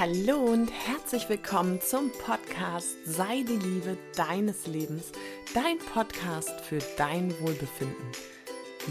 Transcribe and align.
Hallo 0.00 0.38
und 0.38 0.70
herzlich 0.70 1.28
willkommen 1.28 1.78
zum 1.82 2.10
Podcast 2.24 2.96
Sei 3.04 3.44
die 3.46 3.58
Liebe 3.58 3.98
deines 4.16 4.66
Lebens, 4.66 5.12
dein 5.52 5.76
Podcast 5.92 6.58
für 6.62 6.78
dein 6.96 7.38
Wohlbefinden. 7.42 8.06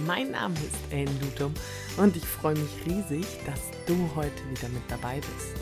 Mein 0.05 0.29
Name 0.29 0.53
ist 0.53 0.93
Ellen 0.93 1.19
Lutum 1.19 1.55
und 1.97 2.15
ich 2.15 2.23
freue 2.23 2.53
mich 2.53 2.85
riesig, 2.85 3.25
dass 3.47 3.59
du 3.87 3.95
heute 4.15 4.49
wieder 4.51 4.69
mit 4.69 4.83
dabei 4.87 5.15
bist. 5.15 5.55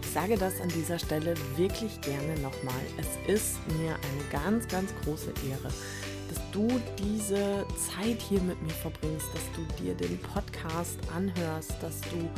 Ich 0.00 0.10
sage 0.10 0.38
das 0.38 0.58
an 0.62 0.70
dieser 0.70 0.98
Stelle 0.98 1.34
wirklich 1.56 2.00
gerne 2.00 2.40
nochmal. 2.40 2.80
Es 2.96 3.30
ist 3.30 3.58
mir 3.78 3.90
eine 3.90 4.30
ganz, 4.32 4.66
ganz 4.68 4.90
große 5.04 5.34
Ehre, 5.50 5.70
dass 6.30 6.50
du 6.52 6.80
diese 6.98 7.66
Zeit 7.76 8.22
hier 8.22 8.40
mit 8.40 8.62
mir 8.62 8.72
verbringst, 8.72 9.26
dass 9.34 9.52
du 9.54 9.84
dir 9.84 9.92
den 9.94 10.18
Podcast 10.18 10.98
anhörst, 11.14 11.74
dass 11.82 12.00
du 12.00 12.30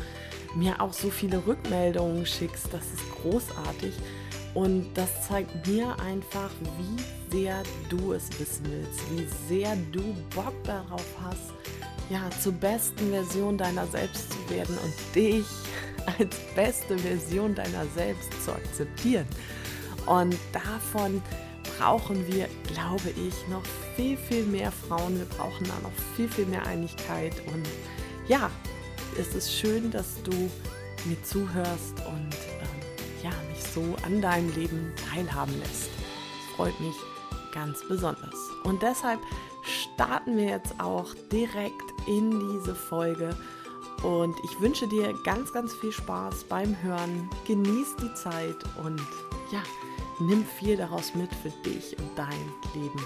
mir 0.55 0.81
auch 0.81 0.93
so 0.93 1.11
viele 1.11 1.45
Rückmeldungen 1.47 2.25
schickst. 2.27 2.73
Das 2.73 2.83
ist 2.83 3.23
großartig. 3.23 3.95
Und 4.55 4.93
das 4.95 5.29
zeigt 5.29 5.67
mir 5.67 5.99
einfach, 6.01 6.51
wie 6.79 7.03
sehr 7.31 7.63
du 7.89 8.13
es 8.13 8.29
wissen 8.41 8.67
willst, 8.71 9.01
wie 9.11 9.27
sehr 9.49 9.77
du 9.93 10.03
Bock 10.35 10.55
darauf 10.65 11.05
hast, 11.23 11.53
ja, 12.11 12.23
zur 12.41 12.53
besten 12.53 13.11
Version 13.11 13.59
deiner 13.59 13.87
selbst 13.87 14.33
zu 14.33 14.51
werden 14.51 14.77
und 14.79 15.15
dich 15.15 15.45
als 16.19 16.37
beste 16.55 16.99
Version 16.99 17.55
deiner 17.55 17.85
selbst 17.95 18.33
zu 18.45 18.53
akzeptieren. 18.53 19.27
Und 20.07 20.37
davon 20.53 21.23
brauchen 21.77 22.27
wir, 22.27 22.49
glaube 22.73 23.11
ich, 23.11 23.35
noch 23.49 23.63
viel, 23.95 24.17
viel 24.17 24.45
mehr 24.45 24.73
Frauen. 24.73 25.19
Wir 25.19 25.27
brauchen 25.27 25.67
da 25.67 25.75
noch 25.83 25.93
viel, 26.17 26.29
viel 26.29 26.47
mehr 26.47 26.65
Einigkeit. 26.67 27.35
Und 27.53 27.69
ja, 28.27 28.51
es 29.19 29.35
ist 29.35 29.53
schön, 29.53 29.91
dass 29.91 30.23
du 30.23 30.33
mir 31.05 31.23
zuhörst 31.25 31.95
und 32.07 32.35
ähm, 32.61 33.23
ja, 33.23 33.31
mich 33.51 33.63
so 33.63 33.83
an 34.05 34.23
deinem 34.23 34.55
Leben 34.55 34.93
teilhaben 35.13 35.59
lässt. 35.59 35.89
Das 35.89 36.57
freut 36.57 36.81
mich 36.81 36.95
ganz 37.53 37.87
besonders. 37.89 38.35
Und 38.65 38.83
deshalb 38.83 39.19
starten 39.65 40.37
wir 40.37 40.45
jetzt 40.45 40.75
auch 40.79 41.15
direkt 41.33 41.83
in 42.07 42.31
diese 42.41 42.75
Folge. 42.75 43.37
Und 44.05 44.37
ich 44.45 44.61
wünsche 44.61 44.87
dir 44.87 45.13
ganz, 45.25 45.53
ganz 45.53 45.75
viel 45.75 45.91
Spaß 45.91 46.45
beim 46.45 46.81
Hören. 46.83 47.29
Genieß 47.47 47.97
die 48.01 48.15
Zeit 48.15 48.57
und 48.85 49.01
ja, 49.51 49.63
nimm 50.21 50.45
viel 50.45 50.77
daraus 50.77 51.15
mit 51.17 51.35
für 51.35 51.51
dich 51.69 51.99
und 51.99 52.11
dein 52.17 52.53
Leben. 52.75 53.05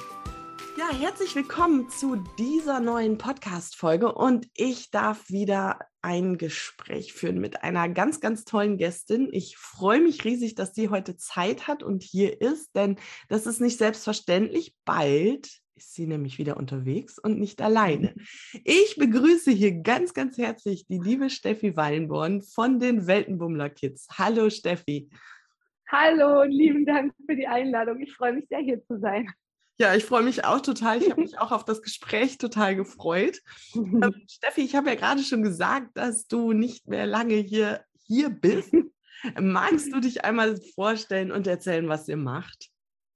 Ja, 0.77 0.91
herzlich 0.95 1.35
willkommen 1.35 1.89
zu 1.89 2.17
dieser 2.39 2.81
neuen 2.81 3.17
Podcast-Folge 3.17 4.13
und 4.13 4.49
ich 4.55 4.91
darf 4.91 5.29
wieder 5.31 5.79
ein 6.03 6.37
Gespräch 6.37 7.13
führen 7.13 7.41
mit 7.41 7.63
einer 7.63 7.89
ganz, 7.89 8.21
ganz 8.21 8.45
tollen 8.45 8.77
Gästin. 8.77 9.29
Ich 9.33 9.57
freue 9.57 10.01
mich 10.01 10.25
riesig, 10.25 10.55
dass 10.57 10.75
sie 10.75 10.89
heute 10.89 11.17
Zeit 11.17 11.69
hat 11.69 11.83
und 11.83 12.03
hier 12.03 12.41
ist, 12.41 12.75
denn 12.75 12.97
das 13.29 13.47
ist 13.47 13.61
nicht 13.61 13.79
selbstverständlich. 13.79 14.75
Bald 14.85 15.63
ist 15.75 15.95
sie 15.95 16.07
nämlich 16.07 16.39
wieder 16.39 16.57
unterwegs 16.57 17.19
und 17.19 17.39
nicht 17.39 17.63
alleine. 17.63 18.15
Ich 18.65 18.97
begrüße 18.97 19.51
hier 19.51 19.81
ganz, 19.83 20.13
ganz 20.13 20.37
herzlich 20.39 20.87
die 20.87 20.99
liebe 20.99 21.31
Steffi 21.31 21.77
Wallenborn 21.77 22.43
von 22.43 22.79
den 22.79 23.07
Weltenbummler 23.07 23.71
Kids. 23.71 24.07
Hallo 24.19 24.51
Steffi. 24.51 25.09
Hallo 25.89 26.43
und 26.43 26.51
lieben 26.51 26.87
Dank 26.87 27.13
für 27.27 27.37
die 27.37 27.47
Einladung. 27.47 28.01
Ich 28.01 28.13
freue 28.15 28.33
mich 28.33 28.47
sehr, 28.49 28.61
hier 28.61 28.83
zu 28.85 28.99
sein. 28.99 29.29
Ja, 29.79 29.95
ich 29.95 30.05
freue 30.05 30.23
mich 30.23 30.45
auch 30.45 30.61
total. 30.61 31.03
Ich 31.03 31.11
habe 31.11 31.21
mich 31.23 31.39
auch 31.39 31.53
auf 31.53 31.65
das 31.65 31.83
Gespräch 31.83 32.39
total 32.39 32.77
gefreut. 32.77 33.41
Ähm, 33.75 34.13
Steffi, 34.31 34.63
ich 34.63 34.75
habe 34.75 34.91
ja 34.91 34.95
gerade 34.95 35.23
schon 35.23 35.43
gesagt, 35.43 35.97
dass 35.97 36.27
du 36.27 36.53
nicht 36.53 36.89
mehr 36.89 37.07
lange 37.07 37.35
hier, 37.35 37.85
hier 38.07 38.31
bist. 38.31 38.73
Magst 39.41 39.93
du 39.93 40.01
dich 40.01 40.25
einmal 40.25 40.61
vorstellen 40.75 41.31
und 41.31 41.47
erzählen, 41.47 41.89
was 41.89 42.09
ihr 42.09 42.17
macht? 42.17 42.73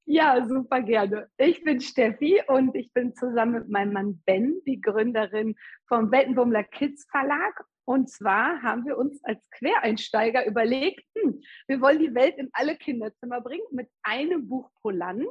Ja, 0.08 0.46
super 0.46 0.82
gerne. 0.82 1.28
Ich 1.36 1.64
bin 1.64 1.80
Steffi 1.80 2.40
und 2.46 2.76
ich 2.76 2.92
bin 2.92 3.16
zusammen 3.16 3.54
mit 3.54 3.68
meinem 3.68 3.92
Mann 3.92 4.22
Ben 4.24 4.60
die 4.64 4.80
Gründerin 4.80 5.56
vom 5.88 6.12
Weltenbummler 6.12 6.62
Kids 6.62 7.06
Verlag. 7.10 7.64
Und 7.84 8.08
zwar 8.08 8.62
haben 8.62 8.84
wir 8.86 8.98
uns 8.98 9.22
als 9.24 9.40
Quereinsteiger 9.50 10.46
überlegt, 10.46 11.04
hm, 11.16 11.40
wir 11.66 11.80
wollen 11.80 11.98
die 11.98 12.14
Welt 12.14 12.36
in 12.38 12.50
alle 12.52 12.76
Kinderzimmer 12.76 13.40
bringen 13.40 13.66
mit 13.72 13.88
einem 14.04 14.46
Buch 14.48 14.70
pro 14.80 14.90
Land. 14.90 15.26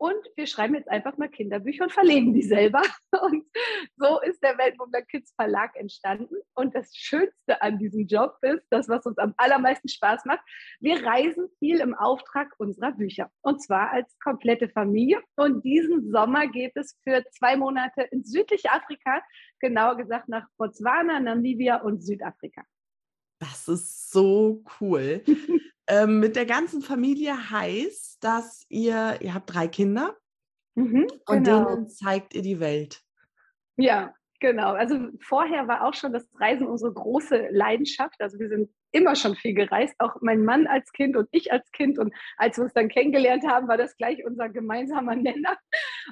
Und 0.00 0.26
wir 0.34 0.46
schreiben 0.46 0.76
jetzt 0.76 0.88
einfach 0.88 1.18
mal 1.18 1.28
Kinderbücher 1.28 1.84
und 1.84 1.92
verlegen 1.92 2.32
die 2.32 2.42
selber. 2.42 2.80
Und 3.20 3.44
so 3.96 4.18
ist 4.22 4.42
der 4.42 4.56
Weltwunder 4.56 5.02
Kids 5.02 5.34
Verlag 5.34 5.76
entstanden. 5.76 6.36
Und 6.54 6.74
das 6.74 6.96
Schönste 6.96 7.60
an 7.60 7.78
diesem 7.78 8.06
Job 8.06 8.38
ist, 8.40 8.64
das, 8.70 8.88
was 8.88 9.04
uns 9.04 9.18
am 9.18 9.34
allermeisten 9.36 9.90
Spaß 9.90 10.24
macht, 10.24 10.40
wir 10.80 11.04
reisen 11.04 11.50
viel 11.58 11.80
im 11.80 11.92
Auftrag 11.94 12.48
unserer 12.56 12.92
Bücher. 12.92 13.30
Und 13.42 13.62
zwar 13.62 13.90
als 13.90 14.18
komplette 14.20 14.70
Familie. 14.70 15.20
Und 15.36 15.66
diesen 15.66 16.10
Sommer 16.10 16.46
geht 16.46 16.72
es 16.76 16.98
für 17.06 17.22
zwei 17.32 17.58
Monate 17.58 18.00
ins 18.04 18.32
südliche 18.32 18.72
Afrika, 18.72 19.20
genauer 19.58 19.98
gesagt 19.98 20.30
nach 20.30 20.46
Botswana, 20.56 21.20
Namibia 21.20 21.76
und 21.76 22.02
Südafrika. 22.02 22.62
Das 23.38 23.68
ist 23.68 24.10
so 24.10 24.64
cool. 24.80 25.22
ähm, 25.90 26.20
mit 26.20 26.36
der 26.36 26.46
ganzen 26.46 26.82
Familie 26.82 27.50
heißt, 27.50 28.22
dass 28.22 28.64
ihr, 28.68 29.18
ihr 29.20 29.34
habt 29.34 29.52
drei 29.52 29.68
Kinder 29.68 30.16
mhm, 30.74 31.06
und 31.26 31.44
genau. 31.44 31.64
denen 31.64 31.88
zeigt 31.88 32.34
ihr 32.34 32.42
die 32.42 32.60
Welt. 32.60 33.02
Ja, 33.76 34.14
genau. 34.40 34.72
Also 34.72 35.08
vorher 35.20 35.66
war 35.68 35.84
auch 35.84 35.94
schon 35.94 36.12
das 36.12 36.26
Reisen 36.38 36.66
unsere 36.66 36.92
große 36.92 37.48
Leidenschaft. 37.50 38.20
Also 38.20 38.38
wir 38.38 38.48
sind 38.48 38.70
immer 38.92 39.16
schon 39.16 39.34
viel 39.34 39.54
gereist, 39.54 39.94
auch 39.98 40.16
mein 40.20 40.44
Mann 40.44 40.66
als 40.66 40.92
Kind 40.92 41.16
und 41.16 41.28
ich 41.32 41.52
als 41.52 41.70
Kind. 41.72 41.98
Und 41.98 42.14
als 42.36 42.56
wir 42.56 42.64
uns 42.64 42.72
dann 42.72 42.88
kennengelernt 42.88 43.46
haben, 43.46 43.68
war 43.68 43.76
das 43.76 43.96
gleich 43.96 44.24
unser 44.24 44.48
gemeinsamer 44.48 45.16
Nenner. 45.16 45.56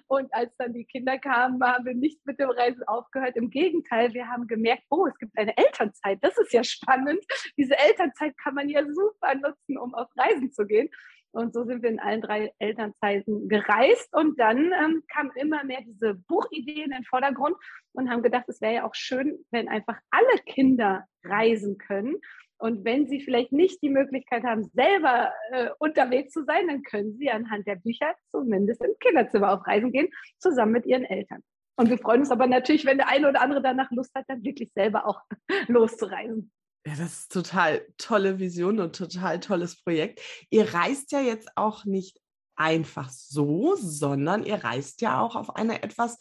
Und 0.07 0.33
als 0.33 0.55
dann 0.57 0.73
die 0.73 0.85
Kinder 0.85 1.19
kamen, 1.19 1.63
haben 1.63 1.85
wir 1.85 1.95
nicht 1.95 2.25
mit 2.27 2.39
dem 2.39 2.51
Reisen 2.51 2.83
aufgehört. 2.87 3.37
Im 3.37 3.51
Gegenteil, 3.51 4.13
wir 4.15 4.29
haben 4.29 4.47
gemerkt, 4.47 4.85
oh, 4.91 5.07
es 5.07 5.19
gibt 5.19 5.37
eine 5.37 5.57
Elternzeit. 5.57 6.19
Das 6.23 6.37
ist 6.39 6.53
ja 6.53 6.65
spannend. 6.65 7.25
Diese 7.57 7.77
Elternzeit 7.79 8.37
kann 8.39 8.55
man 8.55 8.69
ja 8.69 8.85
super 8.85 9.35
nutzen, 9.35 9.79
um 9.79 9.95
auf 9.95 10.09
Reisen 10.17 10.53
zu 10.53 10.67
gehen. 10.67 10.89
Und 11.31 11.53
so 11.53 11.65
sind 11.65 11.83
wir 11.83 11.91
in 11.91 12.01
allen 12.01 12.23
drei 12.23 12.53
Elternzeiten 12.59 13.49
gereist. 13.49 14.09
Und 14.15 14.41
dann 14.41 14.73
ähm, 14.73 15.03
kamen 15.13 15.31
immer 15.37 15.63
mehr 15.65 15.83
diese 15.83 16.15
Buchideen 16.15 16.87
in 16.87 16.91
den 16.91 17.05
Vordergrund 17.05 17.57
und 17.93 18.11
haben 18.11 18.23
gedacht, 18.23 18.45
es 18.49 18.61
wäre 18.61 18.75
ja 18.75 18.85
auch 18.85 18.95
schön, 18.95 19.45
wenn 19.51 19.69
einfach 19.69 19.99
alle 20.11 20.39
Kinder 20.47 21.05
reisen 21.25 21.79
können. 21.79 22.17
Und 22.59 22.85
wenn 22.85 23.07
Sie 23.07 23.21
vielleicht 23.21 23.53
nicht 23.53 23.81
die 23.83 23.89
Möglichkeit 23.89 24.43
haben, 24.43 24.69
selber 24.75 25.33
äh, 25.53 25.71
unterwegs 25.79 26.33
zu 26.33 26.45
sein, 26.45 26.67
dann 26.67 26.83
können 26.83 27.17
Sie 27.17 27.31
anhand 27.31 27.67
der 27.67 27.77
Bücher 27.77 28.15
zumindest 28.31 28.83
im 28.83 28.93
Kinderzimmer 28.99 29.53
auf 29.53 29.67
Reisen 29.67 29.93
gehen, 29.93 30.09
zusammen 30.39 30.73
mit 30.73 30.87
Ihren 30.87 31.05
Eltern. 31.05 31.43
Und 31.77 31.91
wir 31.91 31.99
freuen 31.99 32.21
uns 32.21 32.33
aber 32.33 32.49
natürlich, 32.49 32.85
wenn 32.85 32.99
der 32.99 33.09
eine 33.09 33.29
oder 33.29 33.41
andere 33.41 33.63
danach 33.63 33.91
Lust 33.93 34.13
hat, 34.15 34.25
dann 34.27 34.43
wirklich 34.43 34.73
selber 34.75 35.07
auch 35.07 35.21
loszureisen. 35.69 36.51
Ja, 36.85 36.95
das 36.97 37.21
ist 37.21 37.33
total 37.33 37.87
tolle 37.97 38.41
Vision 38.41 38.81
und 38.81 38.97
total 38.97 39.39
tolles 39.39 39.81
Projekt. 39.83 40.21
Ihr 40.51 40.75
reist 40.75 41.13
ja 41.13 41.21
jetzt 41.21 41.49
auch 41.55 41.85
nicht 41.85 42.19
einfach 42.57 43.11
so, 43.11 43.77
sondern 43.77 44.45
ihr 44.45 44.65
reist 44.65 45.01
ja 45.01 45.21
auch 45.21 45.37
auf 45.37 45.55
eine 45.55 45.83
etwas 45.83 46.19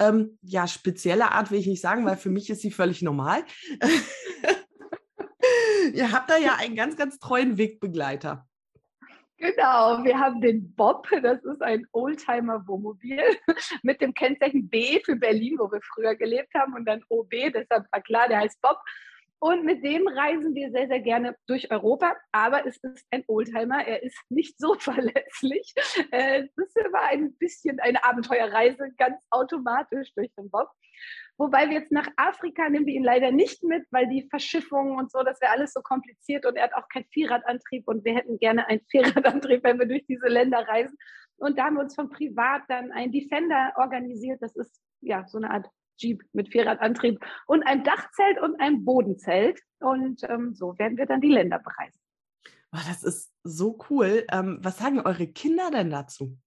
ähm, 0.00 0.38
ja, 0.42 0.66
spezielle 0.66 1.32
Art, 1.32 1.50
will 1.50 1.60
ich 1.60 1.66
nicht 1.66 1.82
sagen, 1.82 2.06
weil 2.06 2.16
für 2.16 2.30
mich 2.30 2.48
ist 2.48 2.62
sie 2.62 2.70
völlig 2.70 3.02
normal. 3.02 3.44
Ihr 5.94 6.12
habt 6.12 6.30
da 6.30 6.36
ja 6.36 6.56
einen 6.56 6.76
ganz, 6.76 6.96
ganz 6.96 7.18
treuen 7.18 7.58
Wegbegleiter. 7.58 8.46
Genau, 9.38 10.04
wir 10.04 10.18
haben 10.18 10.40
den 10.40 10.74
Bob, 10.74 11.08
das 11.22 11.44
ist 11.44 11.60
ein 11.60 11.86
Oldtimer-Wohnmobil 11.92 13.20
mit 13.82 14.00
dem 14.00 14.14
Kennzeichen 14.14 14.68
B 14.68 15.00
für 15.04 15.16
Berlin, 15.16 15.56
wo 15.58 15.70
wir 15.70 15.80
früher 15.82 16.14
gelebt 16.14 16.54
haben 16.54 16.74
und 16.74 16.84
dann 16.86 17.02
OB, 17.08 17.30
deshalb 17.52 17.84
war 17.92 18.00
klar, 18.00 18.28
der 18.28 18.38
heißt 18.38 18.60
Bob. 18.62 18.78
Und 19.40 19.64
mit 19.66 19.84
dem 19.84 20.08
reisen 20.08 20.54
wir 20.54 20.70
sehr, 20.70 20.88
sehr 20.88 21.00
gerne 21.00 21.36
durch 21.46 21.70
Europa. 21.70 22.16
Aber 22.32 22.66
es 22.66 22.78
ist 22.78 23.04
ein 23.10 23.24
Oldtimer. 23.26 23.86
Er 23.86 24.02
ist 24.02 24.16
nicht 24.30 24.58
so 24.58 24.74
verletzlich. 24.78 25.74
Es 26.10 26.48
ist 26.56 26.76
immer 26.78 27.02
ein 27.02 27.34
bisschen 27.34 27.78
eine 27.80 28.02
Abenteuerreise, 28.02 28.88
ganz 28.96 29.20
automatisch 29.28 30.14
durch 30.14 30.32
den 30.38 30.48
Bob. 30.48 30.70
Wobei 31.36 31.68
wir 31.68 31.78
jetzt 31.78 31.90
nach 31.90 32.08
Afrika 32.16 32.68
nehmen 32.68 32.86
wir 32.86 32.94
ihn 32.94 33.02
leider 33.02 33.32
nicht 33.32 33.64
mit, 33.64 33.84
weil 33.90 34.08
die 34.08 34.28
Verschiffung 34.30 34.96
und 34.96 35.10
so, 35.10 35.22
das 35.24 35.40
wäre 35.40 35.52
alles 35.52 35.72
so 35.72 35.80
kompliziert 35.80 36.46
und 36.46 36.56
er 36.56 36.64
hat 36.64 36.74
auch 36.74 36.88
keinen 36.88 37.06
Vierradantrieb 37.06 37.88
und 37.88 38.04
wir 38.04 38.14
hätten 38.14 38.38
gerne 38.38 38.66
einen 38.68 38.82
Vierradantrieb, 38.90 39.64
wenn 39.64 39.78
wir 39.78 39.86
durch 39.86 40.06
diese 40.06 40.28
Länder 40.28 40.66
reisen. 40.68 40.96
Und 41.36 41.58
da 41.58 41.64
haben 41.64 41.74
wir 41.74 41.82
uns 41.82 41.96
von 41.96 42.08
privat 42.08 42.62
dann 42.68 42.92
ein 42.92 43.10
Defender 43.10 43.72
organisiert. 43.76 44.40
Das 44.40 44.54
ist 44.54 44.80
ja 45.00 45.26
so 45.26 45.38
eine 45.38 45.50
Art 45.50 45.68
Jeep 45.96 46.22
mit 46.32 46.50
Vierradantrieb 46.50 47.24
und 47.46 47.64
ein 47.64 47.82
Dachzelt 47.82 48.40
und 48.40 48.60
ein 48.60 48.84
Bodenzelt. 48.84 49.60
Und 49.80 50.22
ähm, 50.28 50.54
so 50.54 50.78
werden 50.78 50.96
wir 50.96 51.06
dann 51.06 51.20
die 51.20 51.32
Länder 51.32 51.58
bereisen. 51.58 52.00
Das 52.70 53.02
ist 53.02 53.32
so 53.44 53.78
cool. 53.90 54.24
Ähm, 54.32 54.58
was 54.60 54.78
sagen 54.78 55.00
eure 55.00 55.26
Kinder 55.28 55.70
denn 55.70 55.90
dazu? 55.90 56.38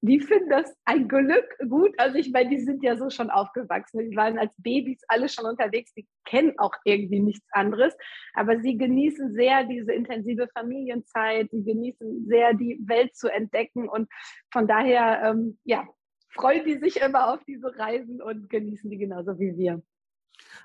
Die 0.00 0.20
finden 0.20 0.50
das 0.50 0.74
ein 0.84 1.08
Glück 1.08 1.56
gut. 1.68 1.98
Also 1.98 2.16
ich 2.16 2.30
meine, 2.32 2.50
die 2.50 2.60
sind 2.60 2.82
ja 2.82 2.96
so 2.96 3.10
schon 3.10 3.30
aufgewachsen. 3.30 4.10
Die 4.10 4.16
waren 4.16 4.38
als 4.38 4.54
Babys 4.58 5.00
alle 5.08 5.28
schon 5.28 5.46
unterwegs. 5.46 5.92
Die 5.94 6.06
kennen 6.24 6.58
auch 6.58 6.72
irgendwie 6.84 7.20
nichts 7.20 7.46
anderes. 7.52 7.94
Aber 8.34 8.60
sie 8.60 8.76
genießen 8.76 9.34
sehr 9.34 9.64
diese 9.64 9.92
intensive 9.92 10.48
Familienzeit. 10.48 11.50
Sie 11.50 11.64
genießen 11.64 12.26
sehr 12.26 12.54
die 12.54 12.78
Welt 12.86 13.14
zu 13.16 13.28
entdecken. 13.28 13.88
Und 13.88 14.08
von 14.52 14.66
daher, 14.66 15.22
ähm, 15.30 15.58
ja, 15.64 15.86
freuen 16.30 16.64
die 16.64 16.78
sich 16.78 17.00
immer 17.00 17.32
auf 17.32 17.44
diese 17.44 17.76
Reisen 17.78 18.20
und 18.22 18.50
genießen 18.50 18.90
die 18.90 18.98
genauso 18.98 19.38
wie 19.38 19.56
wir. 19.56 19.82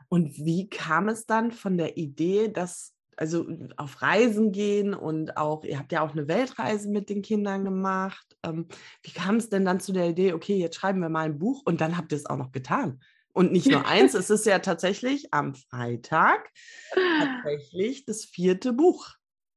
Und 0.10 0.38
wie 0.38 0.70
kam 0.70 1.10
es 1.10 1.26
dann 1.26 1.52
von 1.52 1.78
der 1.78 1.98
Idee, 1.98 2.50
dass 2.50 2.95
also 3.18 3.46
auf 3.78 4.02
Reisen 4.02 4.52
gehen 4.52 4.94
und 4.94 5.38
auch, 5.38 5.64
ihr 5.64 5.80
habt 5.80 5.92
ja 5.92 6.02
auch 6.02 6.12
eine 6.12 6.28
Weltreise 6.28 6.90
mit 6.90 7.10
den 7.10 7.22
Kindern 7.22 7.64
gemacht. 7.64 8.26
Ähm, 8.44 8.68
wie 9.04 9.12
kam 9.12 9.38
es 9.38 9.50
denn 9.50 9.66
dann 9.66 9.80
zu 9.80 9.94
der 9.94 10.10
Idee, 10.10 10.34
okay, 10.34 10.58
jetzt 10.58 10.76
schreiben 10.76 11.00
wir 11.00 11.10
mal 11.10 11.26
ein 11.26 11.40
Buch 11.40 11.62
und 11.66 11.82
dann 11.82 11.98
habt 11.98 12.12
ihr 12.12 12.18
es 12.18 12.26
auch 12.26 12.38
noch 12.38 12.52
getan? 12.52 13.00
Und 13.34 13.52
nicht 13.52 13.68
nur 13.68 13.86
eins, 13.86 14.14
es 14.14 14.30
ist 14.30 14.46
ja 14.46 14.60
tatsächlich 14.60 15.34
am 15.34 15.56
Freitag 15.56 16.50
tatsächlich 16.94 18.06
das 18.06 18.24
vierte 18.24 18.72
Buch 18.72 19.16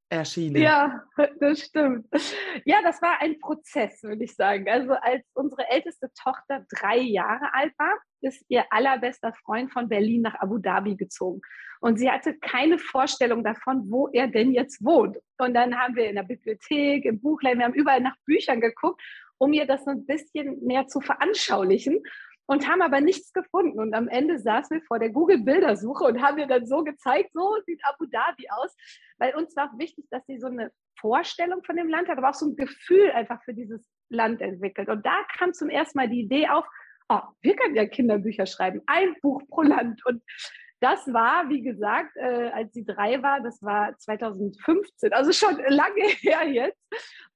erschienen. 0.08 0.62
Ja, 0.62 1.02
das 1.40 1.60
stimmt. 1.60 2.06
Ja, 2.64 2.80
das 2.82 3.00
war 3.02 3.20
ein 3.20 3.38
Prozess, 3.38 4.02
würde 4.02 4.24
ich 4.24 4.34
sagen. 4.34 4.68
Also 4.68 4.92
als 4.92 5.24
unsere 5.34 5.68
älteste 5.68 6.10
Tochter 6.22 6.64
drei 6.70 6.98
Jahre 6.98 7.52
alt 7.52 7.72
war, 7.78 7.94
ist 8.20 8.44
ihr 8.48 8.64
allerbester 8.70 9.32
Freund 9.44 9.72
von 9.72 9.88
Berlin 9.88 10.22
nach 10.22 10.34
Abu 10.40 10.58
Dhabi 10.58 10.96
gezogen. 10.96 11.40
Und 11.80 11.98
sie 11.98 12.10
hatte 12.10 12.36
keine 12.38 12.78
Vorstellung 12.78 13.44
davon, 13.44 13.90
wo 13.90 14.08
er 14.08 14.26
denn 14.26 14.52
jetzt 14.52 14.84
wohnt. 14.84 15.16
Und 15.38 15.54
dann 15.54 15.78
haben 15.78 15.94
wir 15.94 16.08
in 16.08 16.16
der 16.16 16.24
Bibliothek, 16.24 17.04
im 17.04 17.20
Buchladen, 17.20 17.58
wir 17.58 17.66
haben 17.66 17.74
überall 17.74 18.00
nach 18.00 18.16
Büchern 18.24 18.60
geguckt, 18.60 19.00
um 19.38 19.52
ihr 19.52 19.66
das 19.66 19.86
ein 19.86 20.04
bisschen 20.04 20.64
mehr 20.64 20.88
zu 20.88 21.00
veranschaulichen 21.00 22.02
und 22.48 22.66
haben 22.66 22.80
aber 22.80 23.00
nichts 23.00 23.32
gefunden. 23.32 23.78
Und 23.78 23.94
am 23.94 24.08
Ende 24.08 24.38
saßen 24.38 24.78
wir 24.78 24.86
vor 24.86 24.98
der 24.98 25.10
Google-Bildersuche 25.10 26.04
und 26.04 26.22
haben 26.22 26.38
ihr 26.38 26.46
dann 26.46 26.66
so 26.66 26.82
gezeigt, 26.82 27.30
so 27.34 27.56
sieht 27.66 27.80
Abu 27.84 28.06
Dhabi 28.06 28.48
aus, 28.50 28.74
weil 29.18 29.34
uns 29.36 29.54
war 29.54 29.70
wichtig, 29.76 30.06
dass 30.10 30.24
sie 30.26 30.38
so 30.38 30.46
eine 30.46 30.72
Vorstellung 30.98 31.62
von 31.62 31.76
dem 31.76 31.88
Land 31.88 32.08
hat, 32.08 32.16
aber 32.16 32.30
auch 32.30 32.34
so 32.34 32.46
ein 32.46 32.56
Gefühl 32.56 33.10
einfach 33.12 33.42
für 33.44 33.52
dieses 33.52 33.86
Land 34.08 34.40
entwickelt. 34.40 34.88
Und 34.88 35.04
da 35.04 35.14
kam 35.36 35.52
zum 35.52 35.68
ersten 35.68 35.98
Mal 35.98 36.08
die 36.08 36.22
Idee 36.22 36.48
auf, 36.48 36.64
oh, 37.10 37.20
wir 37.42 37.54
können 37.54 37.76
ja 37.76 37.86
Kinderbücher 37.86 38.46
schreiben, 38.46 38.80
ein 38.86 39.14
Buch 39.20 39.42
pro 39.48 39.62
Land. 39.62 40.04
Und 40.06 40.22
das 40.80 41.12
war, 41.12 41.48
wie 41.48 41.62
gesagt, 41.62 42.16
äh, 42.16 42.50
als 42.54 42.72
sie 42.72 42.84
drei 42.84 43.22
war, 43.22 43.40
das 43.40 43.62
war 43.62 43.96
2015, 43.98 45.12
also 45.12 45.32
schon 45.32 45.56
lange 45.68 46.02
her 46.20 46.46
jetzt. 46.48 46.78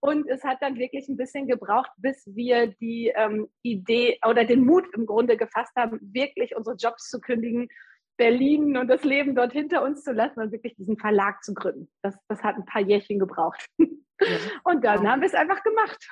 Und 0.00 0.28
es 0.28 0.42
hat 0.44 0.58
dann 0.60 0.76
wirklich 0.76 1.08
ein 1.08 1.16
bisschen 1.16 1.46
gebraucht, 1.46 1.90
bis 1.96 2.24
wir 2.34 2.68
die 2.68 3.12
ähm, 3.14 3.48
Idee 3.62 4.18
oder 4.28 4.44
den 4.44 4.64
Mut 4.64 4.86
im 4.94 5.06
Grunde 5.06 5.36
gefasst 5.36 5.72
haben, 5.76 5.98
wirklich 6.02 6.56
unsere 6.56 6.76
Jobs 6.76 7.08
zu 7.08 7.20
kündigen, 7.20 7.68
Berlin 8.16 8.76
und 8.76 8.88
das 8.88 9.04
Leben 9.04 9.34
dort 9.34 9.52
hinter 9.52 9.82
uns 9.82 10.04
zu 10.04 10.12
lassen 10.12 10.40
und 10.40 10.52
wirklich 10.52 10.76
diesen 10.76 10.96
Verlag 10.96 11.42
zu 11.42 11.54
gründen. 11.54 11.90
Das, 12.02 12.16
das 12.28 12.42
hat 12.42 12.56
ein 12.56 12.66
paar 12.66 12.82
Jährchen 12.82 13.18
gebraucht. 13.18 13.66
Und 14.62 14.84
dann 14.84 15.08
haben 15.08 15.20
wir 15.20 15.26
es 15.26 15.34
einfach 15.34 15.64
gemacht. 15.64 16.08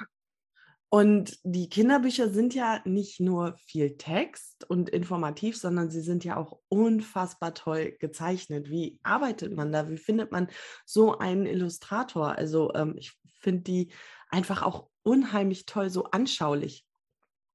Und 0.92 1.38
die 1.44 1.68
Kinderbücher 1.68 2.30
sind 2.30 2.52
ja 2.52 2.80
nicht 2.84 3.20
nur 3.20 3.54
viel 3.58 3.96
Text 3.96 4.68
und 4.68 4.90
informativ, 4.90 5.56
sondern 5.56 5.88
sie 5.88 6.00
sind 6.00 6.24
ja 6.24 6.36
auch 6.36 6.58
unfassbar 6.68 7.54
toll 7.54 7.96
gezeichnet. 8.00 8.70
Wie 8.70 8.98
arbeitet 9.04 9.54
man 9.54 9.70
da? 9.70 9.88
Wie 9.88 9.98
findet 9.98 10.32
man 10.32 10.48
so 10.84 11.16
einen 11.16 11.46
Illustrator? 11.46 12.36
Also 12.36 12.74
ähm, 12.74 12.96
ich 12.98 13.16
finde 13.38 13.62
die 13.62 13.92
einfach 14.30 14.64
auch 14.64 14.88
unheimlich 15.04 15.64
toll, 15.64 15.90
so 15.90 16.06
anschaulich. 16.06 16.84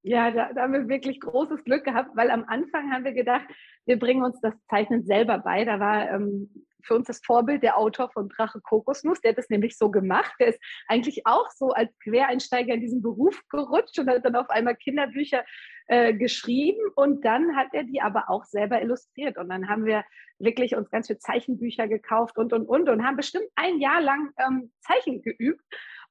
Ja, 0.02 0.30
da, 0.30 0.54
da, 0.54 0.62
haben 0.62 0.72
wir 0.72 0.88
wirklich 0.88 1.20
großes 1.20 1.62
Glück 1.64 1.84
gehabt, 1.84 2.16
weil 2.16 2.30
am 2.30 2.44
Anfang 2.44 2.90
haben 2.90 3.04
wir 3.04 3.12
gedacht, 3.12 3.46
wir 3.84 3.98
bringen 3.98 4.24
uns 4.24 4.40
das 4.40 4.54
Zeichnen 4.70 5.04
selber 5.04 5.38
bei. 5.38 5.66
Da 5.66 5.78
war 5.78 6.10
ähm, 6.10 6.65
für 6.86 6.94
uns 6.94 7.06
das 7.06 7.20
Vorbild 7.24 7.62
der 7.62 7.76
Autor 7.76 8.10
von 8.10 8.28
Drache 8.28 8.60
Kokosnuss. 8.60 9.20
Der 9.20 9.32
hat 9.32 9.38
es 9.38 9.50
nämlich 9.50 9.76
so 9.76 9.90
gemacht. 9.90 10.32
Der 10.40 10.48
ist 10.48 10.60
eigentlich 10.88 11.26
auch 11.26 11.50
so 11.50 11.70
als 11.70 11.90
Quereinsteiger 12.02 12.74
in 12.74 12.80
diesen 12.80 13.02
Beruf 13.02 13.42
gerutscht 13.48 13.98
und 13.98 14.08
hat 14.08 14.24
dann 14.24 14.36
auf 14.36 14.50
einmal 14.50 14.76
Kinderbücher 14.76 15.44
äh, 15.88 16.14
geschrieben 16.14 16.80
und 16.96 17.24
dann 17.24 17.56
hat 17.56 17.68
er 17.72 17.84
die 17.84 18.00
aber 18.00 18.28
auch 18.28 18.44
selber 18.44 18.80
illustriert. 18.82 19.38
Und 19.38 19.48
dann 19.48 19.68
haben 19.68 19.84
wir 19.84 20.04
wirklich 20.38 20.74
uns 20.76 20.90
ganz 20.90 21.06
viele 21.06 21.18
Zeichenbücher 21.18 21.88
gekauft 21.88 22.38
und, 22.38 22.52
und, 22.52 22.66
und 22.66 22.88
und 22.88 23.04
haben 23.04 23.16
bestimmt 23.16 23.46
ein 23.54 23.78
Jahr 23.80 24.00
lang 24.00 24.30
ähm, 24.38 24.72
Zeichen 24.80 25.22
geübt. 25.22 25.62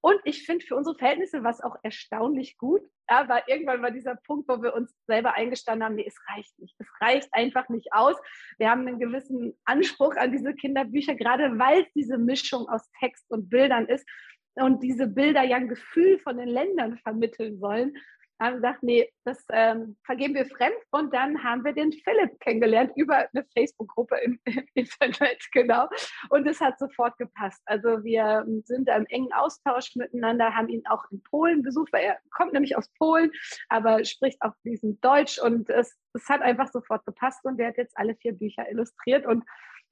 Und 0.05 0.21
ich 0.23 0.45
finde, 0.45 0.63
für 0.63 0.75
unsere 0.75 0.95
Verhältnisse 0.95 1.43
war 1.43 1.49
es 1.49 1.61
auch 1.61 1.77
erstaunlich 1.81 2.59
gut. 2.59 2.81
Aber 3.07 3.41
irgendwann 3.49 3.81
war 3.81 3.89
dieser 3.89 4.15
Punkt, 4.15 4.47
wo 4.47 4.61
wir 4.61 4.75
uns 4.75 4.95
selber 5.07 5.33
eingestanden 5.33 5.83
haben, 5.83 5.95
nee, 5.95 6.05
es 6.05 6.19
reicht 6.27 6.59
nicht. 6.59 6.75
Es 6.77 6.87
reicht 7.01 7.27
einfach 7.31 7.69
nicht 7.69 7.91
aus. 7.91 8.15
Wir 8.59 8.69
haben 8.69 8.87
einen 8.87 8.99
gewissen 8.99 9.57
Anspruch 9.65 10.15
an 10.15 10.31
diese 10.31 10.53
Kinderbücher, 10.53 11.15
gerade 11.15 11.57
weil 11.57 11.81
es 11.81 11.93
diese 11.95 12.19
Mischung 12.19 12.69
aus 12.69 12.87
Text 12.99 13.25
und 13.31 13.49
Bildern 13.49 13.87
ist 13.87 14.07
und 14.53 14.83
diese 14.83 15.07
Bilder 15.07 15.41
ja 15.41 15.57
ein 15.57 15.69
Gefühl 15.69 16.19
von 16.19 16.37
den 16.37 16.49
Ländern 16.49 16.99
vermitteln 16.99 17.57
sollen 17.57 17.97
haben 18.39 18.55
gesagt, 18.55 18.83
nee, 18.83 19.09
das 19.23 19.43
ähm, 19.51 19.95
vergeben 20.05 20.35
wir 20.35 20.45
fremd. 20.45 20.75
Und 20.91 21.13
dann 21.13 21.43
haben 21.43 21.63
wir 21.63 21.73
den 21.73 21.91
Philipp 21.91 22.39
kennengelernt 22.39 22.91
über 22.95 23.27
eine 23.33 23.45
Facebook-Gruppe 23.55 24.17
im, 24.23 24.39
im, 24.45 24.63
Internet, 24.73 25.43
genau. 25.51 25.87
Und 26.29 26.47
es 26.47 26.59
hat 26.59 26.77
sofort 26.79 27.17
gepasst. 27.17 27.61
Also 27.65 28.03
wir 28.03 28.45
sind 28.65 28.87
da 28.87 28.97
im 28.97 29.05
engen 29.07 29.31
Austausch 29.33 29.95
miteinander, 29.95 30.53
haben 30.53 30.69
ihn 30.69 30.85
auch 30.87 31.03
in 31.11 31.21
Polen 31.23 31.61
besucht, 31.61 31.93
weil 31.93 32.03
er 32.03 32.19
kommt 32.31 32.53
nämlich 32.53 32.77
aus 32.77 32.89
Polen, 32.97 33.31
aber 33.69 34.03
spricht 34.05 34.41
auch 34.41 34.53
fließend 34.61 35.03
Deutsch. 35.03 35.39
Und 35.39 35.69
es, 35.69 35.95
es 36.13 36.27
hat 36.27 36.41
einfach 36.41 36.71
sofort 36.71 37.05
gepasst. 37.05 37.45
Und 37.45 37.57
der 37.57 37.69
hat 37.69 37.77
jetzt 37.77 37.97
alle 37.97 38.15
vier 38.15 38.33
Bücher 38.33 38.69
illustriert. 38.69 39.25
Und 39.25 39.43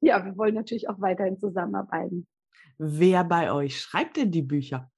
ja, 0.01 0.23
wir 0.25 0.37
wollen 0.37 0.55
natürlich 0.55 0.89
auch 0.89 0.99
weiterhin 0.99 1.39
zusammenarbeiten. 1.39 2.27
Wer 2.77 3.23
bei 3.23 3.51
euch 3.51 3.79
schreibt 3.79 4.17
denn 4.17 4.31
die 4.31 4.41
Bücher? 4.41 4.91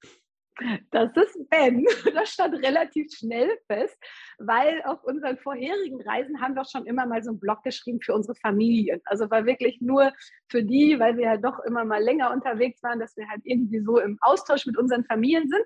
Das 0.90 1.10
ist 1.16 1.50
Ben. 1.50 1.84
Das 2.14 2.30
stand 2.30 2.54
relativ 2.54 3.12
schnell 3.12 3.50
fest, 3.66 3.96
weil 4.38 4.82
auf 4.84 5.04
unseren 5.04 5.36
vorherigen 5.38 6.00
Reisen 6.02 6.40
haben 6.40 6.54
wir 6.54 6.64
schon 6.64 6.86
immer 6.86 7.06
mal 7.06 7.22
so 7.22 7.30
einen 7.30 7.40
Blog 7.40 7.62
geschrieben 7.62 8.00
für 8.00 8.14
unsere 8.14 8.34
Familien. 8.36 9.00
Also 9.04 9.30
war 9.30 9.44
wirklich 9.44 9.80
nur 9.80 10.12
für 10.48 10.62
die, 10.62 10.98
weil 10.98 11.16
wir 11.16 11.24
ja 11.24 11.36
doch 11.36 11.58
immer 11.60 11.84
mal 11.84 12.02
länger 12.02 12.32
unterwegs 12.32 12.82
waren, 12.82 13.00
dass 13.00 13.16
wir 13.16 13.28
halt 13.28 13.42
irgendwie 13.44 13.80
so 13.80 13.98
im 13.98 14.18
Austausch 14.22 14.66
mit 14.66 14.78
unseren 14.78 15.04
Familien 15.04 15.48
sind. 15.48 15.64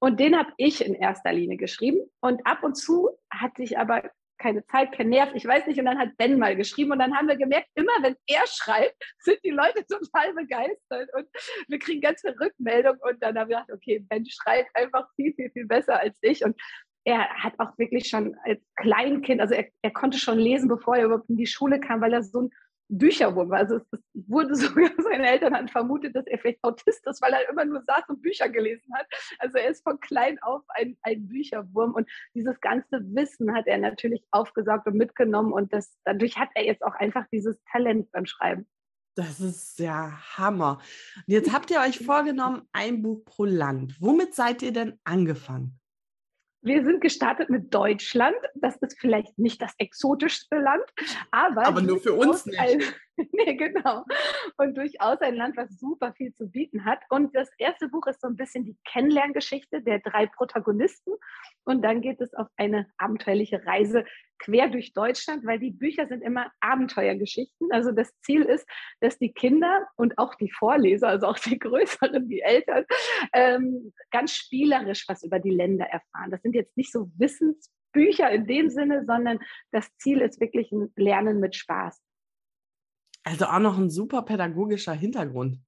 Und 0.00 0.20
den 0.20 0.38
habe 0.38 0.52
ich 0.56 0.84
in 0.84 0.94
erster 0.94 1.32
Linie 1.32 1.56
geschrieben. 1.56 2.00
Und 2.20 2.46
ab 2.46 2.62
und 2.62 2.76
zu 2.76 3.10
hatte 3.30 3.64
ich 3.64 3.78
aber 3.78 4.08
keine 4.38 4.64
Zeit, 4.66 4.92
kein 4.92 5.08
Nerv, 5.08 5.30
ich 5.34 5.46
weiß 5.46 5.66
nicht. 5.66 5.78
Und 5.78 5.86
dann 5.86 5.98
hat 5.98 6.16
Ben 6.16 6.38
mal 6.38 6.56
geschrieben 6.56 6.92
und 6.92 6.98
dann 6.98 7.14
haben 7.14 7.28
wir 7.28 7.36
gemerkt, 7.36 7.68
immer 7.74 7.92
wenn 8.02 8.16
er 8.26 8.46
schreibt, 8.46 8.96
sind 9.18 9.38
die 9.44 9.50
Leute 9.50 9.84
total 9.86 10.34
begeistert 10.34 11.10
und 11.14 11.26
wir 11.68 11.78
kriegen 11.78 12.00
ganz 12.00 12.20
viel 12.20 12.34
Rückmeldung 12.40 12.96
und 13.00 13.22
dann 13.22 13.38
haben 13.38 13.48
wir 13.50 13.56
gedacht, 13.56 13.72
okay, 13.72 14.04
Ben 14.08 14.24
schreibt 14.26 14.74
einfach 14.74 15.08
viel, 15.16 15.34
viel, 15.34 15.50
viel 15.50 15.66
besser 15.66 16.00
als 16.00 16.18
ich 16.22 16.44
und 16.44 16.56
er 17.04 17.28
hat 17.42 17.54
auch 17.58 17.76
wirklich 17.78 18.08
schon 18.08 18.36
als 18.44 18.60
Kleinkind, 18.76 19.40
also 19.40 19.54
er, 19.54 19.66
er 19.82 19.92
konnte 19.92 20.18
schon 20.18 20.38
lesen, 20.38 20.68
bevor 20.68 20.96
er 20.96 21.06
überhaupt 21.06 21.30
in 21.30 21.36
die 21.36 21.46
Schule 21.46 21.80
kam, 21.80 22.00
weil 22.00 22.12
er 22.12 22.22
so 22.22 22.42
ein 22.42 22.50
Bücherwurm. 22.88 23.52
Also 23.52 23.76
es, 23.76 24.00
wurde 24.26 24.54
sogar, 24.56 24.90
seine 24.98 25.28
Eltern 25.28 25.54
hatten 25.54 25.68
vermutet, 25.68 26.14
dass 26.14 26.26
er 26.26 26.38
vielleicht 26.38 26.62
Autist 26.62 27.06
ist, 27.06 27.22
weil 27.22 27.32
er 27.32 27.48
immer 27.48 27.64
nur 27.64 27.82
saß 27.82 28.08
und 28.08 28.22
Bücher 28.22 28.48
gelesen 28.48 28.92
hat. 28.94 29.06
Also 29.38 29.58
er 29.58 29.70
ist 29.70 29.82
von 29.82 30.00
klein 30.00 30.38
auf 30.42 30.62
ein, 30.68 30.96
ein 31.02 31.26
Bücherwurm 31.28 31.94
und 31.94 32.08
dieses 32.34 32.60
ganze 32.60 33.00
Wissen 33.14 33.54
hat 33.54 33.66
er 33.66 33.78
natürlich 33.78 34.22
aufgesaugt 34.30 34.86
und 34.86 34.96
mitgenommen 34.96 35.52
und 35.52 35.72
das, 35.72 35.96
dadurch 36.04 36.38
hat 36.38 36.50
er 36.54 36.64
jetzt 36.64 36.82
auch 36.82 36.94
einfach 36.94 37.26
dieses 37.32 37.56
Talent 37.70 38.10
beim 38.12 38.26
Schreiben. 38.26 38.66
Das 39.14 39.40
ist 39.40 39.80
ja 39.80 40.12
Hammer. 40.36 40.80
Und 41.16 41.32
jetzt 41.32 41.52
habt 41.52 41.72
ihr 41.72 41.80
euch 41.80 41.98
vorgenommen, 41.98 42.62
ein 42.72 43.02
Buch 43.02 43.24
pro 43.24 43.44
Land. 43.44 43.96
Womit 44.00 44.34
seid 44.34 44.62
ihr 44.62 44.72
denn 44.72 45.00
angefangen? 45.02 45.80
Wir 46.60 46.84
sind 46.84 47.00
gestartet 47.00 47.50
mit 47.50 47.72
Deutschland. 47.72 48.36
Das 48.54 48.76
ist 48.76 48.98
vielleicht 48.98 49.38
nicht 49.38 49.62
das 49.62 49.72
exotischste 49.78 50.56
Land, 50.56 50.84
aber, 51.30 51.66
aber 51.66 51.80
nur 51.80 52.00
für 52.00 52.14
uns 52.14 52.46
nicht. 52.46 52.94
Nee, 53.32 53.54
genau. 53.54 54.04
Und 54.56 54.76
durchaus 54.76 55.20
ein 55.20 55.34
Land, 55.34 55.56
was 55.56 55.78
super 55.78 56.12
viel 56.14 56.32
zu 56.34 56.48
bieten 56.48 56.84
hat. 56.84 57.00
Und 57.10 57.34
das 57.34 57.50
erste 57.58 57.88
Buch 57.88 58.06
ist 58.06 58.20
so 58.20 58.28
ein 58.28 58.36
bisschen 58.36 58.64
die 58.64 58.76
Kennenlerngeschichte 58.84 59.82
der 59.82 60.00
drei 60.00 60.26
Protagonisten. 60.26 61.12
Und 61.64 61.82
dann 61.82 62.00
geht 62.00 62.20
es 62.20 62.34
auf 62.34 62.48
eine 62.56 62.86
abenteuerliche 62.96 63.64
Reise 63.66 64.04
quer 64.38 64.68
durch 64.68 64.92
Deutschland, 64.92 65.44
weil 65.44 65.58
die 65.58 65.72
Bücher 65.72 66.06
sind 66.06 66.22
immer 66.22 66.50
Abenteuergeschichten. 66.60 67.72
Also 67.72 67.90
das 67.90 68.12
Ziel 68.20 68.42
ist, 68.42 68.66
dass 69.00 69.18
die 69.18 69.32
Kinder 69.32 69.86
und 69.96 70.16
auch 70.18 70.34
die 70.36 70.50
Vorleser, 70.50 71.08
also 71.08 71.26
auch 71.26 71.38
die 71.38 71.58
Größeren, 71.58 72.28
die 72.28 72.40
Eltern, 72.40 72.84
ähm, 73.32 73.92
ganz 74.10 74.32
spielerisch 74.32 75.06
was 75.08 75.24
über 75.24 75.40
die 75.40 75.50
Länder 75.50 75.86
erfahren. 75.86 76.30
Das 76.30 76.42
sind 76.42 76.54
jetzt 76.54 76.76
nicht 76.76 76.92
so 76.92 77.10
Wissensbücher 77.16 78.30
in 78.30 78.46
dem 78.46 78.70
Sinne, 78.70 79.04
sondern 79.04 79.40
das 79.72 79.88
Ziel 79.96 80.20
ist 80.20 80.40
wirklich 80.40 80.70
ein 80.70 80.92
Lernen 80.96 81.40
mit 81.40 81.56
Spaß. 81.56 82.00
Also 83.24 83.46
auch 83.46 83.58
noch 83.58 83.78
ein 83.78 83.90
super 83.90 84.22
pädagogischer 84.22 84.92
Hintergrund. 84.92 85.58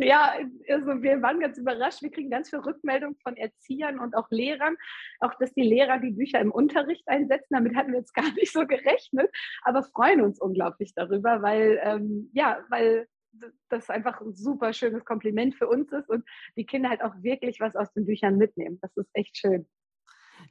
Ja, 0.00 0.34
also 0.68 1.02
wir 1.02 1.20
waren 1.22 1.40
ganz 1.40 1.58
überrascht. 1.58 2.02
Wir 2.02 2.12
kriegen 2.12 2.30
ganz 2.30 2.50
viel 2.50 2.60
Rückmeldung 2.60 3.16
von 3.20 3.36
Erziehern 3.36 3.98
und 3.98 4.14
auch 4.14 4.30
Lehrern, 4.30 4.76
auch 5.18 5.34
dass 5.40 5.52
die 5.54 5.62
Lehrer 5.62 5.98
die 5.98 6.12
Bücher 6.12 6.40
im 6.40 6.52
Unterricht 6.52 7.06
einsetzen. 7.08 7.48
Damit 7.50 7.74
hatten 7.74 7.90
wir 7.90 7.98
jetzt 7.98 8.14
gar 8.14 8.32
nicht 8.34 8.52
so 8.52 8.64
gerechnet, 8.64 9.28
aber 9.62 9.82
freuen 9.82 10.20
uns 10.20 10.40
unglaublich 10.40 10.94
darüber, 10.94 11.42
weil 11.42 11.80
ähm, 11.82 12.30
ja, 12.32 12.64
weil 12.68 13.08
das 13.68 13.90
einfach 13.90 14.20
ein 14.20 14.34
super 14.34 14.72
schönes 14.72 15.04
Kompliment 15.04 15.56
für 15.56 15.68
uns 15.68 15.92
ist 15.92 16.08
und 16.08 16.24
die 16.56 16.64
Kinder 16.64 16.90
halt 16.90 17.02
auch 17.02 17.14
wirklich 17.22 17.58
was 17.60 17.74
aus 17.74 17.92
den 17.92 18.06
Büchern 18.06 18.38
mitnehmen. 18.38 18.78
Das 18.80 18.96
ist 18.96 19.10
echt 19.14 19.36
schön. 19.36 19.66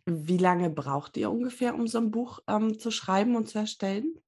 Wie 0.05 0.37
lange 0.37 0.69
braucht 0.69 1.15
ihr 1.15 1.31
ungefähr, 1.31 1.73
um 1.73 1.87
so 1.87 1.99
ein 1.99 2.11
Buch 2.11 2.39
ähm, 2.47 2.77
zu 2.79 2.91
schreiben 2.91 3.35
und 3.35 3.47
zu 3.47 3.59
erstellen? 3.59 4.19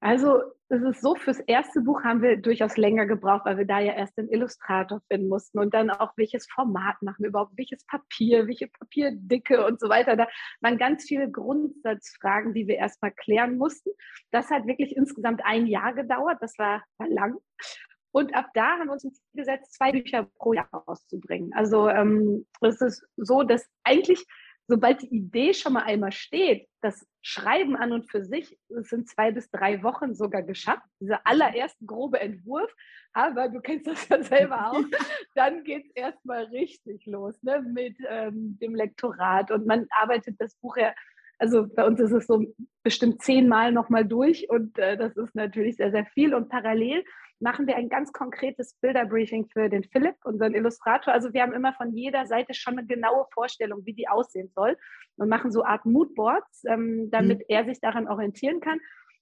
Also 0.00 0.42
es 0.68 0.82
ist 0.82 1.00
so, 1.00 1.14
fürs 1.14 1.38
erste 1.40 1.80
Buch 1.80 2.02
haben 2.02 2.22
wir 2.22 2.36
durchaus 2.36 2.76
länger 2.76 3.06
gebraucht, 3.06 3.44
weil 3.44 3.58
wir 3.58 3.66
da 3.66 3.78
ja 3.78 3.92
erst 3.92 4.18
den 4.18 4.28
Illustrator 4.28 5.00
finden 5.08 5.28
mussten 5.28 5.60
und 5.60 5.72
dann 5.72 5.90
auch 5.90 6.12
welches 6.16 6.46
Format 6.48 7.00
machen 7.02 7.22
wir 7.22 7.28
überhaupt, 7.28 7.56
welches 7.56 7.84
Papier, 7.86 8.48
welche 8.48 8.66
Papierdicke 8.66 9.64
und 9.64 9.78
so 9.78 9.88
weiter. 9.88 10.16
Da 10.16 10.26
waren 10.60 10.76
ganz 10.76 11.04
viele 11.04 11.30
Grundsatzfragen, 11.30 12.52
die 12.52 12.66
wir 12.66 12.76
erstmal 12.76 13.12
klären 13.12 13.58
mussten. 13.58 13.90
Das 14.32 14.50
hat 14.50 14.66
wirklich 14.66 14.96
insgesamt 14.96 15.40
ein 15.44 15.66
Jahr 15.66 15.94
gedauert, 15.94 16.38
das 16.40 16.58
war, 16.58 16.82
war 16.98 17.08
lang. 17.08 17.36
Und 18.10 18.34
ab 18.34 18.46
da 18.54 18.78
haben 18.78 18.86
wir 18.86 18.92
uns 18.92 19.04
ins 19.04 19.20
Ziel 19.20 19.44
gesetzt, 19.44 19.74
zwei 19.74 19.92
Bücher 19.92 20.26
pro 20.38 20.52
Jahr 20.54 20.68
rauszubringen. 20.72 21.52
Also 21.54 21.88
ähm, 21.88 22.46
es 22.60 22.80
ist 22.80 23.06
so, 23.16 23.42
dass 23.42 23.68
eigentlich 23.84 24.26
sobald 24.68 25.02
die 25.02 25.14
Idee 25.14 25.54
schon 25.54 25.74
mal 25.74 25.84
einmal 25.84 26.12
steht, 26.12 26.68
das 26.80 27.06
Schreiben 27.22 27.76
an 27.76 27.92
und 27.92 28.10
für 28.10 28.24
sich, 28.24 28.58
es 28.68 28.88
sind 28.88 29.08
zwei 29.08 29.32
bis 29.32 29.50
drei 29.50 29.82
Wochen 29.82 30.14
sogar 30.14 30.42
geschafft, 30.42 30.82
dieser 31.00 31.20
allererste 31.24 31.84
grobe 31.84 32.20
Entwurf, 32.20 32.72
aber 33.12 33.48
du 33.48 33.60
kennst 33.60 33.86
das 33.86 34.08
ja 34.08 34.22
selber 34.22 34.70
auch, 34.70 34.82
dann 35.34 35.64
geht 35.64 35.86
es 35.86 35.90
erstmal 35.94 36.44
richtig 36.44 37.06
los 37.06 37.40
ne, 37.42 37.62
mit 37.62 37.96
ähm, 38.08 38.58
dem 38.60 38.74
Lektorat 38.74 39.50
und 39.50 39.66
man 39.66 39.86
arbeitet 39.90 40.36
das 40.38 40.54
Buch 40.56 40.76
ja, 40.76 40.94
also 41.38 41.66
bei 41.66 41.84
uns 41.84 42.00
ist 42.00 42.12
es 42.12 42.26
so 42.26 42.44
bestimmt 42.82 43.22
zehnmal 43.22 43.72
nochmal 43.72 44.04
durch 44.04 44.48
und 44.48 44.78
äh, 44.78 44.96
das 44.96 45.16
ist 45.16 45.34
natürlich 45.34 45.76
sehr, 45.76 45.90
sehr 45.90 46.06
viel 46.06 46.34
und 46.34 46.48
parallel 46.48 47.04
machen 47.40 47.66
wir 47.66 47.76
ein 47.76 47.88
ganz 47.88 48.12
konkretes 48.12 48.74
Bilderbriefing 48.80 49.46
für 49.46 49.68
den 49.68 49.84
Philipp, 49.84 50.16
unseren 50.24 50.54
Illustrator. 50.54 51.12
Also 51.12 51.32
wir 51.32 51.42
haben 51.42 51.52
immer 51.52 51.74
von 51.74 51.92
jeder 51.94 52.26
Seite 52.26 52.54
schon 52.54 52.78
eine 52.78 52.86
genaue 52.86 53.26
Vorstellung, 53.32 53.84
wie 53.84 53.94
die 53.94 54.08
aussehen 54.08 54.50
soll 54.54 54.76
und 55.16 55.28
machen 55.28 55.52
so 55.52 55.64
Art 55.64 55.84
Moodboards, 55.84 56.64
ähm, 56.66 57.10
damit 57.10 57.40
mhm. 57.40 57.44
er 57.48 57.64
sich 57.64 57.80
daran 57.80 58.08
orientieren 58.08 58.60
kann. 58.60 58.80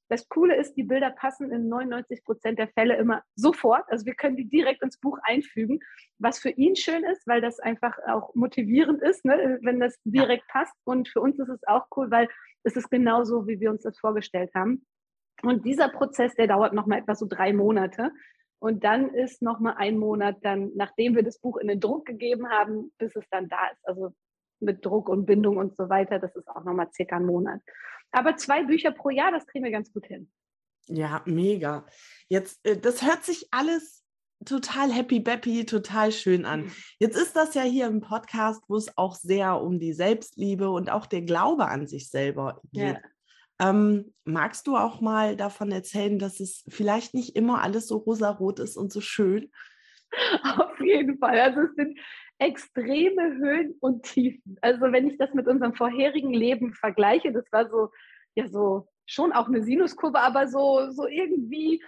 Das 0.09 0.29
Coole 0.29 0.57
ist, 0.57 0.75
die 0.75 0.83
Bilder 0.83 1.11
passen 1.11 1.51
in 1.51 1.69
99 1.69 2.25
Prozent 2.25 2.59
der 2.59 2.69
Fälle 2.69 2.97
immer 2.97 3.23
sofort. 3.37 3.85
Also 3.89 4.05
wir 4.05 4.15
können 4.15 4.37
die 4.37 4.49
direkt 4.49 4.83
ins 4.83 4.99
Buch 5.01 5.19
einfügen, 5.23 5.81
was 6.19 6.39
für 6.39 6.51
ihn 6.51 6.77
schön 6.77 7.05
ist, 7.05 7.27
weil 7.27 7.41
das 7.41 7.59
einfach 7.59 7.97
auch 8.07 8.35
motivierend 8.35 9.03
ist, 9.03 9.25
ne, 9.25 9.59
wenn 9.63 9.81
das 9.81 9.99
direkt 10.05 10.45
ja. 10.49 10.61
passt. 10.61 10.75
Und 10.85 11.09
für 11.09 11.21
uns 11.21 11.39
ist 11.39 11.49
es 11.49 11.67
auch 11.67 11.87
cool, 11.97 12.11
weil 12.11 12.29
es 12.65 12.77
ist 12.77 12.91
genauso, 12.91 13.47
wie 13.47 13.61
wir 13.61 13.71
uns 13.71 13.83
das 13.83 13.99
vorgestellt 13.99 14.55
haben. 14.55 14.85
Und 15.43 15.65
dieser 15.65 15.89
Prozess, 15.89 16.35
der 16.35 16.47
dauert 16.47 16.73
nochmal 16.73 17.01
etwa 17.01 17.15
so 17.15 17.27
drei 17.27 17.53
Monate. 17.53 18.11
Und 18.59 18.85
dann 18.85 19.13
ist 19.13 19.43
nochmal 19.43 19.75
ein 19.77 19.99
Monat 19.99 20.39
dann, 20.43 20.71
nachdem 20.75 21.15
wir 21.15 21.23
das 21.23 21.39
Buch 21.39 21.59
in 21.59 21.69
den 21.69 21.81
Druck 21.81 22.07
gegeben 22.07 22.49
haben, 22.49 22.93
bis 22.99 23.15
es 23.15 23.25
dann 23.31 23.49
da 23.49 23.67
ist. 23.73 23.87
Also 23.87 24.15
mit 24.61 24.85
Druck 24.85 25.09
und 25.09 25.27
Bindung 25.27 25.59
und 25.59 25.77
so 25.77 25.89
weiter, 25.89 26.19
das 26.19 26.35
ist 26.35 26.49
auch 26.49 26.65
nochmal 26.65 26.91
circa 26.93 27.17
ein 27.17 27.27
Monat. 27.27 27.61
Aber 28.11 28.37
zwei 28.37 28.65
Bücher 28.65 28.93
pro 28.93 29.11
Jahr, 29.11 29.33
das 29.33 29.47
kriegen 29.47 29.65
wir 29.65 29.73
ganz 29.73 29.93
gut 29.93 30.07
hin. 30.07 30.31
Ja, 30.87 31.23
mega. 31.25 31.87
Jetzt, 32.29 32.65
äh, 32.67 32.79
das 32.79 33.03
hört 33.03 33.25
sich 33.25 33.49
alles 33.51 34.05
total 34.45 34.93
happy 34.93 35.21
bappy, 35.21 35.65
total 35.65 36.13
schön 36.13 36.45
an. 36.45 36.65
Mhm. 36.65 36.73
Jetzt 36.99 37.17
ist 37.17 37.37
das 37.37 37.55
ja 37.55 37.63
hier 37.63 37.87
im 37.87 38.01
Podcast, 38.01 38.63
wo 38.69 38.77
es 38.77 38.97
auch 38.97 39.15
sehr 39.15 39.61
um 39.61 39.79
die 39.79 39.93
Selbstliebe 39.93 40.71
und 40.71 40.91
auch 40.91 41.07
der 41.07 41.23
Glaube 41.23 41.67
an 41.69 41.87
sich 41.87 42.11
selber 42.11 42.61
geht. 42.73 42.95
Ja. 42.95 43.01
Ähm, 43.61 44.13
magst 44.25 44.67
du 44.67 44.77
auch 44.77 45.01
mal 45.01 45.37
davon 45.37 45.71
erzählen, 45.71 46.19
dass 46.19 46.41
es 46.41 46.65
vielleicht 46.69 47.15
nicht 47.15 47.37
immer 47.37 47.63
alles 47.63 47.87
so 47.87 47.99
rosarot 47.99 48.59
ist 48.59 48.77
und 48.77 48.93
so 48.93 49.01
schön? 49.01 49.51
Auf 50.59 50.81
jeden 50.81 51.19
Fall. 51.19 51.39
Also 51.39 51.61
es 51.61 51.75
sind 51.75 51.99
extreme 52.39 53.37
Höhen 53.37 53.77
und 53.81 54.05
Tiefen. 54.05 54.59
Also 54.61 54.81
wenn 54.93 55.09
ich 55.09 55.19
das 55.19 55.33
mit 55.35 55.47
unserem 55.47 55.75
vorherigen 55.75 56.33
Leben 56.33 56.75
vergleiche, 56.75 57.33
das 57.33 57.45
war 57.53 57.69
so, 57.69 57.91
ja, 58.35 58.49
so 58.49 58.89
schon 59.07 59.33
auch 59.33 59.49
eine 59.49 59.63
Sinuskurve, 59.63 60.19
aber 60.19 60.49
so, 60.49 60.91
so 60.91 61.07
irgendwie 61.07 61.83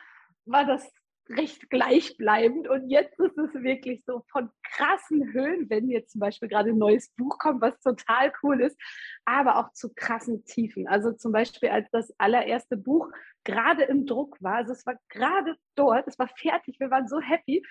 war 0.44 0.64
das 0.64 0.88
recht 1.28 1.68
gleichbleibend. 1.70 2.68
Und 2.68 2.88
jetzt 2.88 3.18
ist 3.18 3.36
es 3.36 3.54
wirklich 3.62 4.02
so 4.06 4.24
von 4.30 4.50
krassen 4.62 5.32
Höhen, 5.32 5.68
wenn 5.70 5.88
jetzt 5.88 6.12
zum 6.12 6.20
Beispiel 6.20 6.48
gerade 6.48 6.70
ein 6.70 6.78
neues 6.78 7.10
Buch 7.16 7.38
kommt, 7.38 7.60
was 7.60 7.78
total 7.80 8.32
cool 8.42 8.60
ist, 8.60 8.78
aber 9.24 9.56
auch 9.56 9.72
zu 9.72 9.92
krassen 9.94 10.44
Tiefen. 10.44 10.86
Also 10.86 11.12
zum 11.12 11.32
Beispiel, 11.32 11.70
als 11.70 11.88
das 11.90 12.12
allererste 12.18 12.76
Buch 12.76 13.10
gerade 13.44 13.84
im 13.84 14.06
Druck 14.06 14.36
war, 14.40 14.56
also 14.56 14.72
es 14.72 14.86
war 14.86 14.96
gerade 15.08 15.56
dort, 15.74 16.06
es 16.08 16.18
war 16.18 16.28
fertig, 16.28 16.80
wir 16.80 16.90
waren 16.90 17.08
so 17.08 17.20
happy 17.20 17.62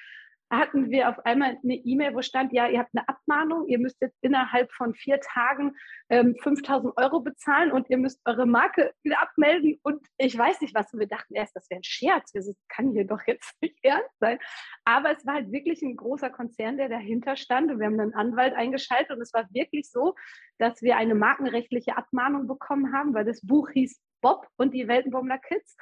hatten 0.52 0.92
wir 0.92 1.10
auf 1.10 1.26
einmal 1.26 1.58
eine 1.64 1.76
E-Mail, 1.76 2.14
wo 2.14 2.22
stand, 2.22 2.54
ja, 2.54 2.68
ihr 2.68 2.80
habt 2.80 2.92
eine 2.94 3.08
Abmahnung, 3.08 3.68
ihr 3.68 3.80
müsst 3.80 4.00
jetzt 4.02 4.18
innerhalb 4.22 4.72
von 4.72 4.94
vier 4.94 5.20
Tagen 5.20 5.76
ähm, 6.10 6.36
5000 6.42 6.96
Euro 6.98 7.22
bezahlen 7.22 7.72
und 7.72 7.90
ihr 7.90 7.98
müsst 7.98 8.22
eure 8.26 8.46
Marke 8.46 8.94
wieder 9.04 9.22
abmelden. 9.22 9.80
Und 9.82 10.06
ich 10.18 10.38
weiß 10.38 10.62
nicht 10.62 10.76
was. 10.76 10.94
Und 10.94 11.00
wir 11.00 11.08
dachten 11.08 11.34
erst, 11.34 11.56
das 11.56 11.70
wäre 11.70 11.80
ein 11.80 11.84
Scherz. 11.84 12.32
Das 12.32 12.52
kann 12.70 12.92
hier 12.92 13.06
doch 13.06 13.22
jetzt 13.26 13.54
nicht 13.62 13.78
ernst 13.84 14.18
sein. 14.20 14.38
Aber 14.84 15.12
es 15.12 15.26
war 15.26 15.36
halt 15.36 15.52
wirklich 15.52 15.82
ein 15.82 15.96
großer 15.96 16.30
Konzern, 16.30 16.78
der 16.78 16.90
dahinter 16.90 17.36
stand. 17.36 17.72
Und 17.72 17.80
wir 17.80 17.88
haben 17.88 18.00
einen 18.00 18.14
Anwalt 18.14 18.54
eingeschaltet. 18.54 19.16
Und 19.16 19.22
es 19.22 19.34
war 19.34 19.48
wirklich 19.52 19.90
so, 19.90 20.16
dass 20.60 20.82
wir 20.82 20.98
eine 20.98 21.16
markenrechtliche 21.16 21.98
Abmahnung 21.98 22.48
bekommen 22.48 22.94
haben, 22.94 23.14
weil 23.14 23.26
das 23.26 23.42
Buch 23.42 23.70
hieß 23.72 24.00
Bob 24.22 24.48
und 24.58 24.74
die 24.74 24.88
Weltenbummler 24.88 25.40
Kids. 25.40 25.76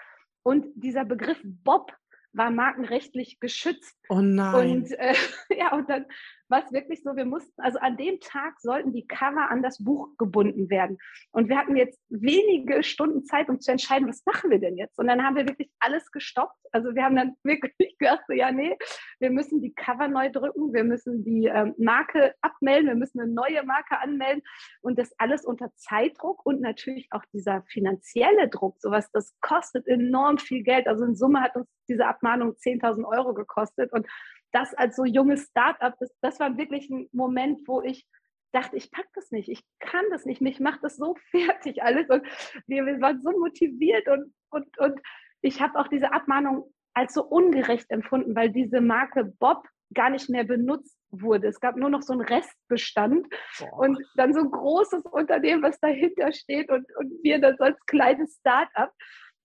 Und 0.45 0.67
dieser 0.75 1.05
Begriff 1.05 1.39
Bob 1.43 1.93
war 2.33 2.49
markenrechtlich 2.51 3.39
geschützt. 3.39 3.97
Oh 4.09 4.21
nein. 4.21 4.71
Und 4.71 4.91
äh, 4.91 5.15
ja, 5.57 5.73
und 5.73 5.89
dann 5.89 6.05
war 6.53 6.71
wirklich 6.71 7.01
so, 7.03 7.15
wir 7.15 7.25
mussten, 7.25 7.59
also 7.61 7.79
an 7.79 7.97
dem 7.97 8.19
Tag 8.19 8.59
sollten 8.59 8.93
die 8.93 9.07
Cover 9.07 9.49
an 9.49 9.63
das 9.63 9.83
Buch 9.83 10.09
gebunden 10.17 10.69
werden. 10.69 10.97
Und 11.31 11.49
wir 11.49 11.57
hatten 11.57 11.75
jetzt 11.75 11.99
wenige 12.09 12.83
Stunden 12.83 13.25
Zeit, 13.25 13.49
um 13.49 13.59
zu 13.59 13.71
entscheiden, 13.71 14.07
was 14.07 14.23
machen 14.25 14.51
wir 14.51 14.59
denn 14.59 14.77
jetzt? 14.77 14.99
Und 14.99 15.07
dann 15.07 15.23
haben 15.23 15.35
wir 15.35 15.47
wirklich 15.47 15.71
alles 15.79 16.11
gestoppt. 16.11 16.55
Also 16.71 16.95
wir 16.95 17.03
haben 17.03 17.15
dann 17.15 17.35
wirklich 17.43 17.97
gesagt, 17.97 18.25
ja, 18.29 18.51
nee, 18.51 18.77
wir 19.19 19.31
müssen 19.31 19.61
die 19.61 19.73
Cover 19.73 20.07
neu 20.07 20.29
drücken, 20.29 20.73
wir 20.73 20.83
müssen 20.83 21.23
die 21.23 21.45
ähm, 21.45 21.73
Marke 21.77 22.35
abmelden, 22.41 22.87
wir 22.87 22.95
müssen 22.95 23.19
eine 23.19 23.31
neue 23.31 23.63
Marke 23.63 23.99
anmelden 23.99 24.43
und 24.81 24.99
das 24.99 25.11
alles 25.17 25.45
unter 25.45 25.73
Zeitdruck 25.75 26.45
und 26.45 26.61
natürlich 26.61 27.07
auch 27.11 27.23
dieser 27.33 27.63
finanzielle 27.63 28.47
Druck, 28.49 28.77
sowas, 28.79 29.09
das 29.11 29.33
kostet 29.41 29.87
enorm 29.87 30.37
viel 30.37 30.63
Geld. 30.63 30.87
Also 30.87 31.03
in 31.05 31.15
Summe 31.15 31.41
hat 31.41 31.55
uns 31.55 31.67
diese 31.87 32.05
Abmahnung 32.05 32.51
10.000 32.51 33.05
Euro 33.05 33.33
gekostet 33.33 33.91
und 33.91 34.07
das 34.53 34.73
als 34.75 34.95
so 34.95 35.03
junges 35.03 35.47
Start-up, 35.47 35.95
das, 35.99 36.15
das 36.21 36.39
war 36.39 36.57
wirklich 36.57 36.89
ein 36.89 37.09
Moment, 37.11 37.67
wo 37.67 37.81
ich 37.81 38.07
dachte, 38.53 38.77
ich 38.77 38.91
pack 38.91 39.07
das 39.15 39.31
nicht, 39.31 39.49
ich 39.49 39.63
kann 39.79 40.05
das 40.11 40.25
nicht, 40.25 40.39
mich 40.39 40.59
macht 40.59 40.83
das 40.83 40.95
so 40.95 41.15
fertig 41.31 41.83
alles 41.83 42.09
und 42.09 42.23
wir, 42.67 42.85
wir 42.85 43.01
waren 43.01 43.21
so 43.21 43.31
motiviert 43.31 44.07
und, 44.07 44.33
und, 44.51 44.77
und 44.77 44.99
ich 45.41 45.61
habe 45.61 45.77
auch 45.79 45.87
diese 45.87 46.13
Abmahnung 46.13 46.71
als 46.93 47.13
so 47.13 47.23
ungerecht 47.23 47.89
empfunden, 47.89 48.35
weil 48.35 48.51
diese 48.51 48.79
Marke 48.79 49.25
Bob 49.25 49.67
gar 49.93 50.09
nicht 50.09 50.29
mehr 50.29 50.43
benutzt 50.43 50.97
wurde. 51.09 51.47
Es 51.47 51.59
gab 51.59 51.75
nur 51.75 51.89
noch 51.89 52.01
so 52.01 52.13
einen 52.13 52.21
Restbestand 52.21 53.27
Boah. 53.59 53.73
und 53.79 53.99
dann 54.15 54.33
so 54.33 54.41
ein 54.41 54.51
großes 54.51 55.03
Unternehmen, 55.05 55.63
was 55.63 55.79
dahinter 55.79 56.31
steht 56.31 56.69
und, 56.69 56.85
und 56.97 57.11
wir 57.23 57.39
das 57.39 57.59
als 57.59 57.77
kleines 57.85 58.37
Start-up. 58.39 58.91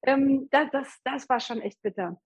Ähm, 0.03 0.49
das, 0.51 0.71
das, 0.71 1.01
das 1.05 1.29
war 1.29 1.41
schon 1.41 1.61
echt 1.61 1.81
bitter. 1.83 2.21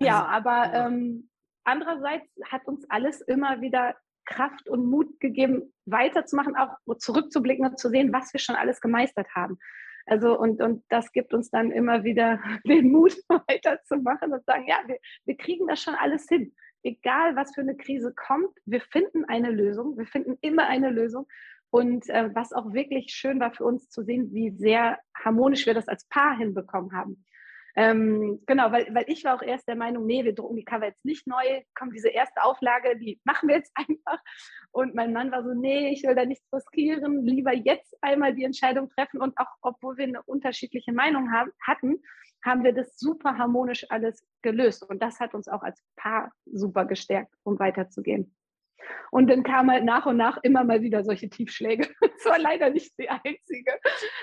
Ja, 0.00 0.24
also, 0.24 0.48
aber 0.48 0.72
ähm, 0.72 1.30
andererseits 1.64 2.26
hat 2.50 2.66
uns 2.66 2.88
alles 2.90 3.20
immer 3.20 3.60
wieder 3.60 3.94
Kraft 4.26 4.68
und 4.68 4.86
Mut 4.86 5.20
gegeben, 5.20 5.72
weiterzumachen, 5.86 6.56
auch 6.56 6.76
zurückzublicken 6.98 7.66
und 7.66 7.78
zu 7.78 7.90
sehen, 7.90 8.12
was 8.12 8.32
wir 8.32 8.40
schon 8.40 8.56
alles 8.56 8.80
gemeistert 8.80 9.28
haben. 9.34 9.58
Also 10.06 10.38
und, 10.38 10.60
und 10.60 10.84
das 10.88 11.12
gibt 11.12 11.32
uns 11.32 11.50
dann 11.50 11.70
immer 11.70 12.04
wieder 12.04 12.40
den 12.66 12.90
Mut, 12.90 13.16
weiterzumachen 13.48 14.32
und 14.32 14.44
sagen, 14.44 14.66
ja, 14.66 14.78
wir, 14.86 14.98
wir 15.24 15.36
kriegen 15.36 15.66
das 15.66 15.82
schon 15.82 15.94
alles 15.94 16.26
hin. 16.28 16.54
Egal, 16.82 17.34
was 17.36 17.54
für 17.54 17.62
eine 17.62 17.76
Krise 17.76 18.12
kommt, 18.14 18.58
wir 18.66 18.80
finden 18.80 19.24
eine 19.24 19.50
Lösung, 19.50 19.96
wir 19.96 20.06
finden 20.06 20.36
immer 20.42 20.66
eine 20.66 20.90
Lösung. 20.90 21.26
Und 21.70 22.08
äh, 22.10 22.30
was 22.34 22.52
auch 22.52 22.72
wirklich 22.72 23.10
schön 23.10 23.40
war 23.40 23.52
für 23.52 23.64
uns 23.64 23.88
zu 23.88 24.04
sehen, 24.04 24.32
wie 24.32 24.50
sehr 24.50 24.98
harmonisch 25.16 25.66
wir 25.66 25.74
das 25.74 25.88
als 25.88 26.06
Paar 26.06 26.36
hinbekommen 26.36 26.92
haben. 26.92 27.24
Ähm, 27.76 28.40
genau, 28.46 28.70
weil, 28.70 28.94
weil 28.94 29.04
ich 29.08 29.24
war 29.24 29.34
auch 29.34 29.42
erst 29.42 29.66
der 29.66 29.74
Meinung, 29.74 30.06
nee, 30.06 30.24
wir 30.24 30.34
drucken 30.34 30.56
die 30.56 30.64
Cover 30.64 30.86
jetzt 30.86 31.04
nicht 31.04 31.26
neu, 31.26 31.62
komm, 31.74 31.90
diese 31.92 32.08
erste 32.08 32.42
Auflage, 32.42 32.96
die 32.98 33.20
machen 33.24 33.48
wir 33.48 33.56
jetzt 33.56 33.72
einfach. 33.76 34.22
Und 34.70 34.94
mein 34.94 35.12
Mann 35.12 35.32
war 35.32 35.42
so, 35.42 35.54
nee, 35.54 35.90
ich 35.90 36.04
will 36.04 36.14
da 36.14 36.24
nichts 36.24 36.46
riskieren, 36.52 37.24
lieber 37.24 37.52
jetzt 37.52 37.96
einmal 38.00 38.34
die 38.34 38.44
Entscheidung 38.44 38.90
treffen. 38.90 39.20
Und 39.20 39.36
auch 39.38 39.48
obwohl 39.62 39.96
wir 39.96 40.04
eine 40.04 40.22
unterschiedliche 40.22 40.92
Meinung 40.92 41.32
haben, 41.32 41.50
hatten, 41.66 42.00
haben 42.44 42.62
wir 42.62 42.72
das 42.72 42.96
super 42.98 43.38
harmonisch 43.38 43.86
alles 43.90 44.24
gelöst. 44.42 44.88
Und 44.88 45.02
das 45.02 45.18
hat 45.18 45.34
uns 45.34 45.48
auch 45.48 45.62
als 45.62 45.82
Paar 45.96 46.32
super 46.46 46.84
gestärkt, 46.84 47.34
um 47.42 47.58
weiterzugehen. 47.58 48.34
Und 49.10 49.28
dann 49.28 49.42
kamen 49.42 49.70
halt 49.70 49.84
nach 49.84 50.06
und 50.06 50.16
nach 50.16 50.38
immer 50.42 50.64
mal 50.64 50.82
wieder 50.82 51.04
solche 51.04 51.28
Tiefschläge. 51.28 51.88
Es 52.16 52.30
war 52.30 52.38
leider 52.38 52.70
nicht 52.70 52.98
die 52.98 53.10
einzige. 53.10 53.78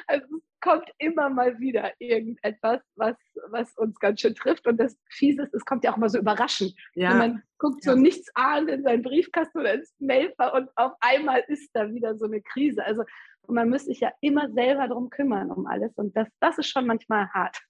Also 0.08 0.25
es 0.36 0.60
kommt 0.60 0.89
immer 0.98 1.29
mal 1.29 1.60
wieder 1.60 1.91
irgendetwas, 2.00 2.81
was, 2.96 3.15
was 3.50 3.77
uns 3.77 4.00
ganz 4.00 4.22
schön 4.22 4.34
trifft. 4.34 4.65
Und 4.65 4.77
das 4.77 4.98
Fiese 5.10 5.43
ist, 5.43 5.53
es 5.53 5.65
kommt 5.65 5.84
ja 5.84 5.93
auch 5.93 5.98
mal 5.98 6.10
so 6.10 6.17
überraschend. 6.17 6.74
Ja. 6.96 7.13
man 7.13 7.43
guckt 7.60 7.86
ja. 7.86 7.91
so 7.91 7.98
nichts 7.98 8.29
an 8.34 8.70
in 8.70 8.81
seinen 8.84 9.03
Briefkasten 9.03 9.60
oder 9.60 9.75
ins 9.75 9.93
Mailfach 10.00 10.53
und 10.53 10.70
auf 10.75 10.93
einmal 11.00 11.43
ist 11.48 11.70
da 11.74 11.91
wieder 11.93 12.17
so 12.17 12.25
eine 12.25 12.41
Krise. 12.41 12.84
Also 12.84 13.03
man 13.48 13.70
müsste 13.70 13.89
sich 13.89 14.00
ja 14.00 14.12
immer 14.22 14.50
selber 14.51 14.88
darum 14.88 15.10
kümmern, 15.10 15.51
um 15.51 15.67
alles. 15.67 15.93
Und 15.96 16.15
das, 16.15 16.27
das 16.39 16.58
ist 16.58 16.67
schon 16.67 16.88
manchmal 16.88 17.29
hart. 17.29 17.62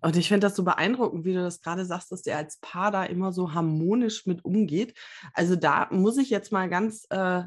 Und 0.00 0.16
ich 0.16 0.28
finde 0.28 0.46
das 0.46 0.56
so 0.56 0.64
beeindruckend, 0.64 1.24
wie 1.24 1.34
du 1.34 1.42
das 1.42 1.60
gerade 1.60 1.84
sagst, 1.84 2.12
dass 2.12 2.22
der 2.22 2.36
als 2.36 2.58
Paar 2.58 2.90
da 2.90 3.04
immer 3.04 3.32
so 3.32 3.54
harmonisch 3.54 4.26
mit 4.26 4.44
umgeht. 4.44 4.94
Also 5.34 5.56
da 5.56 5.88
muss 5.90 6.18
ich 6.18 6.30
jetzt 6.30 6.52
mal 6.52 6.68
ganz, 6.68 7.06
äh, 7.10 7.42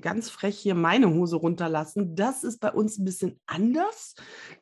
ganz 0.00 0.30
frech 0.30 0.58
hier 0.58 0.74
meine 0.74 1.12
Hose 1.12 1.36
runterlassen. 1.36 2.14
Das 2.14 2.44
ist 2.44 2.60
bei 2.60 2.72
uns 2.72 2.98
ein 2.98 3.04
bisschen 3.04 3.40
anders. 3.46 4.14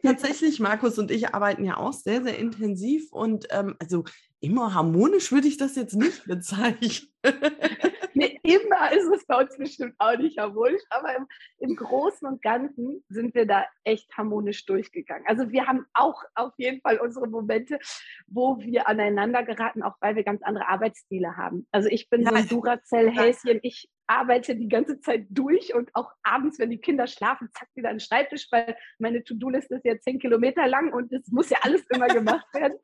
Tatsächlich, 0.03 0.59
Markus 0.61 0.99
und 0.99 1.11
ich 1.11 1.35
arbeiten 1.35 1.65
ja 1.65 1.77
auch 1.77 1.93
sehr, 1.93 2.23
sehr 2.23 2.39
intensiv 2.39 3.13
und 3.13 3.47
ähm, 3.51 3.77
also 3.79 4.05
immer 4.41 4.75
harmonisch 4.75 5.31
würde 5.33 5.49
ich 5.49 5.57
das 5.57 5.77
jetzt 5.77 5.95
nicht 5.95 6.25
bezeichnen. 6.25 7.09
Immer 8.43 8.93
ist 8.93 9.09
es 9.09 9.25
bei 9.27 9.41
uns 9.41 9.57
bestimmt 9.57 9.95
auch 9.99 10.17
nicht 10.17 10.39
harmonisch, 10.39 10.83
aber 10.91 11.17
im, 11.17 11.27
im, 11.59 11.77
Großen 11.77 12.27
und 12.27 12.43
Ganzen 12.43 13.05
sind 13.09 13.35
wir 13.35 13.47
da 13.47 13.65
echt 13.85 14.17
harmonisch 14.17 14.65
durchgegangen. 14.67 15.25
Also 15.27 15.51
wir 15.51 15.67
haben 15.67 15.87
auch 15.95 16.23
auf 16.35 16.53
jeden 16.57 16.81
Fall 16.81 16.99
unsere 16.99 17.29
Momente, 17.29 17.79
wo 18.27 18.59
wir 18.59 18.89
aneinander 18.89 19.45
geraten, 19.45 19.83
auch 19.83 19.97
weil 20.01 20.17
wir 20.17 20.25
ganz 20.25 20.43
andere 20.43 20.69
Arbeitsstile 20.69 21.37
haben. 21.37 21.67
Also 21.71 21.89
ich 21.89 22.11
bin 22.11 22.23
ja, 22.23 22.31
so 22.31 22.35
ein 22.35 22.49
Duracell-Häschen, 22.49 23.61
ich 23.63 23.89
arbeite 24.09 24.57
die 24.57 24.69
ganze 24.69 25.01
Zeit 25.01 25.27
durch 25.31 25.75
und 25.75 25.91
auch 25.95 26.11
abends, 26.23 26.59
wenn 26.59 26.71
die 26.71 26.81
Kinder 26.81 27.07
schlafen, 27.07 27.49
zack, 27.55 27.69
wieder 27.75 27.89
an 27.89 27.97
den 27.97 28.01
Schreibtisch, 28.01 28.49
weil 28.51 28.77
meine 28.99 29.23
To-Do-Liste 29.23 29.77
ist 29.77 29.85
ja 29.85 29.99
zehn 30.01 30.19
Kilometer 30.19 30.67
lang 30.67 30.93
und 30.93 31.13
es 31.13 31.29
muss 31.29 31.49
ja 31.49 31.59
alles 31.63 31.87
immer 31.91 32.09
gemacht 32.09 32.47
werden. 32.53 32.79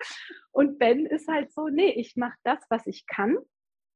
Und 0.53 0.79
Ben 0.79 1.05
ist 1.05 1.29
halt 1.29 1.53
so, 1.53 1.69
nee, 1.69 1.91
ich 1.91 2.17
mache 2.17 2.37
das, 2.45 2.59
was 2.71 2.87
ich 2.87 3.07
kann 3.07 3.37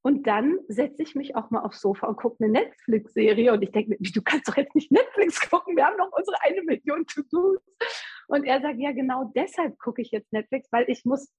und 0.02 0.26
dann 0.26 0.58
setze 0.66 1.00
ich 1.02 1.14
mich 1.14 1.36
auch 1.36 1.50
mal 1.50 1.60
aufs 1.60 1.80
Sofa 1.80 2.08
und 2.08 2.16
gucke 2.16 2.42
eine 2.42 2.52
Netflix-Serie. 2.52 3.52
Und 3.52 3.62
ich 3.62 3.70
denke 3.70 3.90
mir, 3.90 3.98
du 3.98 4.22
kannst 4.22 4.48
doch 4.48 4.56
jetzt 4.56 4.74
nicht 4.74 4.90
Netflix 4.90 5.40
gucken. 5.50 5.76
Wir 5.76 5.86
haben 5.86 5.96
doch 5.96 6.10
unsere 6.10 6.36
eine 6.42 6.62
Million 6.62 7.06
To-Dos. 7.06 7.58
Und 8.26 8.44
er 8.44 8.60
sagt, 8.60 8.80
ja, 8.80 8.90
genau 8.92 9.30
deshalb 9.36 9.78
gucke 9.78 10.02
ich 10.02 10.10
jetzt 10.10 10.32
Netflix, 10.32 10.70
weil 10.72 10.86
ich 10.88 11.04
muss, 11.04 11.32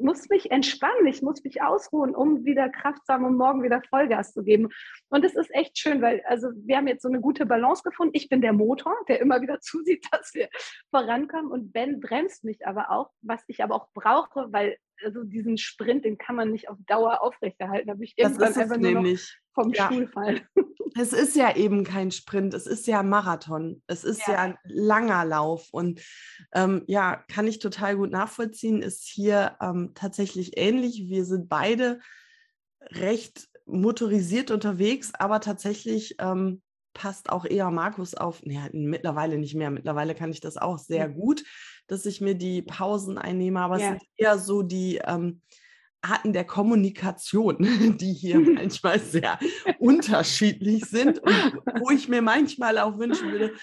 muss 0.00 0.28
mich 0.28 0.50
entspannen. 0.50 1.06
Ich 1.06 1.22
muss 1.22 1.42
mich 1.44 1.62
ausruhen, 1.62 2.14
um 2.14 2.44
wieder 2.44 2.68
Kraft 2.68 3.06
zu 3.06 3.12
haben, 3.12 3.24
um 3.24 3.36
morgen 3.36 3.62
wieder 3.62 3.82
Vollgas 3.88 4.32
zu 4.32 4.42
geben. 4.42 4.68
Und 5.08 5.24
es 5.24 5.34
ist 5.34 5.52
echt 5.54 5.78
schön, 5.78 6.02
weil 6.02 6.22
also 6.26 6.48
wir 6.54 6.76
haben 6.76 6.88
jetzt 6.88 7.02
so 7.02 7.08
eine 7.08 7.20
gute 7.20 7.46
Balance 7.46 7.82
gefunden. 7.82 8.14
Ich 8.14 8.28
bin 8.28 8.40
der 8.40 8.52
Motor, 8.52 8.94
der 9.08 9.20
immer 9.20 9.40
wieder 9.40 9.60
zusieht, 9.60 10.06
dass 10.10 10.34
wir 10.34 10.48
vorankommen. 10.90 11.50
Und 11.50 11.72
Ben 11.72 12.00
bremst 12.00 12.44
mich 12.44 12.66
aber 12.66 12.90
auch, 12.90 13.10
was 13.22 13.42
ich 13.46 13.62
aber 13.62 13.74
auch 13.74 13.88
brauche, 13.94 14.52
weil 14.52 14.76
also 15.04 15.24
diesen 15.24 15.58
Sprint, 15.58 16.04
den 16.04 16.18
kann 16.18 16.36
man 16.36 16.50
nicht 16.50 16.68
auf 16.68 16.78
Dauer 16.86 17.22
aufrechterhalten. 17.22 17.88
Da 17.88 17.94
habe 17.94 18.04
ich 18.04 18.14
irgendwann 18.16 18.54
einfach 18.54 18.76
nämlich. 18.76 19.36
Vom 19.54 19.72
ja. 19.72 19.86
Stuhl 19.86 20.08
fallen. 20.08 20.40
Es 20.94 21.14
ist 21.14 21.36
ja 21.36 21.56
eben 21.56 21.84
kein 21.84 22.10
Sprint, 22.10 22.52
es 22.52 22.66
ist 22.66 22.86
ja 22.86 23.00
ein 23.00 23.08
Marathon, 23.08 23.82
es 23.86 24.04
ist 24.04 24.26
ja, 24.26 24.34
ja 24.34 24.38
ein 24.40 24.58
langer 24.64 25.24
Lauf 25.24 25.68
und 25.72 26.02
ähm, 26.52 26.84
ja, 26.86 27.16
kann 27.28 27.46
ich 27.46 27.60
total 27.60 27.96
gut 27.96 28.10
nachvollziehen, 28.10 28.82
ist 28.82 29.06
hier 29.06 29.56
ähm, 29.62 29.92
tatsächlich 29.94 30.58
ähnlich. 30.58 31.08
Wir 31.08 31.24
sind 31.24 31.48
beide 31.48 32.00
recht 32.90 33.48
motorisiert 33.64 34.50
unterwegs, 34.50 35.12
aber 35.18 35.40
tatsächlich 35.40 36.16
ähm, 36.18 36.60
passt 36.92 37.30
auch 37.30 37.46
eher 37.46 37.70
Markus 37.70 38.12
auf. 38.14 38.42
Naja, 38.44 38.68
mittlerweile 38.72 39.38
nicht 39.38 39.54
mehr. 39.54 39.70
Mittlerweile 39.70 40.14
kann 40.14 40.30
ich 40.30 40.40
das 40.40 40.58
auch 40.58 40.78
sehr 40.78 41.08
gut 41.08 41.42
dass 41.92 42.06
ich 42.06 42.20
mir 42.20 42.34
die 42.34 42.62
Pausen 42.62 43.18
einnehme, 43.18 43.60
aber 43.60 43.78
ja. 43.78 43.84
es 43.84 43.90
sind 43.90 44.02
eher 44.16 44.38
so 44.38 44.62
die 44.62 45.00
ähm, 45.04 45.42
Arten 46.02 46.32
der 46.32 46.44
Kommunikation, 46.44 47.56
die 47.98 48.12
hier 48.12 48.38
manchmal 48.40 48.98
sehr 48.98 49.38
unterschiedlich 49.78 50.84
sind 50.86 51.20
und 51.20 51.62
wo 51.80 51.90
ich 51.90 52.08
mir 52.08 52.22
manchmal 52.22 52.78
auch 52.78 52.98
wünschen 52.98 53.32
würde, 53.32 53.54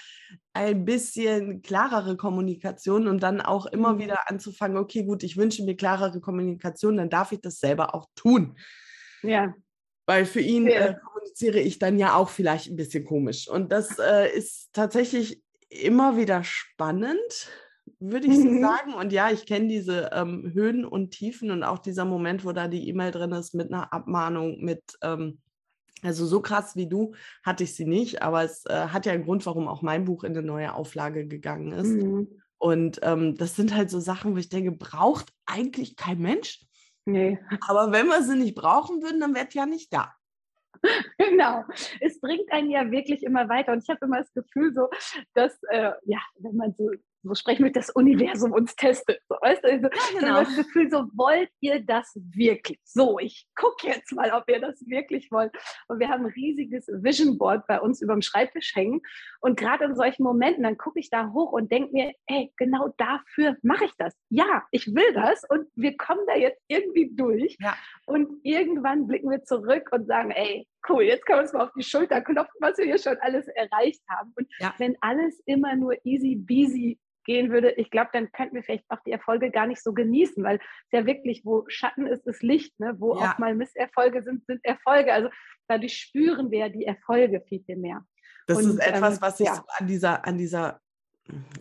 ein 0.52 0.84
bisschen 0.84 1.62
klarere 1.62 2.16
Kommunikation 2.16 3.06
und 3.06 3.22
dann 3.22 3.40
auch 3.40 3.66
immer 3.66 3.94
mhm. 3.94 3.98
wieder 4.00 4.30
anzufangen, 4.30 4.78
okay, 4.78 5.04
gut, 5.04 5.22
ich 5.22 5.36
wünsche 5.36 5.64
mir 5.64 5.76
klarere 5.76 6.20
Kommunikation, 6.20 6.96
dann 6.96 7.10
darf 7.10 7.32
ich 7.32 7.40
das 7.40 7.60
selber 7.60 7.94
auch 7.94 8.06
tun. 8.16 8.58
Ja. 9.22 9.54
Weil 10.06 10.24
für 10.24 10.40
ihn 10.40 10.66
ja. 10.66 10.86
äh, 10.86 10.94
kommuniziere 10.94 11.60
ich 11.60 11.78
dann 11.78 11.98
ja 11.98 12.14
auch 12.14 12.30
vielleicht 12.30 12.68
ein 12.68 12.76
bisschen 12.76 13.04
komisch. 13.04 13.48
Und 13.48 13.70
das 13.70 13.98
äh, 13.98 14.28
ist 14.36 14.70
tatsächlich 14.72 15.40
immer 15.68 16.16
wieder 16.16 16.42
spannend, 16.42 17.48
würde 18.00 18.26
ich 18.26 18.38
mhm. 18.38 18.62
sagen. 18.62 18.94
Und 18.94 19.12
ja, 19.12 19.30
ich 19.30 19.46
kenne 19.46 19.68
diese 19.68 20.10
ähm, 20.12 20.50
Höhen 20.52 20.84
und 20.84 21.10
Tiefen 21.10 21.50
und 21.50 21.62
auch 21.62 21.78
dieser 21.78 22.04
Moment, 22.04 22.44
wo 22.44 22.52
da 22.52 22.66
die 22.66 22.88
E-Mail 22.88 23.12
drin 23.12 23.32
ist 23.32 23.54
mit 23.54 23.72
einer 23.72 23.92
Abmahnung, 23.92 24.60
mit, 24.60 24.82
ähm, 25.02 25.38
also 26.02 26.26
so 26.26 26.40
krass 26.40 26.76
wie 26.76 26.88
du 26.88 27.14
hatte 27.44 27.64
ich 27.64 27.76
sie 27.76 27.84
nicht, 27.84 28.22
aber 28.22 28.42
es 28.42 28.64
äh, 28.66 28.88
hat 28.88 29.04
ja 29.04 29.12
einen 29.12 29.24
Grund, 29.24 29.44
warum 29.44 29.68
auch 29.68 29.82
mein 29.82 30.06
Buch 30.06 30.24
in 30.24 30.32
eine 30.32 30.46
neue 30.46 30.74
Auflage 30.74 31.26
gegangen 31.26 31.72
ist. 31.72 31.88
Mhm. 31.88 32.40
Und 32.58 33.00
ähm, 33.02 33.36
das 33.36 33.54
sind 33.54 33.74
halt 33.74 33.90
so 33.90 34.00
Sachen, 34.00 34.34
wo 34.34 34.38
ich 34.38 34.48
denke, 34.48 34.72
braucht 34.72 35.32
eigentlich 35.46 35.96
kein 35.96 36.18
Mensch. 36.18 36.60
Nee. 37.04 37.38
Aber 37.66 37.92
wenn 37.92 38.06
wir 38.06 38.22
sie 38.22 38.36
nicht 38.36 38.54
brauchen 38.54 39.02
würden, 39.02 39.20
dann 39.20 39.34
wäre 39.34 39.46
es 39.48 39.54
ja 39.54 39.66
nicht 39.66 39.92
da. 39.92 40.12
Genau. 41.18 41.64
Es 42.00 42.20
bringt 42.20 42.50
einen 42.52 42.70
ja 42.70 42.90
wirklich 42.90 43.22
immer 43.22 43.48
weiter. 43.48 43.72
Und 43.72 43.82
ich 43.82 43.88
habe 43.88 44.04
immer 44.04 44.18
das 44.18 44.32
Gefühl, 44.32 44.74
so, 44.74 44.88
dass, 45.34 45.58
äh, 45.70 45.92
ja, 46.04 46.18
wenn 46.38 46.56
man 46.56 46.74
so 46.76 46.90
so 47.22 47.34
sprechen 47.34 47.64
wir, 47.64 47.72
das 47.72 47.90
Universum 47.90 48.52
uns 48.52 48.74
testet. 48.76 49.20
So, 49.28 49.36
weißt 49.40 49.62
du, 49.62 49.68
also, 49.68 49.86
ja, 49.86 50.20
genau. 50.20 50.40
das 50.40 50.56
Gefühl, 50.56 50.90
so 50.90 51.04
wollt 51.14 51.50
ihr 51.60 51.80
das 51.80 52.12
wirklich? 52.16 52.80
So, 52.84 53.18
ich 53.18 53.46
gucke 53.54 53.88
jetzt 53.88 54.12
mal, 54.12 54.32
ob 54.32 54.48
ihr 54.48 54.60
das 54.60 54.80
wirklich 54.86 55.30
wollt. 55.30 55.52
Und 55.88 56.00
wir 56.00 56.08
haben 56.08 56.24
ein 56.24 56.32
riesiges 56.32 56.86
Vision 56.88 57.38
Board 57.38 57.66
bei 57.66 57.80
uns 57.80 58.00
über 58.00 58.14
dem 58.14 58.22
Schreibtisch 58.22 58.74
hängen. 58.74 59.02
Und 59.40 59.58
gerade 59.58 59.84
in 59.84 59.94
solchen 59.94 60.22
Momenten, 60.22 60.62
dann 60.62 60.78
gucke 60.78 60.98
ich 60.98 61.10
da 61.10 61.30
hoch 61.32 61.52
und 61.52 61.70
denke 61.70 61.92
mir, 61.92 62.12
ey, 62.26 62.52
genau 62.56 62.88
dafür 62.96 63.56
mache 63.62 63.84
ich 63.84 63.92
das. 63.98 64.14
Ja, 64.30 64.64
ich 64.70 64.86
will 64.94 65.12
das 65.14 65.44
und 65.48 65.68
wir 65.74 65.96
kommen 65.96 66.26
da 66.26 66.36
jetzt 66.36 66.62
irgendwie 66.68 67.10
durch. 67.14 67.56
Ja. 67.60 67.76
Und 68.06 68.40
irgendwann 68.42 69.06
blicken 69.06 69.30
wir 69.30 69.44
zurück 69.44 69.90
und 69.92 70.06
sagen, 70.06 70.30
ey, 70.30 70.66
cool, 70.88 71.02
jetzt 71.02 71.26
können 71.26 71.38
wir 71.38 71.42
uns 71.42 71.52
mal 71.52 71.64
auf 71.64 71.72
die 71.76 71.82
Schulter 71.82 72.20
klopfen, 72.20 72.56
was 72.60 72.78
wir 72.78 72.86
hier 72.86 72.98
schon 72.98 73.16
alles 73.20 73.46
erreicht 73.48 74.02
haben. 74.08 74.32
Und 74.36 74.48
ja. 74.58 74.74
wenn 74.78 74.96
alles 75.00 75.40
immer 75.44 75.76
nur 75.76 75.94
easy 76.04 76.36
beasy 76.36 76.98
gehen 77.30 77.52
würde, 77.52 77.70
ich 77.76 77.92
glaube, 77.92 78.10
dann 78.12 78.32
könnten 78.32 78.56
wir 78.56 78.64
vielleicht 78.64 78.90
auch 78.90 78.98
die 79.06 79.12
Erfolge 79.12 79.52
gar 79.52 79.68
nicht 79.68 79.80
so 79.80 79.92
genießen, 79.92 80.42
weil 80.42 80.56
es 80.56 80.90
ja 80.90 81.06
wirklich, 81.06 81.44
wo 81.44 81.64
Schatten 81.68 82.08
ist, 82.08 82.26
ist 82.26 82.42
Licht, 82.42 82.80
ne? 82.80 82.96
wo 82.98 83.14
ja. 83.14 83.20
auch 83.20 83.38
mal 83.38 83.54
Misserfolge 83.54 84.24
sind, 84.24 84.44
sind 84.46 84.64
Erfolge. 84.64 85.12
Also 85.12 85.28
dadurch 85.68 85.96
spüren 85.96 86.50
wir 86.50 86.68
die 86.70 86.86
Erfolge 86.86 87.40
viel, 87.46 87.62
viel 87.62 87.76
mehr. 87.76 88.04
Das 88.48 88.58
Und, 88.58 88.70
ist 88.70 88.78
etwas, 88.80 89.14
ähm, 89.14 89.22
was 89.22 89.38
ich 89.38 89.46
ja. 89.46 89.54
so 89.54 89.62
an 89.78 89.86
dieser, 89.86 90.26
an 90.26 90.38
dieser 90.38 90.80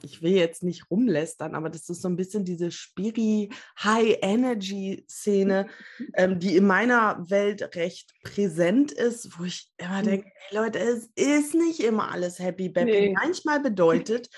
ich 0.01 0.23
will 0.23 0.31
jetzt 0.31 0.63
nicht 0.63 0.89
rumlästern, 0.89 1.53
aber 1.53 1.69
das 1.69 1.87
ist 1.89 2.01
so 2.01 2.07
ein 2.07 2.15
bisschen 2.15 2.43
diese 2.43 2.71
Spiri 2.71 3.49
High 3.83 4.17
Energy 4.23 5.05
Szene, 5.07 5.67
ähm, 6.15 6.39
die 6.39 6.55
in 6.55 6.65
meiner 6.65 7.23
Welt 7.29 7.75
recht 7.75 8.15
präsent 8.23 8.91
ist, 8.91 9.37
wo 9.37 9.43
ich 9.43 9.71
immer 9.77 10.01
mhm. 10.01 10.05
denke, 10.05 10.31
hey 10.33 10.57
Leute, 10.57 10.79
es 10.79 11.11
ist 11.13 11.53
nicht 11.53 11.81
immer 11.81 12.11
alles 12.11 12.39
happy 12.39 12.69
Bappy. 12.69 12.89
Nee. 12.89 13.13
Manchmal 13.13 13.59
bedeutet 13.59 14.29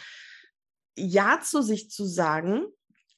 ja 0.97 1.39
zu 1.41 1.61
sich 1.61 1.89
zu 1.89 2.05
sagen, 2.05 2.65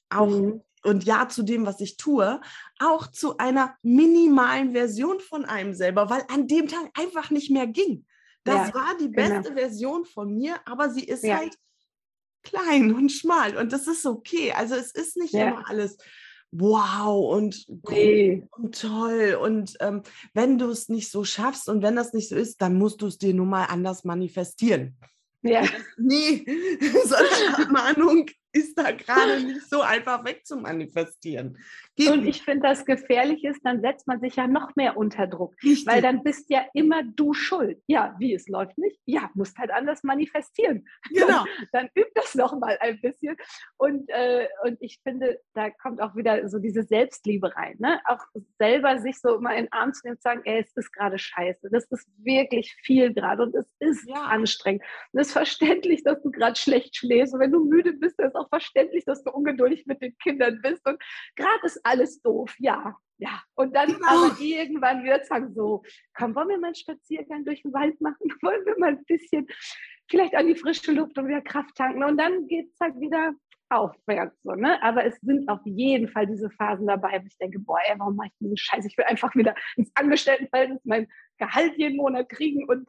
auch 0.09 0.29
mhm. 0.29 0.61
und 0.83 1.03
ja 1.03 1.27
zu 1.29 1.43
dem, 1.43 1.65
was 1.65 1.79
ich 1.79 1.97
tue, 1.97 2.39
auch 2.79 3.07
zu 3.07 3.37
einer 3.37 3.75
minimalen 3.81 4.73
Version 4.73 5.19
von 5.19 5.45
einem 5.45 5.73
selber, 5.73 6.09
weil 6.09 6.23
an 6.27 6.47
dem 6.47 6.67
Tag 6.67 6.91
einfach 6.97 7.29
nicht 7.29 7.49
mehr 7.49 7.67
ging. 7.67 8.05
Das 8.43 8.69
ja, 8.69 8.73
war 8.73 8.97
die 8.99 9.11
genau. 9.11 9.15
beste 9.15 9.49
genau. 9.49 9.61
Version 9.61 10.05
von 10.05 10.35
mir, 10.35 10.55
aber 10.65 10.89
sie 10.89 11.05
ist 11.05 11.23
ja. 11.23 11.37
halt 11.37 11.57
klein 12.43 12.93
und 12.93 13.09
schmal 13.09 13.57
und 13.57 13.71
das 13.71 13.87
ist 13.87 14.05
okay. 14.05 14.51
Also 14.51 14.75
es 14.75 14.91
ist 14.91 15.17
nicht 15.17 15.33
ja. 15.33 15.49
immer 15.49 15.69
alles 15.69 15.97
wow 16.51 17.35
und, 17.35 17.65
nee. 17.89 18.43
und 18.51 18.79
toll. 18.79 19.37
Und 19.41 19.75
ähm, 19.79 20.03
wenn 20.33 20.57
du 20.57 20.69
es 20.69 20.87
nicht 20.89 21.09
so 21.09 21.23
schaffst 21.23 21.67
und 21.67 21.81
wenn 21.81 21.95
das 21.95 22.13
nicht 22.13 22.29
so 22.29 22.35
ist, 22.35 22.61
dann 22.61 22.75
musst 22.75 23.01
du 23.01 23.07
es 23.07 23.17
dir 23.17 23.33
nun 23.33 23.49
mal 23.49 23.65
anders 23.65 24.03
manifestieren. 24.03 24.97
Ja. 25.43 25.63
Nee, 25.97 26.45
so 27.05 27.15
eine 27.15 27.57
Abmahnung 27.57 28.25
ist 28.53 28.77
da 28.77 28.91
gerade 28.91 29.43
nicht 29.43 29.67
so 29.67 29.81
einfach 29.81 30.23
wegzumanifestieren. 30.23 31.57
Geht 31.95 32.11
und 32.11 32.25
ich 32.25 32.43
finde, 32.43 32.67
das 32.67 32.85
gefährlich 32.85 33.43
ist, 33.43 33.61
dann 33.63 33.81
setzt 33.81 34.07
man 34.07 34.19
sich 34.19 34.35
ja 34.35 34.47
noch 34.47 34.75
mehr 34.75 34.95
unter 34.95 35.27
Druck. 35.27 35.55
Richtig. 35.63 35.87
Weil 35.87 36.01
dann 36.01 36.23
bist 36.23 36.49
ja 36.49 36.65
immer 36.73 37.03
du 37.03 37.33
schuld. 37.33 37.81
Ja, 37.87 38.15
wie 38.19 38.33
es 38.33 38.47
läuft 38.47 38.77
nicht? 38.77 38.99
Ja, 39.05 39.31
musst 39.33 39.57
halt 39.57 39.71
anders 39.71 40.03
manifestieren. 40.03 40.87
Genau. 41.23 41.45
dann 41.71 41.89
üb 41.95 42.07
das 42.15 42.35
noch 42.35 42.57
mal 42.59 42.77
ein 42.81 42.99
bisschen. 42.99 43.37
Und, 43.77 44.09
äh, 44.09 44.47
und 44.65 44.77
ich 44.81 44.99
finde, 45.03 45.39
da 45.53 45.69
kommt 45.69 46.01
auch 46.01 46.15
wieder 46.15 46.49
so 46.49 46.59
diese 46.59 46.83
Selbstliebe 46.83 47.55
rein. 47.55 47.75
Ne? 47.79 48.01
Auch 48.05 48.19
selber 48.59 48.99
sich 48.99 49.19
so 49.19 49.39
mal 49.39 49.53
in 49.53 49.65
den 49.65 49.71
Arm 49.71 49.93
zu 49.93 50.01
nehmen 50.03 50.15
und 50.15 50.21
sagen, 50.21 50.41
ey, 50.43 50.61
es 50.61 50.75
ist 50.75 50.91
gerade 50.91 51.17
scheiße. 51.17 51.69
Das 51.71 51.85
ist 51.85 52.07
wirklich 52.17 52.75
viel 52.83 53.13
gerade 53.13 53.43
und 53.43 53.55
es 53.55 53.73
ist 53.79 54.07
ja. 54.07 54.23
anstrengend. 54.23 54.83
Und 55.11 55.21
es 55.21 55.27
ist 55.27 55.33
verständlich, 55.33 56.03
dass 56.03 56.21
du 56.21 56.31
gerade 56.31 56.55
schlecht 56.55 56.95
schläfst. 56.95 57.33
Und 57.33 57.39
wenn 57.39 57.51
du 57.51 57.63
müde 57.63 57.93
bist, 57.93 58.19
ist 58.19 58.29
es 58.29 58.35
auch 58.43 58.49
verständlich, 58.49 59.05
dass 59.05 59.23
du 59.23 59.31
ungeduldig 59.31 59.85
mit 59.85 60.01
den 60.01 60.17
Kindern 60.17 60.59
bist. 60.61 60.85
Und 60.87 61.01
gerade 61.35 61.65
ist 61.65 61.79
alles 61.83 62.21
doof, 62.21 62.53
ja. 62.59 62.95
Ja, 63.19 63.41
und 63.55 63.75
dann 63.75 63.93
genau. 63.93 64.07
aber 64.07 64.41
irgendwann 64.41 65.03
wird 65.03 65.21
es 65.21 65.27
sagen, 65.27 65.53
so, 65.53 65.83
komm, 66.13 66.35
wollen 66.35 66.49
wir 66.49 66.57
mal 66.57 66.67
einen 66.67 66.75
Spaziergang 66.75 67.45
durch 67.45 67.61
den 67.61 67.71
Wald 67.71 68.01
machen? 68.01 68.17
Wollen 68.41 68.65
wir 68.65 68.77
mal 68.77 68.89
ein 68.89 69.05
bisschen 69.05 69.47
vielleicht 70.09 70.35
an 70.35 70.47
die 70.47 70.55
frische 70.55 70.91
Luft 70.91 71.17
und 71.17 71.27
wieder 71.27 71.41
Kraft 71.41 71.75
tanken? 71.75 72.03
Und 72.03 72.17
dann 72.17 72.47
geht 72.47 72.71
es 72.73 72.79
halt 72.81 72.99
wieder 72.99 73.33
aufwärts. 73.73 74.35
So, 74.43 74.51
ne? 74.51 74.81
Aber 74.81 75.05
es 75.05 75.15
sind 75.21 75.49
auf 75.49 75.59
jeden 75.65 76.07
Fall 76.07 76.27
diese 76.27 76.49
Phasen 76.49 76.87
dabei, 76.87 77.21
wo 77.21 77.27
ich 77.27 77.37
denke, 77.37 77.59
boah, 77.59 77.79
ey, 77.87 77.95
warum 77.97 78.15
mache 78.15 78.27
ich 78.27 78.33
diesen 78.39 78.57
Scheiß? 78.57 78.85
Ich 78.85 78.97
will 78.97 79.05
einfach 79.05 79.35
wieder 79.35 79.55
ins 79.75 79.91
Angestelltenverhältnis 79.95 80.81
mein 80.83 81.07
Gehalt 81.37 81.73
jeden 81.77 81.97
Monat 81.97 82.29
kriegen 82.29 82.67
und, 82.69 82.87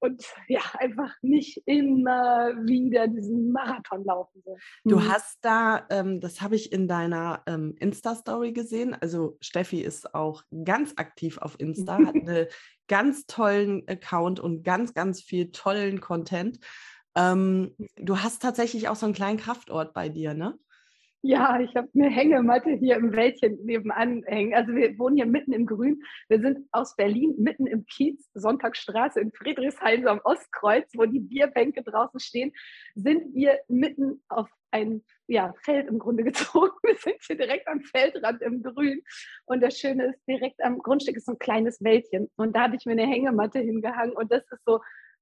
und 0.00 0.22
ja, 0.46 0.60
einfach 0.78 1.14
nicht 1.22 1.62
immer 1.64 2.52
wieder 2.66 3.08
diesen 3.08 3.50
Marathon 3.50 4.04
laufen. 4.04 4.42
So. 4.44 4.56
Du 4.84 4.96
mhm. 4.96 5.08
hast 5.08 5.38
da, 5.42 5.86
ähm, 5.90 6.20
das 6.20 6.42
habe 6.42 6.54
ich 6.54 6.70
in 6.70 6.86
deiner 6.86 7.42
ähm, 7.46 7.74
Insta-Story 7.78 8.52
gesehen, 8.52 8.94
also 8.94 9.38
Steffi 9.40 9.80
ist 9.80 10.14
auch 10.14 10.42
ganz 10.64 10.92
aktiv 10.96 11.38
auf 11.38 11.58
Insta, 11.58 11.98
hat 11.98 12.14
einen 12.14 12.46
ganz 12.88 13.26
tollen 13.26 13.86
Account 13.88 14.40
und 14.40 14.64
ganz, 14.64 14.94
ganz 14.94 15.22
viel 15.22 15.50
tollen 15.50 16.00
Content. 16.00 16.58
Ähm, 17.16 17.74
du 17.96 18.18
hast 18.18 18.42
tatsächlich 18.42 18.88
auch 18.88 18.96
so 18.96 19.06
einen 19.06 19.14
kleinen 19.14 19.38
Kraftort 19.38 19.94
bei 19.94 20.08
dir, 20.08 20.34
ne? 20.34 20.58
Ja, 21.22 21.58
ich 21.58 21.74
habe 21.74 21.88
eine 21.94 22.08
Hängematte 22.08 22.70
hier 22.70 22.94
im 22.94 23.12
Wäldchen 23.12 23.58
nebenan 23.64 24.22
hängen. 24.24 24.54
Also 24.54 24.72
wir 24.72 24.96
wohnen 25.00 25.16
hier 25.16 25.26
mitten 25.26 25.52
im 25.52 25.66
Grün. 25.66 26.00
Wir 26.28 26.40
sind 26.40 26.68
aus 26.70 26.94
Berlin, 26.94 27.34
mitten 27.38 27.66
im 27.66 27.86
Kiez, 27.86 28.30
Sonntagsstraße 28.34 29.20
in 29.20 29.32
Friedrichshain, 29.32 30.06
am 30.06 30.20
Ostkreuz, 30.22 30.88
wo 30.94 31.06
die 31.06 31.18
Bierbänke 31.18 31.82
draußen 31.82 32.20
stehen, 32.20 32.52
sind 32.94 33.34
wir 33.34 33.58
mitten 33.66 34.22
auf 34.28 34.48
ein 34.70 35.02
ja, 35.26 35.54
Feld 35.64 35.88
im 35.88 35.98
Grunde 35.98 36.22
gezogen. 36.24 36.76
Wir 36.84 36.94
sind 36.96 37.16
hier 37.26 37.36
direkt 37.36 37.66
am 37.66 37.80
Feldrand 37.80 38.40
im 38.40 38.62
Grün. 38.62 39.02
Und 39.46 39.60
das 39.60 39.76
Schöne 39.76 40.10
ist, 40.10 40.20
direkt 40.28 40.62
am 40.62 40.78
Grundstück 40.78 41.16
ist 41.16 41.26
so 41.26 41.32
ein 41.32 41.38
kleines 41.40 41.82
Wäldchen. 41.82 42.30
Und 42.36 42.54
da 42.54 42.62
habe 42.62 42.76
ich 42.76 42.86
mir 42.86 42.92
eine 42.92 43.06
Hängematte 43.06 43.58
hingehangen. 43.58 44.14
Und 44.14 44.30
das 44.30 44.44
ist 44.52 44.64
so 44.64 44.80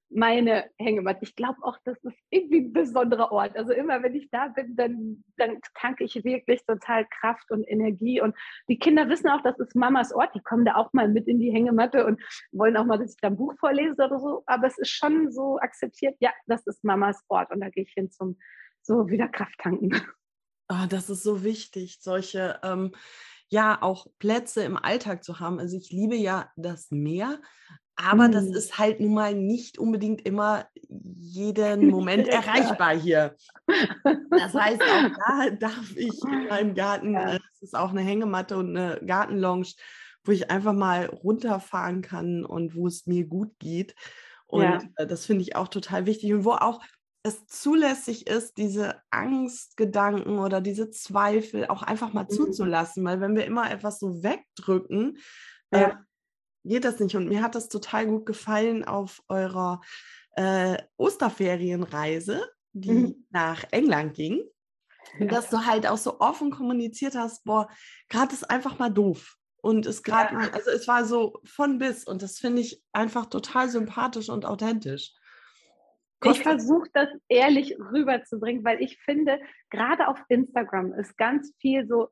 meine 0.09 0.71
Hängematte. 0.79 1.21
Ich 1.23 1.35
glaube 1.35 1.59
auch, 1.63 1.79
das 1.85 1.99
ist 2.05 2.17
irgendwie 2.31 2.61
ein 2.61 2.73
besonderer 2.73 3.33
Ort. 3.33 3.57
Also 3.57 3.73
immer, 3.73 4.03
wenn 4.03 4.15
ich 4.15 4.31
da 4.31 4.49
bin, 4.49 4.77
dann, 4.77 5.25
dann 5.37 5.59
tanke 5.75 6.05
ich 6.05 6.25
wirklich 6.25 6.65
total 6.65 7.07
Kraft 7.21 7.51
und 7.51 7.65
Energie. 7.65 8.21
Und 8.21 8.35
die 8.69 8.79
Kinder 8.79 9.09
wissen 9.09 9.29
auch, 9.29 9.43
das 9.43 9.59
ist 9.59 9.75
Mamas 9.75 10.13
Ort. 10.13 10.35
Die 10.35 10.43
kommen 10.43 10.65
da 10.65 10.77
auch 10.77 10.93
mal 10.93 11.09
mit 11.09 11.27
in 11.27 11.41
die 11.41 11.51
Hängematte 11.51 12.07
und 12.07 12.21
wollen 12.53 12.77
auch 12.77 12.85
mal, 12.85 12.99
dass 12.99 13.15
ich 13.15 13.21
da 13.21 13.29
ein 13.29 13.37
Buch 13.37 13.55
vorlese 13.59 14.05
oder 14.05 14.21
so. 14.21 14.43
Aber 14.47 14.67
es 14.67 14.79
ist 14.79 14.91
schon 14.91 15.33
so 15.33 15.59
akzeptiert, 15.59 16.17
ja, 16.21 16.31
das 16.47 16.67
ist 16.67 16.85
Mamas 16.85 17.23
Ort. 17.29 17.51
Und 17.51 17.61
da 17.61 17.69
gehe 17.71 17.85
ich 17.85 17.93
hin 17.93 18.11
zum 18.11 18.39
so 18.83 19.09
wieder 19.09 19.29
Kraft 19.29 19.59
tanken. 19.59 19.91
Oh, 20.69 20.87
das 20.89 21.11
ist 21.11 21.23
so 21.23 21.45
wichtig, 21.45 21.99
solche 22.01 22.59
ähm, 22.65 22.93
ja 23.49 23.81
auch 23.81 24.07
Plätze 24.19 24.65
im 24.65 24.77
Alltag 24.77 25.23
zu 25.23 25.39
haben. 25.39 25.61
Also 25.61 25.77
ich 25.77 25.91
liebe 25.91 26.17
ja 26.17 26.51
das 26.57 26.91
Meer, 26.91 27.41
aber 27.97 28.29
mhm. 28.29 28.33
das 28.33 28.47
ist 28.47 28.79
halt 28.79 29.01
nun 29.01 29.15
mal 29.15 29.35
nicht 29.35 29.79
unbedingt 29.79 30.25
immer 30.27 30.67
jeden 30.89 31.89
Moment 31.91 32.29
erreichbar 32.29 32.95
hier. 32.95 33.37
Das 34.31 34.55
heißt, 34.55 34.83
auch 34.83 35.11
da 35.29 35.51
darf 35.51 35.97
ich 35.97 36.23
in 36.23 36.49
meinem 36.49 36.75
Garten, 36.75 37.15
ja. 37.15 37.35
Äh, 37.35 37.41
es 37.55 37.63
ist 37.63 37.77
auch 37.77 37.91
eine 37.91 38.03
Hängematte 38.03 38.59
und 38.59 38.77
eine 38.77 39.01
Gartenlounge, 39.05 39.73
wo 40.25 40.33
ich 40.33 40.51
einfach 40.51 40.75
mal 40.75 41.07
runterfahren 41.07 42.03
kann 42.03 42.45
und 42.45 42.77
wo 42.77 42.87
es 42.87 43.07
mir 43.07 43.27
gut 43.27 43.59
geht. 43.59 43.95
Und 44.47 44.63
ja. 44.63 44.81
Äh, 44.97 45.07
das 45.07 45.25
finde 45.25 45.43
ich 45.43 45.57
auch 45.57 45.69
total 45.69 46.07
wichtig. 46.07 46.33
Und 46.35 46.45
wo 46.45 46.53
auch 46.53 46.83
es 47.23 47.47
zulässig 47.47 48.29
ist, 48.29 48.57
diese 48.57 49.01
Angstgedanken 49.11 50.39
oder 50.39 50.61
diese 50.61 50.91
Zweifel 50.91 51.67
auch 51.67 51.83
einfach 51.83 52.13
mal 52.13 52.25
mhm. 52.25 52.31
zuzulassen. 52.31 53.05
Weil 53.05 53.21
wenn 53.21 53.35
wir 53.35 53.47
immer 53.47 53.71
etwas 53.71 53.99
so 53.99 54.23
wegdrücken, 54.23 55.19
ja. 55.73 55.81
äh, 55.81 55.95
geht 56.67 56.85
das 56.85 57.01
nicht. 57.01 57.15
Und 57.17 57.29
mir 57.29 57.43
hat 57.43 57.55
das 57.55 57.69
total 57.69 58.07
gut 58.07 58.27
gefallen 58.27 58.85
auf 58.85 59.23
eurer 59.29 59.81
äh, 60.37 60.77
Osterferienreise, 60.97 62.43
die 62.73 62.93
mhm. 62.93 63.27
nach 63.31 63.65
England 63.71 64.15
ging. 64.15 64.43
Ja. 65.19 65.27
Dass 65.27 65.51
du 65.51 65.65
halt 65.65 65.87
auch 65.87 65.99
so 65.99 66.21
offen 66.21 66.51
kommuniziert 66.51 67.15
hast, 67.15 67.45
boah, 67.45 67.69
gerade 68.09 68.35
ist 68.35 68.51
einfach 68.51 68.79
mal 68.79 68.91
doof. 68.91 69.37
Und 69.63 69.87
es 69.87 70.03
gerade, 70.03 70.35
ja. 70.35 70.51
also 70.53 70.71
es 70.71 70.87
war 70.87 71.05
so 71.05 71.41
von 71.45 71.79
bis 71.79 72.05
und 72.05 72.23
das 72.23 72.39
finde 72.39 72.63
ich 72.63 72.83
einfach 72.93 73.27
total 73.27 73.69
sympathisch 73.69 74.29
und 74.29 74.45
authentisch. 74.45 75.13
Ich 76.25 76.43
versuche 76.43 76.89
das 76.93 77.09
ehrlich 77.29 77.77
rüberzubringen, 77.79 78.65
weil 78.65 78.81
ich 78.81 78.99
finde, 79.03 79.39
gerade 79.71 80.09
auf 80.09 80.19
Instagram 80.29 80.93
ist 80.95 81.17
ganz 81.17 81.53
viel 81.61 81.87
so 81.87 82.09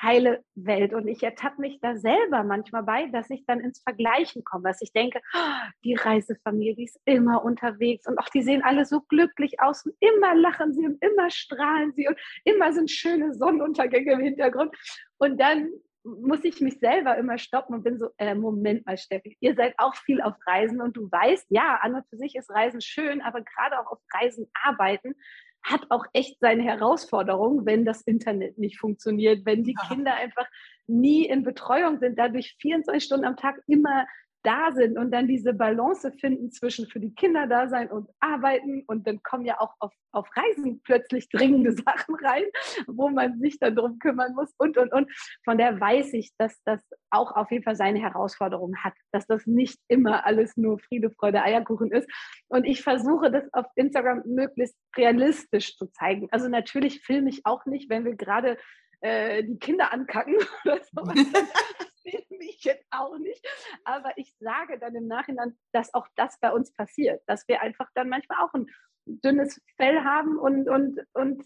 heile 0.00 0.44
Welt. 0.54 0.92
Und 0.92 1.08
ich 1.08 1.22
ertappe 1.22 1.60
mich 1.60 1.80
da 1.80 1.96
selber 1.96 2.44
manchmal 2.44 2.82
bei, 2.82 3.06
dass 3.06 3.30
ich 3.30 3.44
dann 3.46 3.60
ins 3.60 3.80
Vergleichen 3.82 4.44
komme, 4.44 4.64
dass 4.68 4.82
ich 4.82 4.92
denke, 4.92 5.20
oh, 5.34 5.68
die 5.84 5.94
Reisefamilie, 5.94 6.74
die 6.74 6.84
ist 6.84 7.00
immer 7.04 7.44
unterwegs 7.44 8.06
und 8.06 8.18
auch 8.18 8.28
die 8.28 8.42
sehen 8.42 8.62
alle 8.62 8.84
so 8.84 9.00
glücklich 9.00 9.60
aus 9.60 9.84
und 9.84 9.94
immer 10.00 10.34
lachen 10.34 10.72
sie 10.72 10.86
und 10.86 11.02
immer 11.02 11.30
strahlen 11.30 11.92
sie 11.92 12.08
und 12.08 12.18
immer 12.44 12.72
sind 12.72 12.90
schöne 12.90 13.34
Sonnenuntergänge 13.34 14.12
im 14.12 14.20
Hintergrund. 14.20 14.74
Und 15.18 15.40
dann 15.40 15.68
muss 16.04 16.44
ich 16.44 16.60
mich 16.60 16.78
selber 16.78 17.16
immer 17.16 17.38
stoppen 17.38 17.74
und 17.74 17.82
bin 17.82 17.98
so, 17.98 18.08
äh, 18.18 18.34
Moment 18.34 18.86
mal, 18.86 18.96
Steffi, 18.96 19.36
ihr 19.40 19.54
seid 19.54 19.74
auch 19.78 19.94
viel 19.94 20.22
auf 20.22 20.34
Reisen 20.46 20.80
und 20.80 20.96
du 20.96 21.10
weißt, 21.10 21.46
ja, 21.50 21.78
an 21.82 21.94
und 21.94 22.06
für 22.08 22.16
sich 22.16 22.34
ist 22.36 22.50
Reisen 22.50 22.80
schön, 22.80 23.20
aber 23.20 23.42
gerade 23.42 23.78
auch 23.80 23.92
auf 23.92 23.98
Reisen 24.14 24.46
arbeiten 24.54 25.14
hat 25.62 25.82
auch 25.90 26.04
echt 26.12 26.38
seine 26.40 26.62
Herausforderungen, 26.62 27.66
wenn 27.66 27.84
das 27.84 28.02
Internet 28.02 28.58
nicht 28.58 28.78
funktioniert, 28.78 29.44
wenn 29.44 29.64
die 29.64 29.76
ja. 29.78 29.88
Kinder 29.88 30.14
einfach 30.14 30.46
nie 30.86 31.26
in 31.26 31.42
Betreuung 31.42 31.98
sind, 31.98 32.18
dadurch 32.18 32.56
24 32.60 33.04
Stunden 33.04 33.26
am 33.26 33.36
Tag 33.36 33.56
immer 33.66 34.06
da 34.42 34.72
sind 34.72 34.98
und 34.98 35.10
dann 35.10 35.26
diese 35.26 35.52
Balance 35.52 36.12
finden 36.12 36.50
zwischen 36.50 36.86
für 36.86 37.00
die 37.00 37.14
Kinder 37.14 37.46
da 37.46 37.68
sein 37.68 37.90
und 37.90 38.08
arbeiten 38.20 38.84
und 38.86 39.06
dann 39.06 39.22
kommen 39.22 39.44
ja 39.44 39.60
auch 39.60 39.74
auf, 39.80 39.92
auf 40.12 40.28
Reisen 40.36 40.80
plötzlich 40.82 41.28
dringende 41.28 41.72
Sachen 41.84 42.14
rein, 42.16 42.44
wo 42.86 43.08
man 43.08 43.38
sich 43.40 43.58
dann 43.58 43.74
drum 43.74 43.98
kümmern 43.98 44.34
muss 44.34 44.52
und 44.58 44.78
und 44.78 44.92
und. 44.92 45.10
Von 45.44 45.58
der 45.58 45.80
weiß 45.80 46.12
ich, 46.14 46.32
dass 46.38 46.62
das 46.64 46.80
auch 47.10 47.32
auf 47.32 47.50
jeden 47.50 47.64
Fall 47.64 47.76
seine 47.76 47.98
Herausforderungen 48.00 48.82
hat, 48.84 48.94
dass 49.12 49.26
das 49.26 49.46
nicht 49.46 49.80
immer 49.88 50.24
alles 50.26 50.56
nur 50.56 50.78
Friede, 50.78 51.10
Freude, 51.10 51.42
Eierkuchen 51.42 51.90
ist. 51.90 52.08
Und 52.48 52.64
ich 52.64 52.82
versuche 52.82 53.30
das 53.30 53.44
auf 53.52 53.66
Instagram 53.74 54.22
möglichst 54.24 54.76
realistisch 54.96 55.76
zu 55.76 55.86
zeigen. 55.86 56.28
Also 56.30 56.48
natürlich 56.48 57.02
filme 57.02 57.30
ich 57.30 57.44
auch 57.44 57.66
nicht, 57.66 57.90
wenn 57.90 58.04
wir 58.04 58.14
gerade 58.14 58.56
äh, 59.00 59.44
die 59.44 59.58
Kinder 59.58 59.92
ankacken 59.92 60.36
oder 60.64 60.80
sowas. 60.92 61.18
filme 62.28 62.44
ich 62.44 62.64
jetzt 62.64 62.86
auch 62.90 63.18
nicht. 63.18 63.46
Aber 63.84 64.12
ich 64.16 64.34
sage 64.40 64.78
dann 64.78 64.94
im 64.94 65.06
Nachhinein, 65.06 65.56
dass 65.72 65.92
auch 65.94 66.06
das 66.16 66.38
bei 66.40 66.52
uns 66.52 66.72
passiert, 66.72 67.22
dass 67.26 67.46
wir 67.48 67.62
einfach 67.62 67.88
dann 67.94 68.08
manchmal 68.08 68.44
auch 68.44 68.54
ein 68.54 68.66
dünnes 69.06 69.60
Fell 69.76 70.02
haben 70.04 70.38
und, 70.38 70.68
und, 70.68 71.00
und 71.14 71.44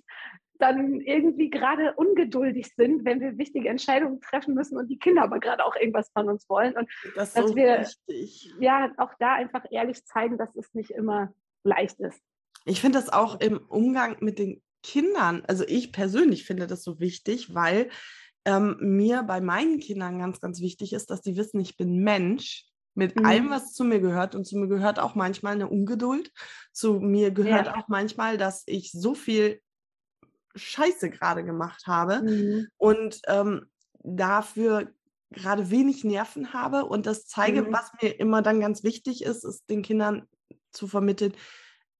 dann 0.58 1.00
irgendwie 1.00 1.50
gerade 1.50 1.94
ungeduldig 1.94 2.72
sind, 2.76 3.04
wenn 3.04 3.20
wir 3.20 3.36
wichtige 3.36 3.68
Entscheidungen 3.68 4.20
treffen 4.20 4.54
müssen 4.54 4.78
und 4.78 4.88
die 4.88 4.98
Kinder 4.98 5.22
aber 5.22 5.40
gerade 5.40 5.64
auch 5.64 5.74
irgendwas 5.74 6.10
von 6.12 6.28
uns 6.28 6.48
wollen. 6.48 6.76
Und 6.76 6.88
das 7.16 7.32
dass 7.32 7.48
so 7.48 7.56
wir 7.56 7.80
wichtig. 7.80 8.54
ja 8.60 8.92
auch 8.96 9.12
da 9.18 9.34
einfach 9.34 9.64
ehrlich 9.70 10.04
zeigen, 10.04 10.38
dass 10.38 10.54
es 10.54 10.72
nicht 10.72 10.90
immer 10.90 11.32
leicht 11.64 11.98
ist. 12.00 12.20
Ich 12.64 12.80
finde 12.80 12.98
das 12.98 13.12
auch 13.12 13.40
im 13.40 13.58
Umgang 13.68 14.16
mit 14.20 14.38
den 14.38 14.62
Kindern, 14.84 15.44
also 15.46 15.64
ich 15.66 15.92
persönlich 15.92 16.44
finde 16.44 16.66
das 16.66 16.82
so 16.82 17.00
wichtig, 17.00 17.54
weil 17.54 17.90
ähm, 18.44 18.76
mir 18.80 19.22
bei 19.22 19.40
meinen 19.40 19.78
Kindern 19.78 20.18
ganz, 20.18 20.40
ganz 20.40 20.60
wichtig 20.60 20.92
ist, 20.92 21.10
dass 21.10 21.22
die 21.22 21.36
wissen, 21.36 21.60
ich 21.60 21.76
bin 21.76 21.98
Mensch 21.98 22.66
mit 22.94 23.16
mhm. 23.16 23.26
allem, 23.26 23.50
was 23.50 23.72
zu 23.72 23.84
mir 23.84 24.00
gehört. 24.00 24.34
Und 24.34 24.44
zu 24.44 24.56
mir 24.56 24.68
gehört 24.68 24.98
auch 24.98 25.14
manchmal 25.14 25.54
eine 25.54 25.68
Ungeduld. 25.68 26.32
Zu 26.72 27.00
mir 27.00 27.30
gehört 27.30 27.66
ja. 27.66 27.76
auch 27.76 27.88
manchmal, 27.88 28.38
dass 28.38 28.64
ich 28.66 28.92
so 28.92 29.14
viel 29.14 29.60
Scheiße 30.54 31.10
gerade 31.10 31.44
gemacht 31.44 31.86
habe 31.86 32.22
mhm. 32.22 32.68
und 32.76 33.20
ähm, 33.26 33.66
dafür 34.02 34.92
gerade 35.30 35.70
wenig 35.70 36.04
Nerven 36.04 36.52
habe. 36.52 36.84
Und 36.84 37.06
das 37.06 37.26
zeige, 37.26 37.62
mhm. 37.62 37.72
was 37.72 37.90
mir 38.00 38.18
immer 38.18 38.42
dann 38.42 38.60
ganz 38.60 38.82
wichtig 38.82 39.22
ist, 39.22 39.44
ist 39.44 39.68
den 39.70 39.82
Kindern 39.82 40.28
zu 40.72 40.86
vermitteln, 40.86 41.34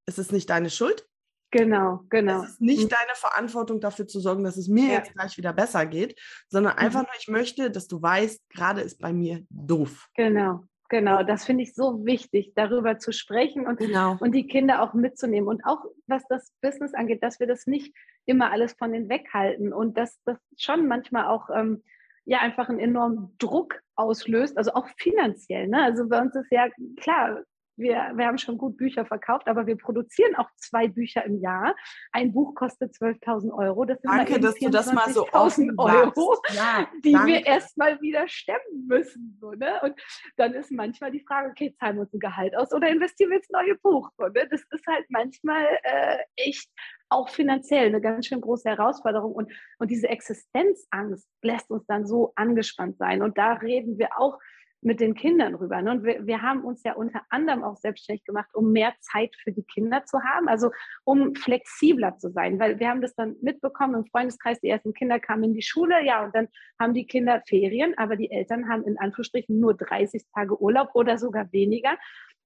es 0.04 0.18
ist 0.18 0.32
nicht 0.32 0.50
deine 0.50 0.70
Schuld. 0.70 1.06
Genau, 1.52 2.00
genau. 2.08 2.42
Es 2.42 2.52
ist 2.52 2.60
nicht 2.62 2.84
mhm. 2.84 2.88
deine 2.88 3.14
Verantwortung 3.14 3.78
dafür 3.78 4.06
zu 4.06 4.20
sorgen, 4.20 4.42
dass 4.42 4.56
es 4.56 4.68
mir 4.68 4.86
ja. 4.86 4.92
jetzt 4.94 5.12
gleich 5.12 5.36
wieder 5.36 5.52
besser 5.52 5.84
geht, 5.84 6.18
sondern 6.48 6.78
einfach 6.78 7.00
mhm. 7.00 7.06
nur, 7.06 7.20
ich 7.20 7.28
möchte, 7.28 7.70
dass 7.70 7.86
du 7.86 8.00
weißt, 8.00 8.48
gerade 8.48 8.80
ist 8.80 8.98
bei 8.98 9.12
mir 9.12 9.44
doof. 9.50 10.08
Genau, 10.14 10.64
genau. 10.88 11.22
Das 11.22 11.44
finde 11.44 11.64
ich 11.64 11.74
so 11.74 12.06
wichtig, 12.06 12.52
darüber 12.56 12.98
zu 12.98 13.12
sprechen 13.12 13.66
und, 13.66 13.78
genau. 13.78 14.16
und 14.18 14.32
die 14.32 14.46
Kinder 14.46 14.82
auch 14.82 14.94
mitzunehmen. 14.94 15.46
Und 15.46 15.62
auch 15.66 15.84
was 16.06 16.26
das 16.28 16.50
Business 16.62 16.94
angeht, 16.94 17.22
dass 17.22 17.38
wir 17.38 17.46
das 17.46 17.66
nicht 17.66 17.94
immer 18.24 18.50
alles 18.50 18.72
von 18.72 18.90
denen 18.90 19.10
weghalten 19.10 19.74
und 19.74 19.98
dass 19.98 20.18
das 20.24 20.38
schon 20.56 20.88
manchmal 20.88 21.26
auch 21.26 21.50
ähm, 21.54 21.82
ja 22.24 22.38
einfach 22.38 22.70
einen 22.70 22.78
enormen 22.78 23.36
Druck 23.36 23.82
auslöst, 23.94 24.56
also 24.56 24.72
auch 24.72 24.88
finanziell. 24.96 25.68
Ne? 25.68 25.82
Also 25.82 26.08
bei 26.08 26.18
uns 26.18 26.34
ist 26.34 26.50
ja 26.50 26.68
klar, 26.96 27.42
wir, 27.76 28.12
wir 28.14 28.26
haben 28.26 28.38
schon 28.38 28.58
gut 28.58 28.76
Bücher 28.76 29.04
verkauft, 29.04 29.48
aber 29.48 29.66
wir 29.66 29.76
produzieren 29.76 30.34
auch 30.36 30.48
zwei 30.56 30.88
Bücher 30.88 31.24
im 31.24 31.40
Jahr. 31.40 31.74
Ein 32.12 32.32
Buch 32.32 32.54
kostet 32.54 32.94
12.000 32.94 33.52
Euro. 33.52 33.84
Das 33.84 34.00
sind 34.00 34.10
danke, 34.10 34.40
dass 34.40 34.54
du 34.56 34.70
das 34.70 34.92
mal 34.92 35.10
so 35.10 35.28
offen 35.32 35.78
Euro, 35.78 36.36
ja, 36.54 36.88
die 37.04 37.12
danke. 37.12 37.26
wir 37.28 37.46
erstmal 37.46 38.00
wieder 38.00 38.28
stemmen 38.28 38.86
müssen. 38.86 39.38
So, 39.40 39.52
ne? 39.52 39.80
Und 39.82 39.94
dann 40.36 40.52
ist 40.54 40.70
manchmal 40.70 41.10
die 41.10 41.24
Frage, 41.26 41.50
okay, 41.50 41.74
zahlen 41.78 41.96
wir 41.96 42.02
uns 42.02 42.12
ein 42.12 42.20
Gehalt 42.20 42.56
aus 42.56 42.72
oder 42.72 42.88
investieren 42.88 43.30
wir 43.30 43.38
ins 43.38 43.50
neue 43.50 43.76
Buch? 43.76 44.10
So, 44.18 44.26
ne? 44.26 44.46
Das 44.50 44.62
ist 44.70 44.86
halt 44.86 45.06
manchmal 45.08 45.66
äh, 45.82 46.18
echt 46.36 46.70
auch 47.08 47.28
finanziell 47.28 47.86
eine 47.86 48.00
ganz 48.00 48.26
schön 48.26 48.40
große 48.40 48.68
Herausforderung. 48.68 49.32
Und, 49.32 49.52
und 49.78 49.90
diese 49.90 50.08
Existenzangst 50.08 51.28
lässt 51.42 51.70
uns 51.70 51.86
dann 51.86 52.06
so 52.06 52.32
angespannt 52.36 52.96
sein. 52.98 53.22
Und 53.22 53.38
da 53.38 53.54
reden 53.54 53.98
wir 53.98 54.08
auch 54.18 54.38
mit 54.82 55.00
den 55.00 55.14
Kindern 55.14 55.54
rüber. 55.54 55.80
Ne? 55.80 55.92
Und 55.92 56.04
wir, 56.04 56.26
wir 56.26 56.42
haben 56.42 56.64
uns 56.64 56.82
ja 56.82 56.94
unter 56.94 57.22
anderem 57.30 57.62
auch 57.62 57.76
selbstständig 57.76 58.24
gemacht, 58.24 58.50
um 58.52 58.72
mehr 58.72 58.94
Zeit 59.00 59.34
für 59.42 59.52
die 59.52 59.62
Kinder 59.62 60.04
zu 60.04 60.22
haben, 60.22 60.48
also 60.48 60.70
um 61.04 61.34
flexibler 61.34 62.18
zu 62.18 62.30
sein, 62.30 62.58
weil 62.58 62.78
wir 62.80 62.88
haben 62.88 63.00
das 63.00 63.14
dann 63.14 63.36
mitbekommen 63.40 63.94
im 63.94 64.06
Freundeskreis, 64.06 64.60
die 64.60 64.68
ersten 64.68 64.92
Kinder 64.92 65.20
kamen 65.20 65.44
in 65.44 65.54
die 65.54 65.62
Schule, 65.62 66.04
ja, 66.04 66.24
und 66.24 66.34
dann 66.34 66.48
haben 66.78 66.94
die 66.94 67.06
Kinder 67.06 67.42
Ferien, 67.46 67.96
aber 67.96 68.16
die 68.16 68.30
Eltern 68.30 68.68
haben 68.68 68.84
in 68.84 68.98
Anführungsstrichen 68.98 69.58
nur 69.58 69.74
30 69.74 70.24
Tage 70.34 70.60
Urlaub 70.60 70.90
oder 70.94 71.16
sogar 71.16 71.52
weniger. 71.52 71.96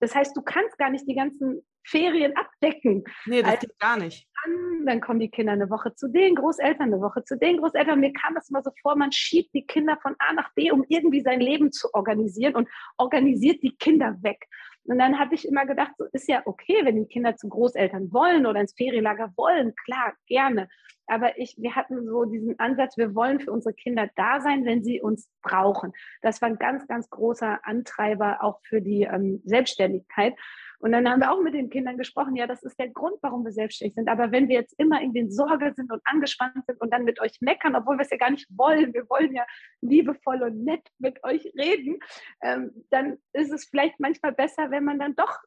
Das 0.01 0.15
heißt, 0.15 0.37
du 0.37 0.43
kannst 0.43 0.77
gar 0.79 0.91
nicht 0.91 1.09
die 1.09 1.15
ganzen 1.15 1.63
Ferien 1.85 2.37
abdecken. 2.37 3.05
Nee, 3.27 3.43
das 3.43 3.53
also, 3.53 3.67
geht 3.67 3.79
gar 3.79 3.97
nicht. 3.97 4.29
Dann, 4.45 4.87
dann 4.87 5.01
kommen 5.01 5.21
die 5.21 5.31
Kinder 5.31 5.53
eine 5.53 5.71
Woche 5.71 5.95
zu 5.95 6.09
den 6.09 6.35
Großeltern, 6.35 6.93
eine 6.93 7.01
Woche 7.01 7.25
zu 7.25 7.37
den 7.37 7.59
Großeltern. 7.59 8.01
Mir 8.01 8.13
kam 8.13 8.35
das 8.35 8.51
immer 8.51 8.63
so 8.63 8.71
vor, 8.83 8.97
man 8.97 9.13
schiebt 9.13 9.55
die 9.55 9.67
Kinder 9.67 9.97
von 10.03 10.15
A 10.19 10.33
nach 10.33 10.53
B, 10.55 10.71
um 10.71 10.85
irgendwie 10.89 11.21
sein 11.21 11.41
Leben 11.41 11.73
zu 11.73 11.89
organisieren 11.95 12.57
und 12.57 12.69
organisiert 12.99 13.63
die 13.63 13.77
Kinder 13.77 14.17
weg. 14.23 14.47
Und 14.85 14.99
dann 14.99 15.19
habe 15.19 15.35
ich 15.35 15.47
immer 15.47 15.67
gedacht, 15.67 15.93
so 15.99 16.05
ist 16.13 16.29
ja 16.29 16.43
okay, 16.45 16.81
wenn 16.83 16.97
die 16.97 17.09
Kinder 17.09 17.37
zu 17.37 17.49
Großeltern 17.49 18.13
wollen 18.13 18.47
oder 18.47 18.61
ins 18.61 18.75
Ferienlager 18.75 19.33
wollen, 19.37 19.75
klar, 19.85 20.15
gerne. 20.27 20.69
Aber 21.07 21.39
ich, 21.39 21.57
wir 21.59 21.75
hatten 21.75 22.07
so 22.07 22.25
diesen 22.25 22.59
Ansatz, 22.59 22.97
wir 22.97 23.15
wollen 23.15 23.41
für 23.41 23.53
unsere 23.53 23.75
Kinder 23.75 24.09
da 24.17 24.41
sein, 24.41 24.65
wenn 24.65 24.83
sie 24.83 25.01
uns 25.01 25.31
brauchen. 25.43 25.93
Das 26.23 26.43
war 26.43 26.49
ein 26.49 26.59
ganz, 26.59 26.87
ganz 26.87 27.09
großer 27.11 27.61
Antreiber 27.63 28.43
auch 28.43 28.61
für 28.63 28.81
die 28.81 29.03
ähm, 29.03 29.41
Selbstständigkeit. 29.45 30.35
Und 30.79 30.93
dann 30.93 31.09
haben 31.09 31.21
wir 31.21 31.33
auch 31.33 31.43
mit 31.43 31.55
den 31.55 31.71
Kindern 31.71 31.97
gesprochen, 31.97 32.37
ja, 32.37 32.47
das 32.47 32.63
ist 32.63 32.79
der 32.79 32.89
Grund, 32.89 33.17
warum 33.23 33.45
wir 33.45 33.53
selbstständig 33.53 33.95
sind. 33.95 34.09
Aber 34.09 34.31
wenn 34.31 34.49
wir 34.49 34.57
jetzt 34.57 34.75
immer 34.79 35.01
in 35.01 35.15
den 35.15 35.31
Sorge 35.31 35.73
sind 35.75 35.91
und 35.91 36.03
angespannt 36.05 36.65
sind 36.67 36.81
und 36.81 36.93
dann 36.93 37.05
mit 37.05 37.21
euch 37.21 37.39
meckern, 37.41 37.75
obwohl 37.75 37.97
wir 37.97 38.03
es 38.03 38.11
ja 38.11 38.19
gar 38.19 38.31
nicht 38.31 38.47
wollen, 38.57 38.93
wir 38.93 39.09
wollen 39.09 39.35
ja 39.35 39.47
liebevoll 39.81 40.43
und 40.43 40.65
nett 40.65 40.87
mit 40.99 41.23
euch 41.25 41.51
reden, 41.57 41.99
ähm, 42.43 42.85
dann 42.91 43.17
ist 43.33 43.53
es 43.53 43.67
vielleicht 43.67 43.99
manchmal 44.01 44.33
besser, 44.33 44.71
wenn 44.71 44.85
man 44.85 44.99
dann 44.99 45.15
doch 45.15 45.39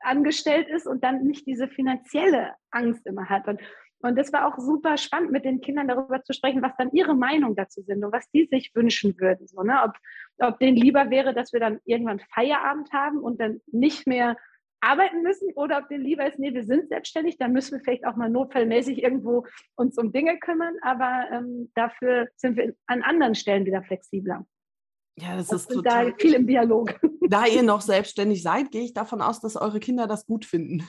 angestellt 0.00 0.68
ist 0.68 0.86
und 0.86 1.02
dann 1.04 1.24
nicht 1.24 1.46
diese 1.46 1.68
finanzielle 1.68 2.54
Angst 2.70 3.06
immer 3.06 3.28
hat. 3.28 3.46
Und 3.48 3.60
und 4.00 4.16
das 4.16 4.32
war 4.32 4.46
auch 4.46 4.58
super 4.58 4.96
spannend, 4.96 5.32
mit 5.32 5.44
den 5.44 5.60
Kindern 5.60 5.88
darüber 5.88 6.22
zu 6.22 6.32
sprechen, 6.32 6.62
was 6.62 6.72
dann 6.78 6.92
ihre 6.92 7.14
Meinung 7.14 7.56
dazu 7.56 7.82
sind 7.82 8.04
und 8.04 8.12
was 8.12 8.30
die 8.30 8.46
sich 8.46 8.72
wünschen 8.74 9.18
würden. 9.18 9.46
So, 9.48 9.62
ne? 9.62 9.80
ob, 9.84 9.92
ob 10.38 10.58
denen 10.60 10.76
lieber 10.76 11.10
wäre, 11.10 11.34
dass 11.34 11.52
wir 11.52 11.60
dann 11.60 11.80
irgendwann 11.84 12.20
Feierabend 12.32 12.92
haben 12.92 13.18
und 13.18 13.40
dann 13.40 13.60
nicht 13.66 14.06
mehr 14.06 14.36
arbeiten 14.80 15.22
müssen 15.22 15.52
oder 15.54 15.78
ob 15.78 15.88
denen 15.88 16.04
lieber 16.04 16.26
ist, 16.26 16.38
nee, 16.38 16.54
wir 16.54 16.64
sind 16.64 16.88
selbstständig, 16.88 17.36
dann 17.38 17.52
müssen 17.52 17.76
wir 17.76 17.80
vielleicht 17.80 18.06
auch 18.06 18.14
mal 18.14 18.30
notfallmäßig 18.30 19.02
irgendwo 19.02 19.44
uns 19.74 19.98
um 19.98 20.12
Dinge 20.12 20.38
kümmern, 20.38 20.74
aber 20.82 21.24
ähm, 21.32 21.72
dafür 21.74 22.28
sind 22.36 22.56
wir 22.56 22.74
an 22.86 23.02
anderen 23.02 23.34
Stellen 23.34 23.66
wieder 23.66 23.82
flexibler. 23.82 24.46
Ja, 25.16 25.36
das, 25.36 25.48
das 25.48 25.62
ist 25.62 25.72
total 25.72 26.12
da 26.12 26.16
viel 26.18 26.34
im 26.34 26.46
Dialog. 26.46 26.94
Da 27.30 27.44
ihr 27.44 27.62
noch 27.62 27.82
selbstständig 27.82 28.42
seid, 28.42 28.70
gehe 28.70 28.84
ich 28.84 28.94
davon 28.94 29.20
aus, 29.20 29.38
dass 29.40 29.56
eure 29.56 29.80
Kinder 29.80 30.06
das 30.06 30.24
gut 30.24 30.46
finden. 30.46 30.82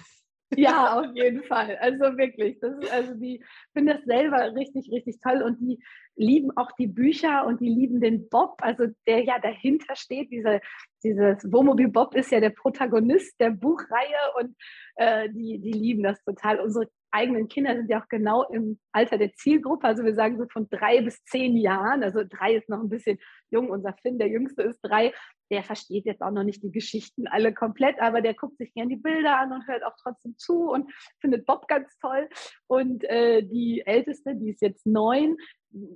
Ja, 0.56 1.00
auf 1.00 1.16
jeden 1.16 1.44
Fall. 1.44 1.78
Also 1.80 2.18
wirklich. 2.18 2.60
Das 2.60 2.74
ist, 2.80 2.92
also 2.92 3.14
die 3.16 3.44
finden 3.74 3.96
das 3.96 4.04
selber 4.06 4.56
richtig, 4.56 4.92
richtig 4.92 5.20
toll 5.22 5.44
und 5.44 5.60
die 5.60 5.80
lieben 6.16 6.52
auch 6.58 6.72
die 6.74 6.88
Bücher 6.88 7.46
und 7.46 7.62
die 7.62 7.70
lieben 7.70 8.02
den 8.02 8.28
Bob, 8.30 8.56
also 8.62 8.88
der 9.08 9.24
ja 9.24 9.40
dahinter 9.40 9.96
steht. 9.96 10.32
Diese, 10.32 10.60
dieses 11.04 11.52
Wohnmobil 11.52 11.88
Bob 11.90 12.16
ist 12.16 12.32
ja 12.32 12.40
der 12.40 12.50
Protagonist 12.50 13.40
der 13.40 13.52
Buchreihe 13.52 14.34
und 14.40 14.56
äh, 14.96 15.30
die, 15.30 15.60
die 15.60 15.72
lieben 15.72 16.04
das 16.04 16.22
total. 16.24 16.60
Unsere 16.60 16.90
eigenen 17.12 17.48
Kinder 17.48 17.76
sind 17.76 17.89
ja 17.89 18.02
auch 18.02 18.08
genau 18.08 18.43
im 18.43 18.80
Alter 18.91 19.17
der 19.17 19.34
Zielgruppe. 19.34 19.88
Also 19.88 20.04
wir 20.04 20.15
sagen 20.15 20.38
so 20.38 20.45
von 20.52 20.69
drei 20.69 21.02
bis 21.02 21.24
zehn 21.26 21.58
Jahren. 21.58 22.04
Also 22.04 22.22
drei 22.28 22.56
ist 22.56 22.69
noch 22.69 22.80
ein 22.80 22.89
bisschen 22.89 23.19
jung. 23.50 23.69
Unser 23.69 23.93
Finn, 24.02 24.19
der 24.19 24.30
Jüngste, 24.30 24.63
ist 24.63 24.80
drei. 24.82 25.13
Der 25.52 25.63
versteht 25.63 26.06
jetzt 26.06 26.22
auch 26.22 26.32
noch 26.32 26.43
nicht 26.43 26.62
die 26.63 26.72
Geschichten 26.72 27.28
alle 27.28 27.54
komplett, 27.54 28.00
aber 28.00 28.22
der 28.22 28.36
guckt 28.36 28.58
sich 28.58 28.74
gerne 28.74 28.89
die 28.89 29.02
Bilder 29.02 29.39
an 29.39 29.52
und 29.52 29.67
hört 29.67 29.84
auch 29.84 29.95
trotzdem 30.02 30.38
zu 30.38 30.69
und 30.69 30.91
findet 31.19 31.45
Bob 31.45 31.67
ganz 31.67 31.98
toll. 32.00 32.30
Und 32.67 33.04
äh, 33.06 33.41
die 33.41 33.84
Älteste, 33.86 34.36
die 34.36 34.52
ist 34.52 34.62
jetzt 34.62 34.86
neun, 34.86 35.38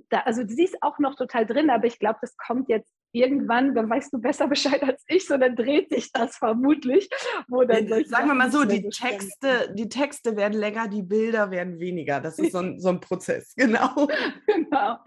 da, 0.08 0.20
also 0.20 0.42
sie 0.46 0.64
ist 0.64 0.82
auch 0.82 0.98
noch 0.98 1.14
total 1.14 1.46
drin, 1.46 1.70
aber 1.70 1.86
ich 1.86 1.98
glaube, 1.98 2.18
das 2.20 2.36
kommt 2.36 2.68
jetzt 2.68 2.90
irgendwann, 3.14 3.74
dann 3.74 3.88
weißt 3.88 4.12
du 4.12 4.20
besser 4.20 4.48
Bescheid 4.48 4.82
als 4.82 5.04
ich, 5.06 5.26
so 5.26 5.36
dann 5.36 5.54
dreht 5.54 5.88
sich 5.90 6.12
das 6.12 6.36
vermutlich. 6.36 7.08
Dann 7.48 8.04
Sagen 8.04 8.28
wir 8.28 8.34
mal 8.34 8.50
so, 8.50 8.64
die 8.64 8.88
Texte, 8.88 9.72
die 9.74 9.88
Texte 9.88 10.36
werden 10.36 10.58
länger, 10.58 10.88
die 10.88 11.02
Bilder 11.02 11.50
werden 11.50 11.78
weniger. 11.78 12.20
Das 12.20 12.38
ist 12.38 12.52
so 12.52 12.58
ein, 12.58 12.80
so 12.80 12.88
ein 12.88 13.00
Prozess, 13.00 13.54
genau. 13.56 14.08
genau. 14.46 14.98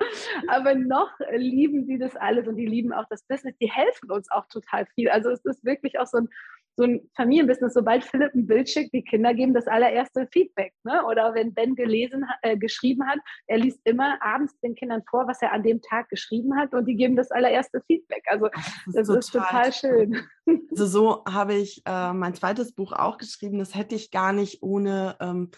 Aber 0.48 0.76
noch 0.76 1.12
lieben 1.36 1.86
sie 1.86 1.98
das 1.98 2.16
alles 2.16 2.48
und 2.48 2.56
die 2.56 2.66
lieben 2.66 2.94
auch 2.94 3.06
das 3.10 3.24
Business. 3.24 3.56
Die 3.62 3.72
helfen 3.72 4.10
uns 4.10 4.32
auch 4.32 4.48
total 4.48 4.86
viel. 4.96 5.10
Also 5.10 5.30
es 5.30 5.44
ist 5.44 5.66
wirklich 5.66 6.00
auch 6.00 6.08
so 6.08 6.20
ein 6.20 6.30
so 6.78 6.84
ein 6.84 7.02
Familienbusiness, 7.16 7.74
sobald 7.74 8.04
Philipp 8.04 8.34
ein 8.36 8.46
Bild 8.46 8.70
schickt, 8.70 8.94
die 8.94 9.04
Kinder 9.04 9.34
geben 9.34 9.54
das 9.54 9.68
allererste 9.68 10.28
Feedback. 10.32 10.74
Ne? 10.84 11.04
Oder 11.06 11.34
wenn 11.34 11.54
Ben 11.54 11.76
gelesen, 11.76 12.24
äh, 12.44 12.56
geschrieben 12.56 13.06
hat, 13.08 13.18
er 13.48 13.58
liest 13.58 13.80
immer 13.84 14.18
abends 14.22 14.58
den 14.60 14.76
Kindern 14.76 15.02
vor, 15.10 15.28
was 15.28 15.42
er 15.42 15.52
an 15.52 15.64
dem 15.64 15.82
Tag 15.82 16.10
geschrieben 16.10 16.56
hat 16.56 16.74
und 16.76 16.86
die 16.86 16.96
geben 16.96 17.16
das 17.16 17.32
allererste 17.32 17.82
Feedback. 17.88 18.24
Also 18.28 18.50
das, 18.94 19.10
ist, 19.10 19.10
das 19.10 19.28
total, 19.28 19.70
ist 19.70 19.82
total 19.82 19.98
schön. 19.98 20.22
Also 20.72 20.86
so 20.86 21.26
habe 21.26 21.56
ich 21.56 21.82
äh, 21.86 22.14
mein 22.14 22.34
zweites 22.34 22.72
Buch 22.72 22.94
auch 22.94 23.18
geschrieben. 23.18 23.60
Das 23.60 23.76
hätte 23.76 23.96
ich 23.96 24.12
gar 24.12 24.32
nicht 24.32 24.64
ohne 24.64 25.18
ähm, 25.20 25.52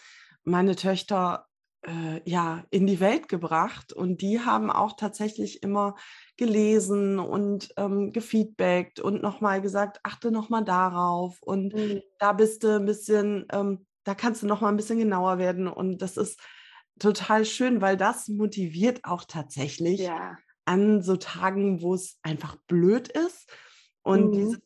meine 0.44 0.76
Töchter 0.76 1.49
äh, 1.84 2.22
ja 2.30 2.64
in 2.70 2.88
die 2.88 3.00
Welt 3.00 3.28
gebracht 3.30 3.94
und 3.94 4.22
die 4.22 4.42
haben 4.42 4.70
auch 4.70 4.94
tatsächlich 4.96 5.64
immer 5.64 5.96
gelesen 6.38 7.20
und 7.20 7.74
ähm, 7.78 8.12
gefeedbackt 8.12 9.00
und 9.00 9.22
nochmal 9.22 9.62
gesagt, 9.62 10.00
achte 10.04 10.32
nochmal 10.32 10.64
darauf 10.64 11.42
und 11.42 11.74
mhm. 11.74 12.02
da 12.18 12.34
bist 12.34 12.64
du 12.64 12.76
ein 12.76 12.86
bisschen, 12.86 13.46
ähm, 13.52 13.86
da 14.04 14.16
kannst 14.16 14.44
du 14.44 14.48
nochmal 14.48 14.72
ein 14.74 14.78
bisschen 14.78 15.00
genauer 15.00 15.38
werden 15.38 15.68
und 15.68 16.02
das 16.02 16.18
ist 16.18 16.40
total 17.00 17.46
schön, 17.46 17.82
weil 17.82 17.98
das 17.98 18.28
motiviert 18.28 19.06
auch 19.06 19.24
tatsächlich 19.26 20.02
ja. 20.02 20.38
an 20.66 21.02
so 21.02 21.16
Tagen, 21.16 21.82
wo 21.82 21.94
es 21.94 22.20
einfach 22.24 22.58
blöd 22.68 23.08
ist 23.08 23.50
und 24.04 24.28
mhm. 24.28 24.32
dieses 24.34 24.60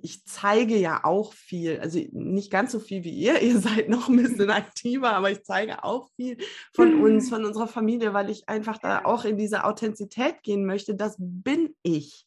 ich 0.00 0.24
zeige 0.26 0.76
ja 0.76 1.02
auch 1.04 1.32
viel, 1.32 1.80
also 1.80 1.98
nicht 2.12 2.50
ganz 2.50 2.72
so 2.72 2.78
viel 2.78 3.04
wie 3.04 3.10
ihr, 3.10 3.40
ihr 3.42 3.58
seid 3.58 3.88
noch 3.88 4.08
ein 4.08 4.16
bisschen 4.16 4.50
aktiver, 4.50 5.12
aber 5.12 5.30
ich 5.30 5.42
zeige 5.44 5.82
auch 5.84 6.10
viel 6.16 6.38
von 6.72 7.02
uns, 7.02 7.28
von 7.30 7.44
unserer 7.44 7.68
Familie, 7.68 8.12
weil 8.12 8.30
ich 8.30 8.48
einfach 8.48 8.78
da 8.78 9.04
auch 9.04 9.24
in 9.24 9.38
diese 9.38 9.64
Authentizität 9.64 10.42
gehen 10.42 10.66
möchte. 10.66 10.94
Das 10.94 11.16
bin 11.18 11.74
ich. 11.82 12.26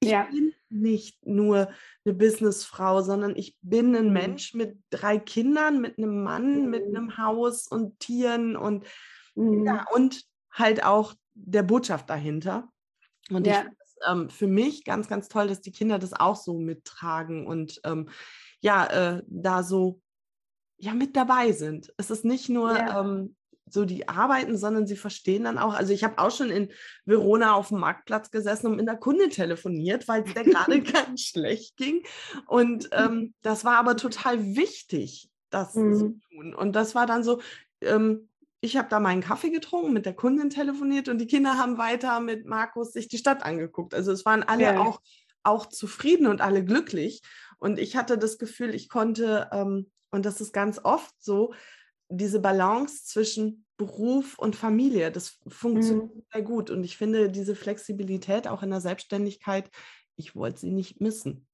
Ich 0.00 0.10
ja. 0.10 0.24
bin 0.24 0.52
nicht 0.68 1.26
nur 1.26 1.68
eine 2.04 2.14
Businessfrau, 2.14 3.02
sondern 3.02 3.36
ich 3.36 3.56
bin 3.62 3.94
ein 3.94 4.08
mhm. 4.08 4.12
Mensch 4.12 4.54
mit 4.54 4.78
drei 4.90 5.18
Kindern, 5.18 5.80
mit 5.80 5.98
einem 5.98 6.22
Mann, 6.22 6.64
mhm. 6.64 6.70
mit 6.70 6.84
einem 6.84 7.18
Haus 7.18 7.66
und 7.66 7.98
Tieren 8.00 8.56
und, 8.56 8.84
mhm. 9.34 9.66
ja, 9.66 9.84
und 9.92 10.24
halt 10.52 10.84
auch 10.84 11.14
der 11.34 11.62
Botschaft 11.62 12.10
dahinter. 12.10 12.68
Und 13.30 13.46
ja. 13.46 13.62
ich 13.62 13.81
ähm, 14.08 14.28
für 14.30 14.46
mich 14.46 14.84
ganz, 14.84 15.08
ganz 15.08 15.28
toll, 15.28 15.48
dass 15.48 15.60
die 15.60 15.72
Kinder 15.72 15.98
das 15.98 16.12
auch 16.12 16.36
so 16.36 16.58
mittragen 16.58 17.46
und 17.46 17.80
ähm, 17.84 18.08
ja, 18.60 18.86
äh, 18.86 19.22
da 19.26 19.62
so 19.62 20.00
ja 20.76 20.94
mit 20.94 21.16
dabei 21.16 21.52
sind. 21.52 21.92
Es 21.96 22.10
ist 22.10 22.24
nicht 22.24 22.48
nur 22.48 22.76
ja. 22.76 23.00
ähm, 23.00 23.36
so 23.72 23.84
die 23.84 24.08
arbeiten, 24.08 24.56
sondern 24.58 24.86
sie 24.86 24.96
verstehen 24.96 25.44
dann 25.44 25.58
auch. 25.58 25.74
Also 25.74 25.92
ich 25.92 26.04
habe 26.04 26.18
auch 26.18 26.30
schon 26.30 26.50
in 26.50 26.70
Verona 27.04 27.54
auf 27.54 27.68
dem 27.68 27.78
Marktplatz 27.78 28.30
gesessen 28.30 28.66
und 28.66 28.76
mit 28.76 28.88
einer 28.88 28.98
Kundin 28.98 29.30
telefoniert, 29.30 30.08
weil 30.08 30.24
es 30.24 30.34
der 30.34 30.44
gerade 30.44 30.82
ganz 30.82 31.22
schlecht 31.22 31.76
ging. 31.76 32.02
Und 32.46 32.90
ähm, 32.92 33.34
das 33.42 33.64
war 33.64 33.76
aber 33.76 33.96
total 33.96 34.56
wichtig, 34.56 35.30
das 35.50 35.74
mhm. 35.74 35.94
zu 35.94 36.20
tun. 36.30 36.54
Und 36.54 36.76
das 36.76 36.94
war 36.94 37.06
dann 37.06 37.24
so, 37.24 37.40
ähm, 37.80 38.28
ich 38.64 38.76
habe 38.76 38.88
da 38.88 39.00
meinen 39.00 39.22
Kaffee 39.22 39.50
getrunken, 39.50 39.92
mit 39.92 40.06
der 40.06 40.14
Kundin 40.14 40.48
telefoniert 40.48 41.08
und 41.08 41.18
die 41.18 41.26
Kinder 41.26 41.58
haben 41.58 41.78
weiter 41.78 42.20
mit 42.20 42.46
Markus 42.46 42.92
sich 42.92 43.08
die 43.08 43.18
Stadt 43.18 43.42
angeguckt. 43.42 43.92
Also 43.92 44.12
es 44.12 44.24
waren 44.24 44.44
alle 44.44 44.62
ja. 44.62 44.80
auch, 44.80 45.00
auch 45.42 45.66
zufrieden 45.66 46.28
und 46.28 46.40
alle 46.40 46.64
glücklich. 46.64 47.22
Und 47.58 47.80
ich 47.80 47.96
hatte 47.96 48.18
das 48.18 48.38
Gefühl, 48.38 48.72
ich 48.72 48.88
konnte, 48.88 49.50
ähm, 49.52 49.90
und 50.12 50.24
das 50.24 50.40
ist 50.40 50.52
ganz 50.52 50.80
oft 50.84 51.12
so, 51.18 51.52
diese 52.08 52.38
Balance 52.38 53.04
zwischen 53.04 53.66
Beruf 53.76 54.38
und 54.38 54.54
Familie, 54.54 55.10
das 55.10 55.40
funktioniert 55.48 56.14
mhm. 56.14 56.22
sehr 56.32 56.42
gut. 56.42 56.70
Und 56.70 56.84
ich 56.84 56.96
finde 56.96 57.30
diese 57.30 57.56
Flexibilität 57.56 58.46
auch 58.46 58.62
in 58.62 58.70
der 58.70 58.80
Selbstständigkeit, 58.80 59.70
ich 60.14 60.36
wollte 60.36 60.60
sie 60.60 60.70
nicht 60.70 61.00
missen. 61.00 61.48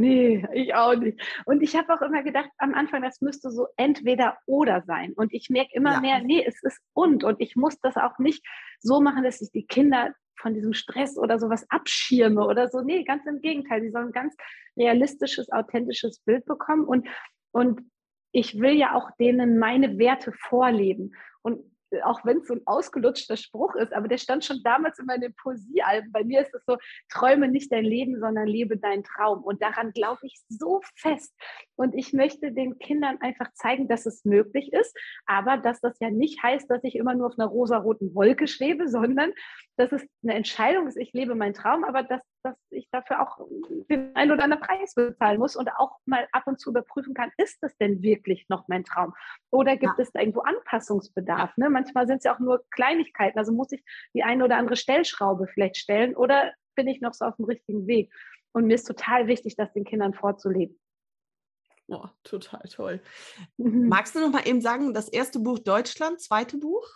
Nee, 0.00 0.46
ich 0.54 0.74
auch 0.74 0.94
nicht. 0.94 1.20
Und 1.44 1.62
ich 1.62 1.76
habe 1.76 1.92
auch 1.92 2.00
immer 2.00 2.22
gedacht, 2.22 2.48
am 2.56 2.72
Anfang, 2.72 3.02
das 3.02 3.20
müsste 3.20 3.50
so 3.50 3.66
entweder 3.76 4.38
oder 4.46 4.82
sein. 4.86 5.12
Und 5.12 5.34
ich 5.34 5.50
merke 5.50 5.74
immer 5.74 5.94
ja. 5.94 6.00
mehr, 6.00 6.20
nee, 6.22 6.42
es 6.42 6.62
ist 6.62 6.80
und. 6.94 7.22
Und 7.22 7.38
ich 7.38 7.54
muss 7.54 7.78
das 7.80 7.96
auch 7.96 8.18
nicht 8.18 8.42
so 8.80 9.02
machen, 9.02 9.24
dass 9.24 9.42
ich 9.42 9.50
die 9.50 9.66
Kinder 9.66 10.14
von 10.36 10.54
diesem 10.54 10.72
Stress 10.72 11.18
oder 11.18 11.38
sowas 11.38 11.66
abschirme 11.68 12.46
oder 12.46 12.68
so. 12.68 12.80
Nee, 12.80 13.04
ganz 13.04 13.26
im 13.26 13.42
Gegenteil. 13.42 13.82
Sie 13.82 13.90
sollen 13.90 14.06
ein 14.06 14.12
ganz 14.12 14.34
realistisches, 14.74 15.52
authentisches 15.52 16.20
Bild 16.20 16.46
bekommen. 16.46 16.84
Und, 16.84 17.06
und 17.52 17.82
ich 18.32 18.58
will 18.58 18.72
ja 18.72 18.94
auch 18.94 19.10
denen 19.18 19.58
meine 19.58 19.98
Werte 19.98 20.32
vorleben. 20.32 21.12
Und 21.42 21.60
auch 22.04 22.24
wenn 22.24 22.38
es 22.38 22.48
so 22.48 22.54
ein 22.54 22.62
ausgelutschter 22.66 23.36
Spruch 23.36 23.74
ist, 23.74 23.92
aber 23.92 24.08
der 24.08 24.18
stand 24.18 24.44
schon 24.44 24.60
damals 24.62 24.98
in 24.98 25.06
meinen 25.06 25.34
Poesiealben. 25.34 26.12
Bei 26.12 26.24
mir 26.24 26.42
ist 26.42 26.54
es 26.54 26.64
so, 26.66 26.76
träume 27.08 27.48
nicht 27.48 27.72
dein 27.72 27.84
Leben, 27.84 28.18
sondern 28.20 28.46
lebe 28.46 28.76
deinen 28.76 29.04
Traum. 29.04 29.42
Und 29.42 29.62
daran 29.62 29.92
glaube 29.92 30.20
ich 30.22 30.40
so 30.48 30.80
fest. 30.96 31.34
Und 31.76 31.94
ich 31.94 32.12
möchte 32.12 32.52
den 32.52 32.78
Kindern 32.78 33.18
einfach 33.20 33.52
zeigen, 33.54 33.88
dass 33.88 34.06
es 34.06 34.24
möglich 34.24 34.72
ist, 34.72 34.96
aber 35.26 35.56
dass 35.56 35.80
das 35.80 35.98
ja 36.00 36.10
nicht 36.10 36.42
heißt, 36.42 36.70
dass 36.70 36.84
ich 36.84 36.96
immer 36.96 37.14
nur 37.14 37.28
auf 37.28 37.38
einer 37.38 37.48
rosaroten 37.48 38.14
Wolke 38.14 38.46
schwebe, 38.46 38.88
sondern 38.88 39.32
dass 39.76 39.92
es 39.92 40.06
eine 40.22 40.34
Entscheidung 40.34 40.86
ist, 40.86 40.96
ich 40.96 41.12
lebe 41.12 41.34
meinen 41.34 41.54
Traum, 41.54 41.84
aber 41.84 42.02
dass, 42.02 42.20
dass 42.42 42.56
ich 42.70 42.88
dafür 42.90 43.22
auch 43.22 43.38
den 43.88 44.14
einen 44.16 44.32
oder 44.32 44.44
anderen 44.44 44.62
Preis 44.62 44.94
bezahlen 44.94 45.38
muss 45.38 45.56
und 45.56 45.68
auch 45.76 45.98
mal 46.06 46.26
ab 46.32 46.44
und 46.46 46.60
zu 46.60 46.70
überprüfen 46.70 47.14
kann, 47.14 47.30
ist 47.36 47.58
das 47.62 47.76
denn 47.78 48.02
wirklich 48.02 48.46
noch 48.48 48.68
mein 48.68 48.84
Traum? 48.84 49.14
Oder 49.50 49.76
gibt 49.76 49.98
ja. 49.98 50.02
es 50.02 50.12
da 50.12 50.20
irgendwo 50.20 50.40
Anpassungsbedarf? 50.40 51.56
Ne? 51.56 51.70
manchmal 51.70 52.06
sind 52.06 52.18
es 52.18 52.24
ja 52.24 52.34
auch 52.34 52.40
nur 52.40 52.64
Kleinigkeiten. 52.70 53.38
Also 53.38 53.52
muss 53.52 53.72
ich 53.72 53.84
die 54.14 54.22
eine 54.22 54.44
oder 54.44 54.56
andere 54.56 54.76
Stellschraube 54.76 55.46
vielleicht 55.48 55.76
stellen 55.76 56.16
oder 56.16 56.52
bin 56.74 56.88
ich 56.88 57.00
noch 57.00 57.14
so 57.14 57.24
auf 57.24 57.36
dem 57.36 57.44
richtigen 57.44 57.86
Weg? 57.86 58.12
Und 58.52 58.66
mir 58.66 58.74
ist 58.74 58.84
total 58.84 59.26
wichtig, 59.26 59.56
das 59.56 59.72
den 59.72 59.84
Kindern 59.84 60.14
vorzuleben. 60.14 60.78
Oh, 61.88 62.06
total 62.22 62.62
toll. 62.68 63.02
Mhm. 63.56 63.88
Magst 63.88 64.14
du 64.14 64.20
noch 64.20 64.30
mal 64.30 64.46
eben 64.46 64.60
sagen, 64.60 64.94
das 64.94 65.08
erste 65.08 65.40
Buch 65.40 65.58
Deutschland, 65.58 66.20
zweite 66.20 66.56
Buch? 66.56 66.86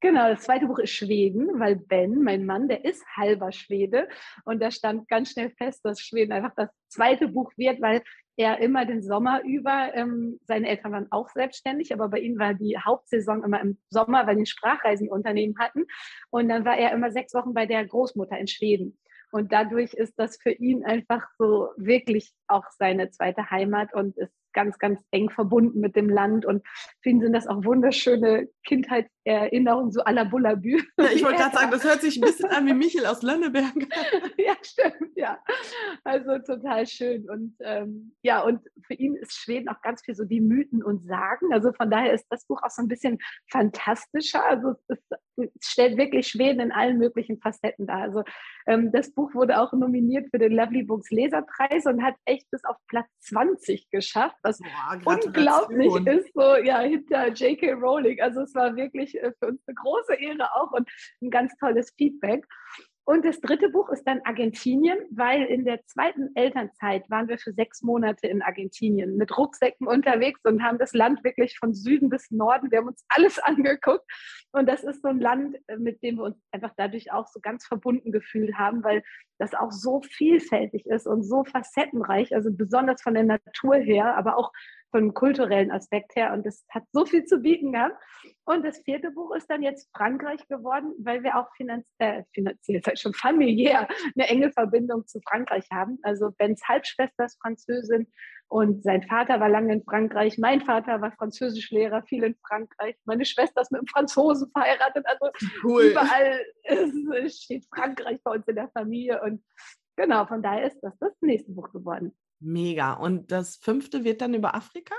Genau, 0.00 0.28
das 0.28 0.42
zweite 0.42 0.66
Buch 0.66 0.78
ist 0.78 0.90
Schweden, 0.90 1.58
weil 1.58 1.76
Ben, 1.76 2.22
mein 2.22 2.44
Mann, 2.44 2.68
der 2.68 2.84
ist 2.84 3.04
halber 3.16 3.50
Schwede 3.50 4.08
und 4.44 4.60
da 4.60 4.70
stand 4.70 5.08
ganz 5.08 5.30
schnell 5.30 5.50
fest, 5.50 5.84
dass 5.84 6.00
Schweden 6.00 6.32
einfach 6.32 6.52
das 6.54 6.68
zweite 6.88 7.28
Buch 7.28 7.50
wird, 7.56 7.80
weil 7.80 8.02
er 8.36 8.58
immer 8.60 8.84
den 8.84 9.02
Sommer 9.02 9.42
über, 9.44 9.94
ähm, 9.94 10.38
seine 10.46 10.68
Eltern 10.68 10.92
waren 10.92 11.10
auch 11.10 11.30
selbstständig, 11.30 11.94
aber 11.94 12.08
bei 12.10 12.18
ihnen 12.18 12.38
war 12.38 12.52
die 12.52 12.76
Hauptsaison 12.78 13.42
immer 13.42 13.60
im 13.62 13.78
Sommer, 13.88 14.26
weil 14.26 14.36
die 14.36 14.44
Sprachreisenunternehmen 14.44 15.58
hatten. 15.58 15.86
Und 16.28 16.50
dann 16.50 16.66
war 16.66 16.76
er 16.76 16.92
immer 16.92 17.10
sechs 17.10 17.32
Wochen 17.32 17.54
bei 17.54 17.64
der 17.64 17.86
Großmutter 17.86 18.38
in 18.38 18.46
Schweden. 18.46 18.98
Und 19.32 19.52
dadurch 19.52 19.94
ist 19.94 20.18
das 20.18 20.36
für 20.36 20.52
ihn 20.52 20.84
einfach 20.84 21.26
so 21.38 21.70
wirklich 21.76 22.32
auch 22.46 22.64
seine 22.78 23.10
zweite 23.10 23.50
Heimat 23.50 23.94
und 23.94 24.16
ist 24.18 24.34
ganz, 24.56 24.78
ganz 24.78 25.00
eng 25.12 25.30
verbunden 25.30 25.78
mit 25.80 25.94
dem 25.94 26.08
Land. 26.08 26.46
Und 26.46 26.66
für 27.02 27.10
ihn 27.10 27.20
sind 27.20 27.34
das 27.34 27.46
auch 27.46 27.64
wunderschöne 27.64 28.48
Kindheitserinnerungen, 28.64 29.92
so 29.92 30.02
à 30.02 30.12
la 30.12 30.24
Bullabü. 30.24 30.82
Ja, 30.98 31.10
ich 31.14 31.22
wollte 31.22 31.38
gerade 31.38 31.54
sagen, 31.54 31.70
das 31.70 31.84
hört 31.84 32.00
sich 32.00 32.16
ein 32.16 32.20
bisschen 32.22 32.50
an 32.50 32.66
wie 32.66 32.74
Michel 32.74 33.06
aus 33.06 33.22
Lönneberg. 33.22 33.74
ja, 34.38 34.54
stimmt, 34.62 35.12
ja. 35.14 35.38
Also 36.02 36.38
total 36.38 36.86
schön. 36.86 37.28
Und 37.28 37.54
ähm, 37.60 38.16
ja, 38.22 38.40
und 38.40 38.60
für 38.86 38.94
ihn 38.94 39.14
ist 39.16 39.34
Schweden 39.34 39.68
auch 39.68 39.80
ganz 39.82 40.02
viel 40.02 40.14
so 40.14 40.24
die 40.24 40.40
Mythen 40.40 40.82
und 40.82 41.04
Sagen. 41.04 41.52
Also 41.52 41.72
von 41.74 41.90
daher 41.90 42.14
ist 42.14 42.26
das 42.30 42.46
Buch 42.46 42.62
auch 42.62 42.70
so 42.70 42.82
ein 42.82 42.88
bisschen 42.88 43.18
fantastischer. 43.50 44.44
Also 44.44 44.70
es, 44.88 44.98
es 45.10 45.18
stellt 45.60 45.96
wirklich 45.96 46.28
Schweden 46.28 46.60
in 46.60 46.72
allen 46.72 46.98
möglichen 46.98 47.38
Facetten 47.38 47.86
dar. 47.86 48.02
Also 48.02 48.24
ähm, 48.66 48.92
das 48.92 49.12
Buch 49.12 49.34
wurde 49.34 49.60
auch 49.60 49.72
nominiert 49.72 50.28
für 50.30 50.38
den 50.38 50.52
Lovely 50.52 50.82
Books 50.82 51.10
Leserpreis 51.10 51.86
und 51.86 52.02
hat 52.02 52.14
echt 52.24 52.50
bis 52.50 52.64
auf 52.64 52.76
Platz 52.88 53.06
20 53.20 53.90
geschafft 53.90 54.36
was 54.42 54.58
Boah, 54.58 55.00
unglaublich 55.04 56.06
ist, 56.06 56.32
so 56.34 56.56
ja, 56.56 56.80
hinter 56.80 57.28
J.K. 57.28 57.72
Rowling. 57.72 58.20
Also 58.20 58.42
es 58.42 58.54
war 58.54 58.76
wirklich 58.76 59.14
äh, 59.16 59.32
für 59.38 59.48
uns 59.48 59.62
eine 59.66 59.74
große 59.74 60.14
Ehre 60.14 60.54
auch 60.54 60.72
und 60.72 60.88
ein 61.22 61.30
ganz 61.30 61.56
tolles 61.58 61.92
Feedback. 61.96 62.46
Und 63.08 63.24
das 63.24 63.40
dritte 63.40 63.68
Buch 63.68 63.88
ist 63.90 64.02
dann 64.02 64.20
Argentinien, 64.24 64.98
weil 65.12 65.44
in 65.44 65.64
der 65.64 65.80
zweiten 65.86 66.34
Elternzeit 66.34 67.08
waren 67.08 67.28
wir 67.28 67.38
für 67.38 67.52
sechs 67.52 67.80
Monate 67.82 68.26
in 68.26 68.42
Argentinien 68.42 69.16
mit 69.16 69.38
Rucksäcken 69.38 69.86
unterwegs 69.86 70.40
und 70.42 70.60
haben 70.60 70.78
das 70.78 70.92
Land 70.92 71.22
wirklich 71.22 71.56
von 71.56 71.72
Süden 71.72 72.08
bis 72.08 72.32
Norden, 72.32 72.68
wir 72.72 72.78
haben 72.78 72.88
uns 72.88 73.04
alles 73.08 73.38
angeguckt. 73.42 74.04
Und 74.50 74.68
das 74.68 74.82
ist 74.82 75.02
so 75.02 75.08
ein 75.08 75.20
Land, 75.20 75.56
äh, 75.68 75.76
mit 75.76 76.02
dem 76.02 76.16
wir 76.16 76.24
uns 76.24 76.36
einfach 76.50 76.72
dadurch 76.76 77.12
auch 77.12 77.28
so 77.28 77.38
ganz 77.38 77.64
verbunden 77.64 78.10
gefühlt 78.10 78.58
haben, 78.58 78.82
weil 78.82 79.04
das 79.38 79.54
auch 79.54 79.70
so 79.70 80.02
vielfältig 80.02 80.86
ist 80.86 81.06
und 81.06 81.22
so 81.22 81.44
facettenreich, 81.44 82.34
also 82.34 82.50
besonders 82.52 83.02
von 83.02 83.14
der 83.14 83.22
Natur 83.22 83.76
her, 83.76 84.16
aber 84.16 84.36
auch 84.36 84.50
vom 84.90 85.14
kulturellen 85.14 85.70
Aspekt 85.70 86.16
her. 86.16 86.32
Und 86.32 86.46
das 86.46 86.64
hat 86.70 86.84
so 86.92 87.04
viel 87.04 87.24
zu 87.24 87.38
bieten 87.38 87.72
gehabt. 87.72 87.96
Und 88.44 88.64
das 88.64 88.78
vierte 88.78 89.10
Buch 89.10 89.34
ist 89.34 89.48
dann 89.50 89.62
jetzt 89.62 89.90
Frankreich 89.96 90.46
geworden, 90.48 90.94
weil 90.98 91.22
wir 91.22 91.36
auch 91.36 91.48
finanz 91.56 91.86
äh, 91.98 92.22
finanziell, 92.32 92.80
halt 92.86 92.98
schon 92.98 93.14
familiär, 93.14 93.88
eine 94.14 94.28
enge 94.28 94.50
Verbindung 94.52 95.06
zu 95.06 95.20
Frankreich 95.28 95.66
haben. 95.72 95.98
Also 96.02 96.30
Bens 96.38 96.62
Halbschwester 96.66 97.24
ist 97.24 97.40
Französin 97.40 98.06
und 98.48 98.84
sein 98.84 99.02
Vater 99.02 99.40
war 99.40 99.48
lange 99.48 99.72
in 99.72 99.82
Frankreich. 99.82 100.38
Mein 100.38 100.60
Vater 100.60 101.00
war 101.00 101.12
Französischlehrer, 101.12 102.02
viel 102.04 102.22
in 102.22 102.36
Frankreich. 102.46 102.96
Meine 103.04 103.24
Schwester 103.24 103.60
ist 103.60 103.72
mit 103.72 103.80
einem 103.80 103.88
Franzosen 103.88 104.50
verheiratet. 104.52 105.04
Also 105.06 105.30
cool. 105.64 105.82
überall 105.82 106.40
ist, 107.24 107.42
steht 107.44 107.66
Frankreich 107.74 108.20
bei 108.22 108.32
uns 108.32 108.46
in 108.46 108.54
der 108.54 108.68
Familie. 108.68 109.20
Und 109.22 109.42
genau, 109.96 110.26
von 110.26 110.42
daher 110.42 110.66
ist 110.66 110.78
das 110.80 110.96
das 111.00 111.12
nächste 111.20 111.50
Buch 111.52 111.72
geworden. 111.72 112.16
Mega. 112.40 112.92
Und 112.92 113.32
das 113.32 113.56
fünfte 113.56 114.04
wird 114.04 114.20
dann 114.20 114.34
über 114.34 114.54
Afrika? 114.54 114.94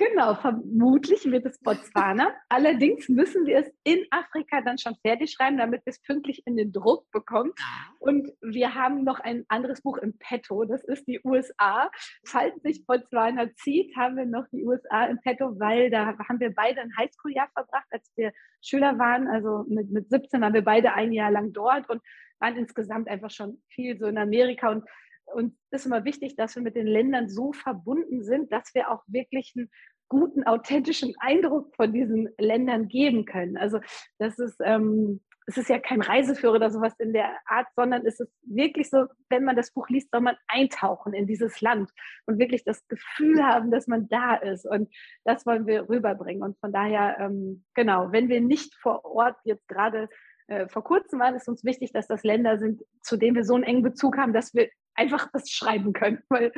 Genau, 0.00 0.36
vermutlich 0.36 1.24
wird 1.24 1.44
es 1.44 1.58
Botswana. 1.58 2.32
Allerdings 2.48 3.08
müssen 3.08 3.46
wir 3.46 3.58
es 3.58 3.72
in 3.82 4.06
Afrika 4.12 4.60
dann 4.60 4.78
schon 4.78 4.94
fertig 5.04 5.32
schreiben, 5.32 5.58
damit 5.58 5.84
wir 5.84 5.90
es 5.90 6.00
pünktlich 6.00 6.46
in 6.46 6.56
den 6.56 6.70
Druck 6.72 7.10
bekommen. 7.10 7.52
Und 7.98 8.30
wir 8.40 8.76
haben 8.76 9.02
noch 9.02 9.18
ein 9.18 9.44
anderes 9.48 9.82
Buch 9.82 9.98
im 9.98 10.16
Petto, 10.18 10.64
das 10.64 10.84
ist 10.84 11.08
die 11.08 11.20
USA. 11.24 11.90
Falls 12.24 12.54
sich 12.62 12.86
Botswana 12.86 13.52
zieht, 13.56 13.96
haben 13.96 14.16
wir 14.16 14.26
noch 14.26 14.44
die 14.52 14.64
USA 14.64 15.06
im 15.06 15.18
Petto, 15.20 15.58
weil 15.58 15.90
da 15.90 16.16
haben 16.16 16.38
wir 16.38 16.54
beide 16.54 16.80
ein 16.80 16.96
Highschool-Jahr 16.96 17.50
verbracht, 17.52 17.88
als 17.90 18.08
wir 18.14 18.32
Schüler 18.62 19.00
waren. 19.00 19.26
Also 19.26 19.64
mit, 19.68 19.90
mit 19.90 20.10
17 20.10 20.40
waren 20.40 20.54
wir 20.54 20.62
beide 20.62 20.92
ein 20.92 21.12
Jahr 21.12 21.32
lang 21.32 21.52
dort 21.52 21.90
und 21.90 22.00
waren 22.38 22.56
insgesamt 22.56 23.08
einfach 23.08 23.30
schon 23.30 23.60
viel 23.68 23.98
so 23.98 24.06
in 24.06 24.16
Amerika 24.16 24.70
und 24.70 24.84
und 25.34 25.56
es 25.70 25.80
ist 25.80 25.86
immer 25.86 26.04
wichtig, 26.04 26.36
dass 26.36 26.56
wir 26.56 26.62
mit 26.62 26.76
den 26.76 26.86
Ländern 26.86 27.28
so 27.28 27.52
verbunden 27.52 28.22
sind, 28.22 28.52
dass 28.52 28.74
wir 28.74 28.90
auch 28.90 29.02
wirklich 29.06 29.52
einen 29.56 29.70
guten, 30.08 30.44
authentischen 30.44 31.14
Eindruck 31.20 31.74
von 31.76 31.92
diesen 31.92 32.28
Ländern 32.38 32.88
geben 32.88 33.24
können. 33.24 33.56
Also 33.56 33.80
das 34.18 34.38
ist, 34.38 34.56
ähm, 34.64 35.20
es 35.46 35.56
ist 35.56 35.70
ja 35.70 35.78
kein 35.78 36.02
Reiseführer 36.02 36.54
oder 36.54 36.70
sowas 36.70 36.92
in 36.98 37.14
der 37.14 37.30
Art, 37.46 37.68
sondern 37.74 38.04
es 38.04 38.20
ist 38.20 38.30
wirklich 38.42 38.90
so, 38.90 39.06
wenn 39.30 39.44
man 39.44 39.56
das 39.56 39.70
Buch 39.72 39.88
liest, 39.88 40.10
soll 40.10 40.20
man 40.20 40.36
eintauchen 40.46 41.14
in 41.14 41.26
dieses 41.26 41.60
Land 41.62 41.90
und 42.26 42.38
wirklich 42.38 42.64
das 42.64 42.86
Gefühl 42.88 43.42
haben, 43.42 43.70
dass 43.70 43.86
man 43.86 44.08
da 44.08 44.34
ist. 44.34 44.66
Und 44.66 44.94
das 45.24 45.46
wollen 45.46 45.66
wir 45.66 45.88
rüberbringen. 45.88 46.42
Und 46.42 46.58
von 46.58 46.72
daher, 46.72 47.16
ähm, 47.18 47.64
genau, 47.74 48.12
wenn 48.12 48.28
wir 48.28 48.42
nicht 48.42 48.74
vor 48.74 49.04
Ort 49.06 49.36
jetzt 49.44 49.66
gerade 49.68 50.10
äh, 50.48 50.68
vor 50.68 50.84
kurzem 50.84 51.18
waren, 51.18 51.34
ist 51.34 51.48
uns 51.48 51.64
wichtig, 51.64 51.92
dass 51.92 52.06
das 52.06 52.24
Länder 52.24 52.58
sind, 52.58 52.82
zu 53.02 53.16
denen 53.16 53.36
wir 53.36 53.44
so 53.44 53.54
einen 53.54 53.64
engen 53.64 53.82
Bezug 53.82 54.18
haben, 54.18 54.34
dass 54.34 54.54
wir 54.54 54.68
einfach 54.98 55.28
das 55.32 55.50
schreiben 55.50 55.92
können, 55.92 56.22
weil, 56.28 56.52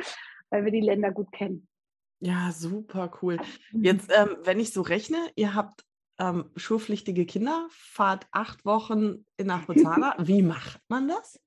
weil 0.49 0.65
wir 0.65 0.71
die 0.71 0.81
Länder 0.81 1.11
gut 1.11 1.31
kennen. 1.31 1.67
Ja, 2.19 2.51
super 2.51 3.11
cool. 3.21 3.39
Mhm. 3.71 3.83
Jetzt, 3.83 4.11
ähm, 4.15 4.37
wenn 4.43 4.59
ich 4.59 4.73
so 4.73 4.81
rechne, 4.81 5.17
ihr 5.35 5.55
habt 5.55 5.83
ähm, 6.19 6.51
schulpflichtige 6.55 7.25
Kinder, 7.25 7.67
fahrt 7.71 8.27
acht 8.31 8.63
Wochen 8.63 9.25
nach 9.41 9.65
Botswana. 9.65 10.15
Wie 10.19 10.43
macht 10.43 10.79
man 10.87 11.07
das? 11.07 11.39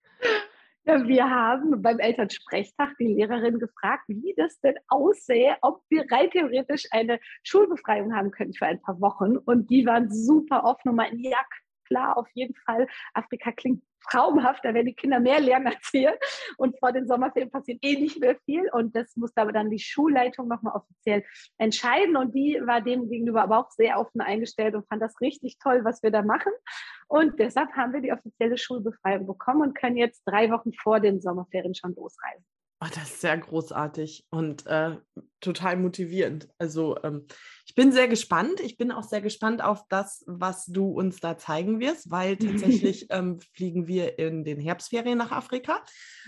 Ja, 0.86 1.06
wir 1.06 1.30
haben 1.30 1.80
beim 1.80 1.98
Elternsprechtag 1.98 2.94
die 2.98 3.06
Lehrerin 3.06 3.58
gefragt, 3.58 4.04
wie 4.08 4.34
das 4.36 4.60
denn 4.60 4.74
aussähe, 4.88 5.56
ob 5.62 5.82
wir 5.88 6.04
rein 6.10 6.28
theoretisch 6.30 6.86
eine 6.90 7.20
Schulbefreiung 7.42 8.14
haben 8.14 8.30
können 8.32 8.52
für 8.52 8.66
ein 8.66 8.82
paar 8.82 9.00
Wochen. 9.00 9.38
Und 9.38 9.70
die 9.70 9.86
waren 9.86 10.12
super 10.12 10.64
offen 10.64 10.90
und 10.90 10.96
meinten, 10.96 11.20
ja, 11.20 11.38
klar, 11.86 12.18
auf 12.18 12.28
jeden 12.34 12.54
Fall. 12.66 12.86
Afrika 13.14 13.52
klingt 13.52 13.82
traumhaft. 14.10 14.64
Da 14.64 14.74
werden 14.74 14.86
die 14.86 14.94
Kinder 14.94 15.20
mehr 15.20 15.40
lernen 15.40 15.68
als 15.68 15.88
hier. 15.90 16.18
Und 16.56 16.78
vor 16.78 16.92
den 16.92 17.06
Sommerferien 17.06 17.50
passiert 17.50 17.78
eh 17.82 17.96
nicht 17.96 18.20
mehr 18.20 18.36
viel. 18.44 18.68
Und 18.72 18.94
das 18.96 19.16
musste 19.16 19.40
aber 19.40 19.52
dann 19.52 19.70
die 19.70 19.78
Schulleitung 19.78 20.48
nochmal 20.48 20.74
offiziell 20.74 21.24
entscheiden. 21.58 22.16
Und 22.16 22.34
die 22.34 22.60
war 22.64 22.80
dem 22.80 23.08
gegenüber 23.08 23.42
aber 23.42 23.58
auch 23.58 23.70
sehr 23.70 23.98
offen 23.98 24.20
eingestellt 24.20 24.74
und 24.74 24.86
fand 24.88 25.02
das 25.02 25.20
richtig 25.20 25.58
toll, 25.58 25.84
was 25.84 26.02
wir 26.02 26.10
da 26.10 26.22
machen. 26.22 26.52
Und 27.08 27.38
deshalb 27.38 27.72
haben 27.72 27.92
wir 27.92 28.00
die 28.00 28.12
offizielle 28.12 28.58
Schulbefreiung 28.58 29.26
bekommen 29.26 29.62
und 29.62 29.74
können 29.74 29.96
jetzt 29.96 30.22
drei 30.24 30.50
Wochen 30.50 30.72
vor 30.72 31.00
den 31.00 31.20
Sommerferien 31.20 31.74
schon 31.74 31.94
losreisen. 31.94 32.44
Oh, 32.84 32.88
das 32.94 33.04
ist 33.04 33.20
sehr 33.22 33.38
großartig 33.38 34.26
und 34.30 34.66
äh, 34.66 34.96
total 35.40 35.76
motivierend. 35.76 36.48
Also 36.58 36.98
ähm, 37.02 37.26
ich 37.64 37.74
bin 37.74 37.92
sehr 37.92 38.08
gespannt. 38.08 38.60
Ich 38.60 38.76
bin 38.76 38.92
auch 38.92 39.04
sehr 39.04 39.22
gespannt 39.22 39.62
auf 39.64 39.84
das, 39.88 40.22
was 40.26 40.66
du 40.66 40.88
uns 40.88 41.20
da 41.20 41.38
zeigen 41.38 41.80
wirst, 41.80 42.10
weil 42.10 42.36
tatsächlich 42.36 43.06
ähm, 43.10 43.38
fliegen 43.54 43.86
wir 43.86 44.18
in 44.18 44.44
den 44.44 44.60
Herbstferien 44.60 45.16
nach 45.16 45.32
Afrika, 45.32 45.82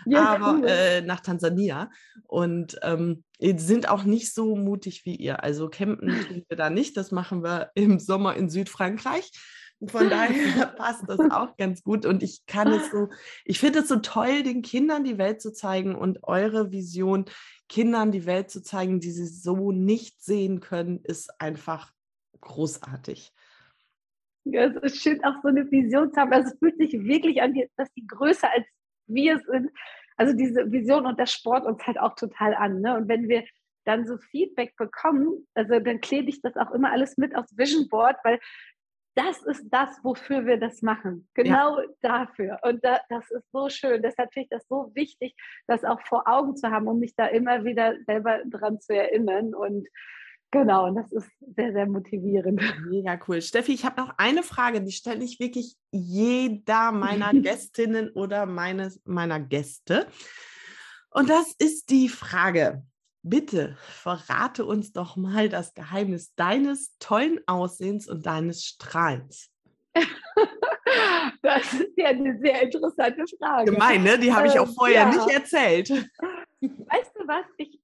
ja, 0.07 0.25
aber 0.25 0.59
cool. 0.61 0.67
äh, 0.67 1.03
nach 1.03 1.21
Tansania 1.21 1.91
und 2.25 2.79
ähm, 2.83 3.25
sind 3.41 3.91
auch 3.91 4.05
nicht 4.05 4.33
so 4.33 4.57
mutig 4.57 5.05
wie 5.05 5.17
ihr. 5.17 5.43
Also 5.43 5.69
campen 5.69 6.09
tun 6.27 6.45
wir 6.49 6.57
da 6.57 6.71
nicht. 6.71 6.97
Das 6.97 7.11
machen 7.11 7.43
wir 7.43 7.71
im 7.75 7.99
Sommer 7.99 8.35
in 8.35 8.49
Südfrankreich. 8.49 9.31
Von 9.85 10.11
daher 10.11 10.67
passt 10.77 11.09
das 11.09 11.21
auch 11.31 11.57
ganz 11.57 11.83
gut. 11.83 12.07
Und 12.07 12.23
ich 12.23 12.47
kann 12.47 12.73
es 12.73 12.91
so, 12.91 13.09
ich 13.45 13.59
finde 13.59 13.81
es 13.81 13.89
so 13.89 13.97
toll, 13.97 14.43
den 14.43 14.63
Kindern 14.63 15.05
die 15.05 15.19
Welt 15.19 15.41
zu 15.41 15.53
zeigen 15.53 15.95
und 15.95 16.25
eure 16.25 16.73
Vision, 16.73 17.27
Kindern 17.69 18.13
die 18.13 18.27
Welt 18.27 18.51
zu 18.51 18.63
zeigen, 18.63 19.01
die 19.01 19.11
sie 19.11 19.27
so 19.27 19.73
nicht 19.73 20.23
sehen 20.23 20.61
können, 20.61 21.01
ist 21.03 21.41
einfach 21.41 21.93
großartig. 22.41 23.33
Ja, 24.45 24.67
es 24.67 24.77
ist 24.77 25.03
schön, 25.03 25.25
auch 25.25 25.43
so 25.43 25.49
eine 25.49 25.69
Vision 25.71 26.13
zu 26.13 26.21
haben. 26.21 26.33
Also 26.33 26.53
es 26.53 26.59
fühlt 26.59 26.79
sich 26.79 26.93
wirklich 26.93 27.43
an, 27.43 27.55
dass 27.77 27.93
die 27.95 28.07
größer 28.07 28.49
als 28.53 28.65
wir 29.09 29.41
sind. 29.41 29.71
Also 30.17 30.35
diese 30.35 30.71
Vision 30.71 31.05
und 31.05 31.19
der 31.19 31.27
Sport 31.27 31.67
uns 31.67 31.85
halt 31.87 31.99
auch 31.99 32.15
total 32.15 32.55
an. 32.55 32.81
Ne? 32.81 32.97
Und 32.97 33.09
wenn 33.09 33.29
wir 33.29 33.45
dann 33.85 34.07
so 34.07 34.19
Feedback 34.19 34.77
bekommen, 34.77 35.47
also 35.55 35.79
dann 35.81 36.01
klebe 36.01 36.29
ich 36.29 36.41
das 36.43 36.57
auch 36.57 36.71
immer 36.73 36.93
alles 36.93 37.17
mit 37.17 37.35
aufs 37.35 37.57
Vision 37.57 37.89
Board, 37.89 38.17
weil 38.25 38.39
das 39.17 39.43
ist 39.43 39.65
das, 39.71 39.89
wofür 40.03 40.45
wir 40.45 40.59
das 40.59 40.83
machen. 40.83 41.27
Genau 41.33 41.81
ja. 41.81 41.87
dafür. 42.03 42.59
Und 42.63 42.85
da, 42.85 43.01
das 43.09 43.31
ist 43.31 43.51
so 43.51 43.71
schön. 43.71 44.03
Deshalb 44.03 44.33
finde 44.33 44.45
ich 44.45 44.51
das 44.51 44.69
so 44.69 44.91
wichtig, 44.95 45.35
das 45.67 45.85
auch 45.85 46.01
vor 46.03 46.29
Augen 46.29 46.55
zu 46.55 46.71
haben, 46.71 46.87
um 46.87 46.99
mich 46.99 47.17
da 47.17 47.27
immer 47.27 47.65
wieder 47.65 47.95
selber 48.05 48.41
dran 48.45 48.79
zu 48.79 48.95
erinnern. 48.95 49.55
Und 49.55 49.89
genau, 50.51 50.87
und 50.87 50.97
das 50.97 51.11
ist 51.13 51.31
sehr, 51.57 51.73
sehr 51.73 51.87
motivierend. 51.87 52.61
Mega 52.91 53.19
cool. 53.27 53.41
Steffi, 53.41 53.73
ich 53.73 53.87
habe 53.87 54.03
noch 54.03 54.13
eine 54.19 54.43
Frage, 54.43 54.83
die 54.83 54.93
stelle 54.93 55.25
ich 55.25 55.41
wirklich 55.41 55.77
jeder 55.91 56.93
meiner 56.93 57.33
Gästinnen 57.33 58.11
oder 58.11 58.45
meines, 58.45 59.01
meiner 59.07 59.41
Gäste. 59.41 60.07
Und 61.09 61.31
das 61.31 61.55
ist 61.59 61.89
die 61.89 62.11
Frage, 62.11 62.83
Bitte 63.29 63.77
verrate 63.81 64.65
uns 64.65 64.93
doch 64.93 65.17
mal 65.17 65.49
das 65.49 65.75
Geheimnis 65.75 66.33
deines 66.37 66.97
tollen 66.99 67.41
Aussehens 67.49 68.09
und 68.09 68.25
deines 68.25 68.65
Strahlens. 68.65 69.51
das 71.43 71.75
ist 71.75 71.93
ja 71.97 72.07
eine 72.11 72.39
sehr 72.39 72.63
interessante 72.63 73.25
Frage. 73.37 73.73
Gemein, 73.73 74.05
ne? 74.05 74.17
Die 74.17 74.33
habe 74.33 74.47
ich 74.47 74.57
auch 74.61 74.69
ähm, 74.69 74.75
vorher 74.75 75.01
ja. 75.01 75.09
nicht 75.09 75.29
erzählt. 75.29 75.91
Weißt 75.91 77.17
du 77.17 77.27
was? 77.27 77.45
Ich 77.57 77.81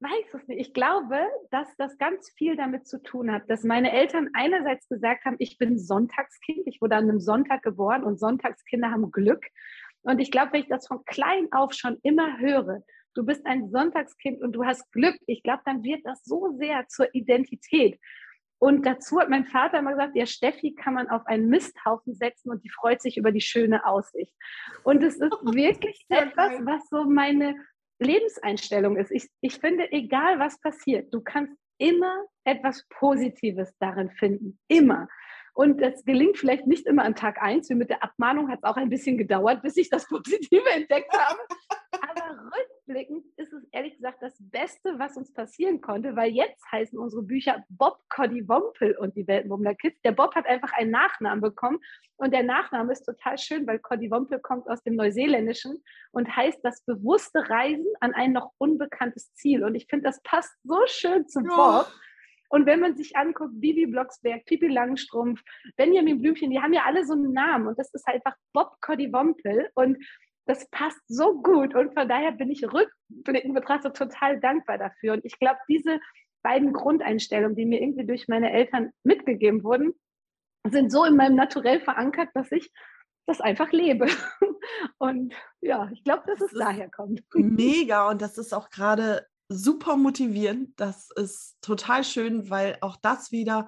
weiß 0.00 0.32
es 0.32 0.48
nicht. 0.48 0.60
Ich 0.60 0.72
glaube, 0.72 1.18
dass 1.50 1.68
das 1.76 1.98
ganz 1.98 2.30
viel 2.30 2.56
damit 2.56 2.86
zu 2.86 3.02
tun 3.02 3.30
hat, 3.30 3.50
dass 3.50 3.64
meine 3.64 3.92
Eltern 3.92 4.30
einerseits 4.32 4.88
gesagt 4.88 5.26
haben, 5.26 5.36
ich 5.40 5.58
bin 5.58 5.78
Sonntagskind. 5.78 6.66
Ich 6.66 6.80
wurde 6.80 6.96
an 6.96 7.04
einem 7.04 7.20
Sonntag 7.20 7.62
geboren 7.62 8.02
und 8.02 8.18
Sonntagskinder 8.18 8.90
haben 8.90 9.10
Glück. 9.10 9.44
Und 10.00 10.20
ich 10.20 10.30
glaube, 10.30 10.54
wenn 10.54 10.62
ich 10.62 10.68
das 10.68 10.86
von 10.86 11.04
klein 11.04 11.48
auf 11.52 11.74
schon 11.74 11.98
immer 12.02 12.38
höre, 12.38 12.82
du 13.16 13.24
bist 13.24 13.46
ein 13.46 13.70
Sonntagskind 13.70 14.42
und 14.42 14.52
du 14.52 14.64
hast 14.64 14.90
Glück, 14.92 15.16
ich 15.26 15.42
glaube, 15.42 15.62
dann 15.64 15.82
wird 15.82 16.04
das 16.04 16.22
so 16.24 16.54
sehr 16.58 16.86
zur 16.88 17.14
Identität. 17.14 17.98
Und 18.58 18.86
dazu 18.86 19.20
hat 19.20 19.28
mein 19.28 19.44
Vater 19.44 19.78
immer 19.78 19.92
gesagt, 19.92 20.16
ja, 20.16 20.24
Steffi 20.24 20.74
kann 20.74 20.94
man 20.94 21.08
auf 21.08 21.26
einen 21.26 21.48
Misthaufen 21.48 22.14
setzen 22.14 22.50
und 22.50 22.64
die 22.64 22.70
freut 22.70 23.02
sich 23.02 23.18
über 23.18 23.30
die 23.30 23.42
schöne 23.42 23.84
Aussicht. 23.84 24.34
Und 24.82 25.02
es 25.02 25.16
ist 25.16 25.20
wirklich 25.42 26.04
etwas, 26.08 26.52
was 26.64 26.88
so 26.88 27.04
meine 27.04 27.54
Lebenseinstellung 27.98 28.96
ist. 28.96 29.10
Ich, 29.10 29.28
ich 29.40 29.58
finde, 29.58 29.90
egal 29.92 30.38
was 30.38 30.58
passiert, 30.60 31.12
du 31.12 31.20
kannst 31.20 31.52
immer 31.78 32.24
etwas 32.44 32.86
Positives 32.88 33.74
darin 33.78 34.10
finden. 34.10 34.58
Immer. 34.68 35.08
Und 35.52 35.80
das 35.80 36.04
gelingt 36.04 36.38
vielleicht 36.38 36.66
nicht 36.66 36.86
immer 36.86 37.04
an 37.04 37.14
Tag 37.14 37.40
eins. 37.40 37.68
Wie 37.70 37.74
mit 37.74 37.88
der 37.90 38.02
Abmahnung 38.02 38.50
hat 38.50 38.58
es 38.58 38.64
auch 38.64 38.76
ein 38.76 38.90
bisschen 38.90 39.16
gedauert, 39.16 39.62
bis 39.62 39.76
ich 39.76 39.88
das 39.88 40.06
Positive 40.06 40.68
entdeckt 40.74 41.12
habe. 41.12 41.40
Aber 42.02 42.50
rückblickend 42.86 43.24
ist 43.36 43.52
es 43.52 43.66
ehrlich 43.72 43.96
gesagt 43.96 44.22
das 44.22 44.34
Beste, 44.38 44.98
was 44.98 45.16
uns 45.16 45.32
passieren 45.32 45.80
konnte, 45.80 46.16
weil 46.16 46.30
jetzt 46.30 46.64
heißen 46.70 46.98
unsere 46.98 47.22
Bücher 47.22 47.64
Bob 47.68 47.98
Coddy 48.08 48.48
Wompel 48.48 48.96
und 48.98 49.16
die 49.16 49.26
Weltenbummler 49.26 49.74
Kids. 49.74 50.00
Der 50.02 50.12
Bob 50.12 50.34
hat 50.34 50.46
einfach 50.46 50.72
einen 50.72 50.90
Nachnamen 50.90 51.40
bekommen 51.40 51.78
und 52.16 52.32
der 52.32 52.42
Nachname 52.42 52.92
ist 52.92 53.04
total 53.04 53.38
schön, 53.38 53.66
weil 53.66 53.78
Coddy 53.78 54.10
Wompel 54.10 54.38
kommt 54.40 54.68
aus 54.68 54.82
dem 54.82 54.96
Neuseeländischen 54.96 55.82
und 56.12 56.34
heißt 56.34 56.60
das 56.62 56.82
bewusste 56.84 57.48
Reisen 57.48 57.86
an 58.00 58.14
ein 58.14 58.32
noch 58.32 58.52
unbekanntes 58.58 59.32
Ziel. 59.34 59.64
Und 59.64 59.74
ich 59.74 59.86
finde, 59.88 60.04
das 60.04 60.22
passt 60.22 60.56
so 60.64 60.78
schön 60.86 61.26
zu 61.28 61.42
Bob. 61.42 61.86
Oh 61.88 61.92
und 62.48 62.66
wenn 62.66 62.80
man 62.80 62.96
sich 62.96 63.16
anguckt, 63.16 63.60
Bibi 63.60 63.86
Blocksberg, 63.86 64.44
Pipi 64.44 64.68
Langstrumpf, 64.68 65.42
Benjamin 65.76 66.20
Blümchen, 66.20 66.50
die 66.50 66.60
haben 66.60 66.72
ja 66.72 66.82
alle 66.86 67.04
so 67.04 67.14
einen 67.14 67.32
Namen 67.32 67.66
und 67.66 67.78
das 67.78 67.92
ist 67.92 68.06
halt 68.06 68.24
einfach 68.24 68.38
Bob 68.52 68.76
Coddy 68.80 69.12
Wompel 69.12 69.68
und 69.74 69.98
das 70.46 70.68
passt 70.70 71.00
so 71.08 71.42
gut 71.42 71.74
und 71.74 71.92
von 71.94 72.08
daher 72.08 72.32
bin 72.32 72.50
ich 72.50 72.64
rückblickend 72.64 73.54
betrachtet 73.54 73.96
total 73.96 74.40
dankbar 74.40 74.78
dafür 74.78 75.14
und 75.14 75.24
ich 75.24 75.38
glaube, 75.38 75.58
diese 75.68 76.00
beiden 76.42 76.72
Grundeinstellungen, 76.72 77.56
die 77.56 77.66
mir 77.66 77.80
irgendwie 77.80 78.06
durch 78.06 78.28
meine 78.28 78.52
Eltern 78.52 78.92
mitgegeben 79.02 79.64
wurden, 79.64 79.92
sind 80.70 80.92
so 80.92 81.04
in 81.04 81.16
meinem 81.16 81.34
Naturell 81.34 81.80
verankert, 81.80 82.28
dass 82.34 82.52
ich 82.52 82.70
das 83.26 83.40
einfach 83.40 83.72
lebe. 83.72 84.06
Und 84.98 85.34
ja, 85.60 85.90
ich 85.92 86.04
glaube, 86.04 86.22
dass 86.26 86.40
es 86.40 86.52
das 86.52 86.58
daher 86.58 86.90
kommt. 86.90 87.22
Mega. 87.34 88.08
Und 88.08 88.22
das 88.22 88.38
ist 88.38 88.54
auch 88.54 88.70
gerade 88.70 89.26
super 89.48 89.96
motivierend. 89.96 90.78
Das 90.78 91.10
ist 91.16 91.56
total 91.60 92.04
schön, 92.04 92.50
weil 92.50 92.78
auch 92.80 92.96
das 92.96 93.32
wieder 93.32 93.66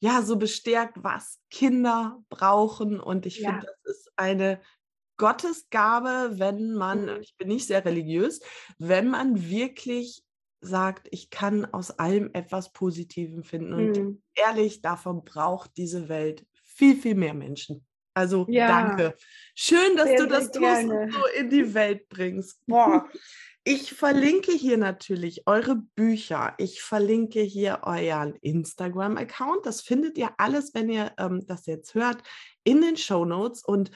ja 0.00 0.22
so 0.22 0.36
bestärkt, 0.36 1.02
was 1.02 1.40
Kinder 1.50 2.22
brauchen. 2.28 3.00
Und 3.00 3.26
ich 3.26 3.38
ja. 3.38 3.50
finde, 3.50 3.66
das 3.66 3.96
ist 3.96 4.12
eine 4.16 4.60
Gottesgabe, 5.18 6.38
wenn 6.38 6.72
man, 6.72 7.02
mhm. 7.02 7.20
ich 7.20 7.36
bin 7.36 7.48
nicht 7.48 7.66
sehr 7.66 7.84
religiös, 7.84 8.40
wenn 8.78 9.08
man 9.08 9.48
wirklich 9.48 10.22
sagt, 10.60 11.08
ich 11.10 11.30
kann 11.30 11.66
aus 11.66 11.90
allem 11.90 12.30
etwas 12.32 12.72
Positives 12.72 13.46
finden. 13.46 13.74
Und 13.74 13.96
mhm. 13.96 14.22
ehrlich, 14.34 14.80
davon 14.80 15.24
braucht 15.24 15.76
diese 15.76 16.08
Welt 16.08 16.46
viel, 16.64 16.96
viel 16.96 17.14
mehr 17.14 17.34
Menschen. 17.34 17.84
Also 18.14 18.46
ja. 18.48 18.66
danke. 18.66 19.16
Schön, 19.54 19.96
dass 19.96 20.08
sehr, 20.08 20.18
du 20.18 20.26
das 20.26 20.50
tust 20.50 20.84
und 20.84 21.12
so 21.12 21.20
in 21.38 21.50
die 21.50 21.74
Welt 21.74 22.08
bringst. 22.08 22.64
Boah. 22.66 23.08
Ich 23.64 23.92
verlinke 23.92 24.52
hier 24.52 24.78
natürlich 24.78 25.46
eure 25.46 25.76
Bücher. 25.76 26.54
Ich 26.56 26.80
verlinke 26.80 27.42
hier 27.42 27.80
euren 27.82 28.34
Instagram-Account. 28.36 29.66
Das 29.66 29.82
findet 29.82 30.16
ihr 30.16 30.30
alles, 30.38 30.72
wenn 30.72 30.88
ihr 30.88 31.12
ähm, 31.18 31.44
das 31.46 31.66
jetzt 31.66 31.92
hört, 31.94 32.22
in 32.64 32.80
den 32.80 32.96
Show 32.96 33.26
Notes. 33.26 33.62
Und 33.62 33.90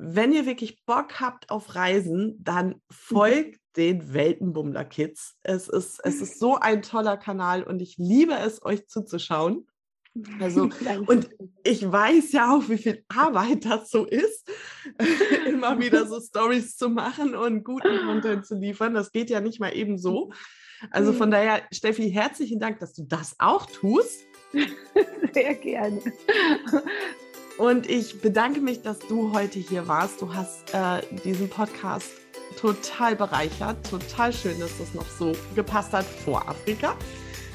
wenn 0.00 0.32
ihr 0.32 0.46
wirklich 0.46 0.84
Bock 0.86 1.20
habt 1.20 1.50
auf 1.50 1.74
Reisen, 1.74 2.36
dann 2.42 2.68
mhm. 2.68 2.80
folgt 2.90 3.56
mhm. 3.56 3.72
den 3.76 4.14
Weltenbummler 4.14 4.84
Kids. 4.84 5.36
Es 5.42 5.68
ist, 5.68 6.00
es 6.04 6.20
ist 6.20 6.38
so 6.38 6.56
ein 6.56 6.82
toller 6.82 7.16
Kanal 7.16 7.64
und 7.64 7.82
ich 7.82 7.96
liebe 7.98 8.34
es, 8.34 8.64
euch 8.64 8.86
zuzuschauen. 8.86 9.66
Also, 10.40 10.70
und 11.06 11.28
ich 11.64 11.90
weiß 11.90 12.32
ja 12.32 12.54
auch, 12.54 12.68
wie 12.68 12.78
viel 12.78 13.04
Arbeit 13.08 13.64
das 13.64 13.90
so 13.90 14.06
ist, 14.06 14.48
immer 15.46 15.78
wieder 15.80 16.06
so 16.06 16.20
Stories 16.20 16.76
zu 16.76 16.88
machen 16.88 17.34
und 17.34 17.64
guten 17.64 17.98
Content 18.06 18.46
zu 18.46 18.56
liefern. 18.56 18.94
Das 18.94 19.10
geht 19.10 19.30
ja 19.30 19.40
nicht 19.40 19.58
mal 19.58 19.74
eben 19.74 19.98
so. 19.98 20.30
Also 20.92 21.12
von 21.12 21.32
daher, 21.32 21.62
Steffi, 21.72 22.08
herzlichen 22.08 22.60
Dank, 22.60 22.78
dass 22.78 22.94
du 22.94 23.02
das 23.02 23.34
auch 23.40 23.66
tust. 23.66 24.24
Sehr 25.34 25.54
gerne. 25.56 26.00
Und 27.58 27.90
ich 27.90 28.20
bedanke 28.20 28.60
mich, 28.60 28.82
dass 28.82 29.00
du 29.00 29.32
heute 29.32 29.58
hier 29.58 29.88
warst. 29.88 30.22
Du 30.22 30.32
hast 30.32 30.72
äh, 30.72 31.02
diesen 31.24 31.48
Podcast 31.48 32.10
total 32.56 33.16
bereichert. 33.16 33.76
Total 33.88 34.32
schön, 34.32 34.58
dass 34.60 34.78
das 34.78 34.94
noch 34.94 35.08
so 35.10 35.32
gepasst 35.56 35.92
hat 35.92 36.06
vor 36.06 36.48
Afrika. 36.48 36.96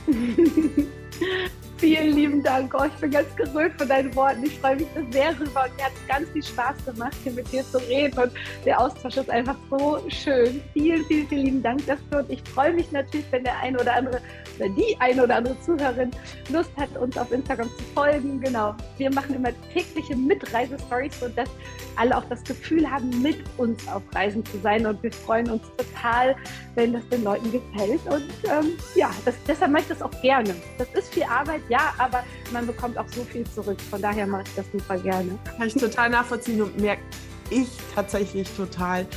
Vielen 1.77 2.15
lieben 2.15 2.43
Dank. 2.43 2.73
Oh, 2.77 2.85
ich 2.85 2.93
bin 3.01 3.11
ganz 3.11 3.35
gerührt 3.35 3.73
von 3.77 3.87
deinen 3.87 4.15
Worten. 4.15 4.43
Ich 4.45 4.57
freue 4.59 4.77
mich 4.77 4.87
sehr 5.11 5.31
rüber 5.39 5.65
und 5.65 5.75
mir 5.77 5.85
hat 5.85 5.91
ganz 6.07 6.29
viel 6.29 6.43
Spaß 6.43 6.85
gemacht, 6.85 7.15
hier 7.23 7.33
mit 7.33 7.51
dir 7.51 7.63
zu 7.63 7.77
reden. 7.77 8.17
Und 8.17 8.31
der 8.65 8.79
Austausch 8.79 9.17
ist 9.17 9.29
einfach 9.29 9.55
so 9.69 9.99
schön. 10.07 10.61
Vielen, 10.73 11.03
vielen, 11.05 11.27
vielen 11.27 11.45
lieben 11.45 11.63
Dank 11.63 11.85
dafür. 11.85 12.19
Und 12.19 12.29
ich 12.29 12.41
freue 12.53 12.73
mich 12.73 12.91
natürlich, 12.91 13.25
wenn 13.31 13.43
der 13.43 13.59
eine 13.59 13.79
oder 13.79 13.95
andere 13.95 14.21
oder 14.57 14.69
die 14.69 14.95
eine 14.99 15.23
oder 15.23 15.35
andere 15.37 15.59
Zuhörerin 15.61 16.11
Lust 16.49 16.71
hat, 16.77 16.95
uns 16.97 17.17
auf 17.17 17.31
Instagram 17.31 17.69
zu 17.69 17.83
folgen. 17.95 18.39
Genau. 18.39 18.75
Wir 18.97 19.11
machen 19.11 19.35
immer 19.35 19.49
tägliche 19.73 20.15
Mitreisestories, 20.15 21.19
sodass 21.19 21.49
alle 21.95 22.15
auch 22.17 22.25
das 22.29 22.43
Gefühl 22.43 22.89
haben, 22.89 23.09
mit 23.21 23.37
uns 23.57 23.87
auf 23.87 24.03
Reisen 24.13 24.45
zu 24.45 24.59
sein. 24.59 24.85
Und 24.85 25.01
wir 25.03 25.11
freuen 25.11 25.49
uns 25.49 25.63
total, 25.77 26.35
wenn 26.75 26.93
das 26.93 27.07
den 27.09 27.23
Leuten 27.23 27.51
gefällt. 27.51 28.01
Und 28.05 28.29
ähm, 28.45 28.73
ja, 28.95 29.11
das, 29.25 29.35
deshalb 29.47 29.71
mache 29.71 29.83
ich 29.83 29.89
das 29.89 30.01
auch 30.01 30.21
gerne. 30.21 30.55
Das 30.77 30.87
ist 30.93 31.13
viel 31.13 31.23
Arbeit, 31.23 31.61
ja, 31.73 31.91
aber 31.97 32.23
man 32.51 32.67
bekommt 32.67 32.99
auch 32.99 33.07
so 33.15 33.23
viel 33.23 33.43
zurück. 33.49 33.81
Von 33.89 33.99
daher 33.99 34.27
mache 34.27 34.43
ich 34.45 34.55
das 34.55 34.65
super 34.71 34.95
gerne. 34.95 35.39
Kann 35.57 35.67
ich 35.67 35.73
total 35.73 36.11
nachvollziehen 36.11 36.61
und 36.61 36.79
merke 36.79 37.01
ich 37.49 37.67
tatsächlich 37.95 38.47
total. 38.55 39.07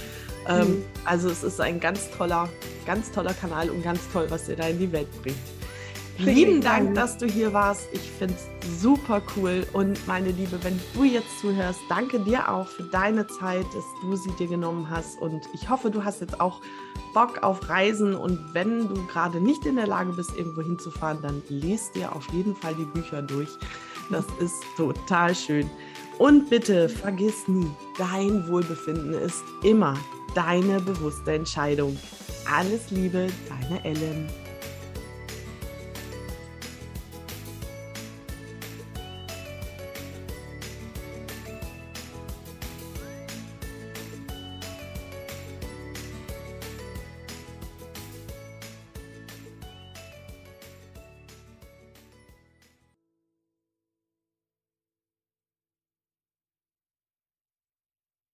Ähm, 0.48 0.68
mhm. 0.68 0.84
Also 1.04 1.28
es 1.28 1.42
ist 1.42 1.60
ein 1.60 1.78
ganz 1.80 2.10
toller, 2.16 2.48
ganz 2.86 3.12
toller 3.12 3.34
Kanal 3.34 3.68
und 3.68 3.82
ganz 3.82 4.00
toll, 4.10 4.26
was 4.30 4.48
ihr 4.48 4.56
da 4.56 4.68
in 4.68 4.78
die 4.78 4.90
Welt 4.90 5.08
bringt. 5.22 5.36
Lieben 6.18 6.60
Dank, 6.60 6.94
dass 6.94 7.18
du 7.18 7.26
hier 7.26 7.52
warst. 7.52 7.88
Ich 7.92 8.00
finde 8.00 8.34
es 8.34 8.80
super 8.80 9.22
cool. 9.36 9.66
Und 9.72 10.06
meine 10.06 10.30
Liebe, 10.30 10.58
wenn 10.62 10.80
du 10.94 11.04
jetzt 11.04 11.40
zuhörst, 11.40 11.80
danke 11.88 12.20
dir 12.20 12.50
auch 12.50 12.66
für 12.68 12.84
deine 12.84 13.26
Zeit, 13.26 13.66
dass 13.74 13.84
du 14.00 14.16
sie 14.16 14.30
dir 14.38 14.46
genommen 14.46 14.88
hast. 14.88 15.20
Und 15.20 15.42
ich 15.52 15.68
hoffe, 15.68 15.90
du 15.90 16.04
hast 16.04 16.20
jetzt 16.20 16.40
auch 16.40 16.60
Bock 17.12 17.42
auf 17.42 17.68
Reisen. 17.68 18.14
Und 18.14 18.38
wenn 18.54 18.88
du 18.88 19.06
gerade 19.06 19.40
nicht 19.40 19.66
in 19.66 19.76
der 19.76 19.86
Lage 19.86 20.12
bist, 20.12 20.30
irgendwo 20.36 20.62
hinzufahren, 20.62 21.20
dann 21.20 21.42
liest 21.48 21.94
dir 21.94 22.14
auf 22.14 22.26
jeden 22.32 22.56
Fall 22.56 22.74
die 22.74 22.84
Bücher 22.84 23.20
durch. 23.22 23.50
Das 24.10 24.24
ist 24.40 24.54
total 24.76 25.34
schön. 25.34 25.68
Und 26.18 26.48
bitte 26.48 26.88
vergiss 26.88 27.46
nie, 27.46 27.70
dein 27.98 28.48
Wohlbefinden 28.48 29.12
ist 29.12 29.44
immer 29.62 29.98
deine 30.34 30.80
bewusste 30.80 31.32
Entscheidung. 31.32 31.96
Alles 32.50 32.90
Liebe, 32.90 33.28
deine 33.48 33.84
Ellen. 33.84 34.28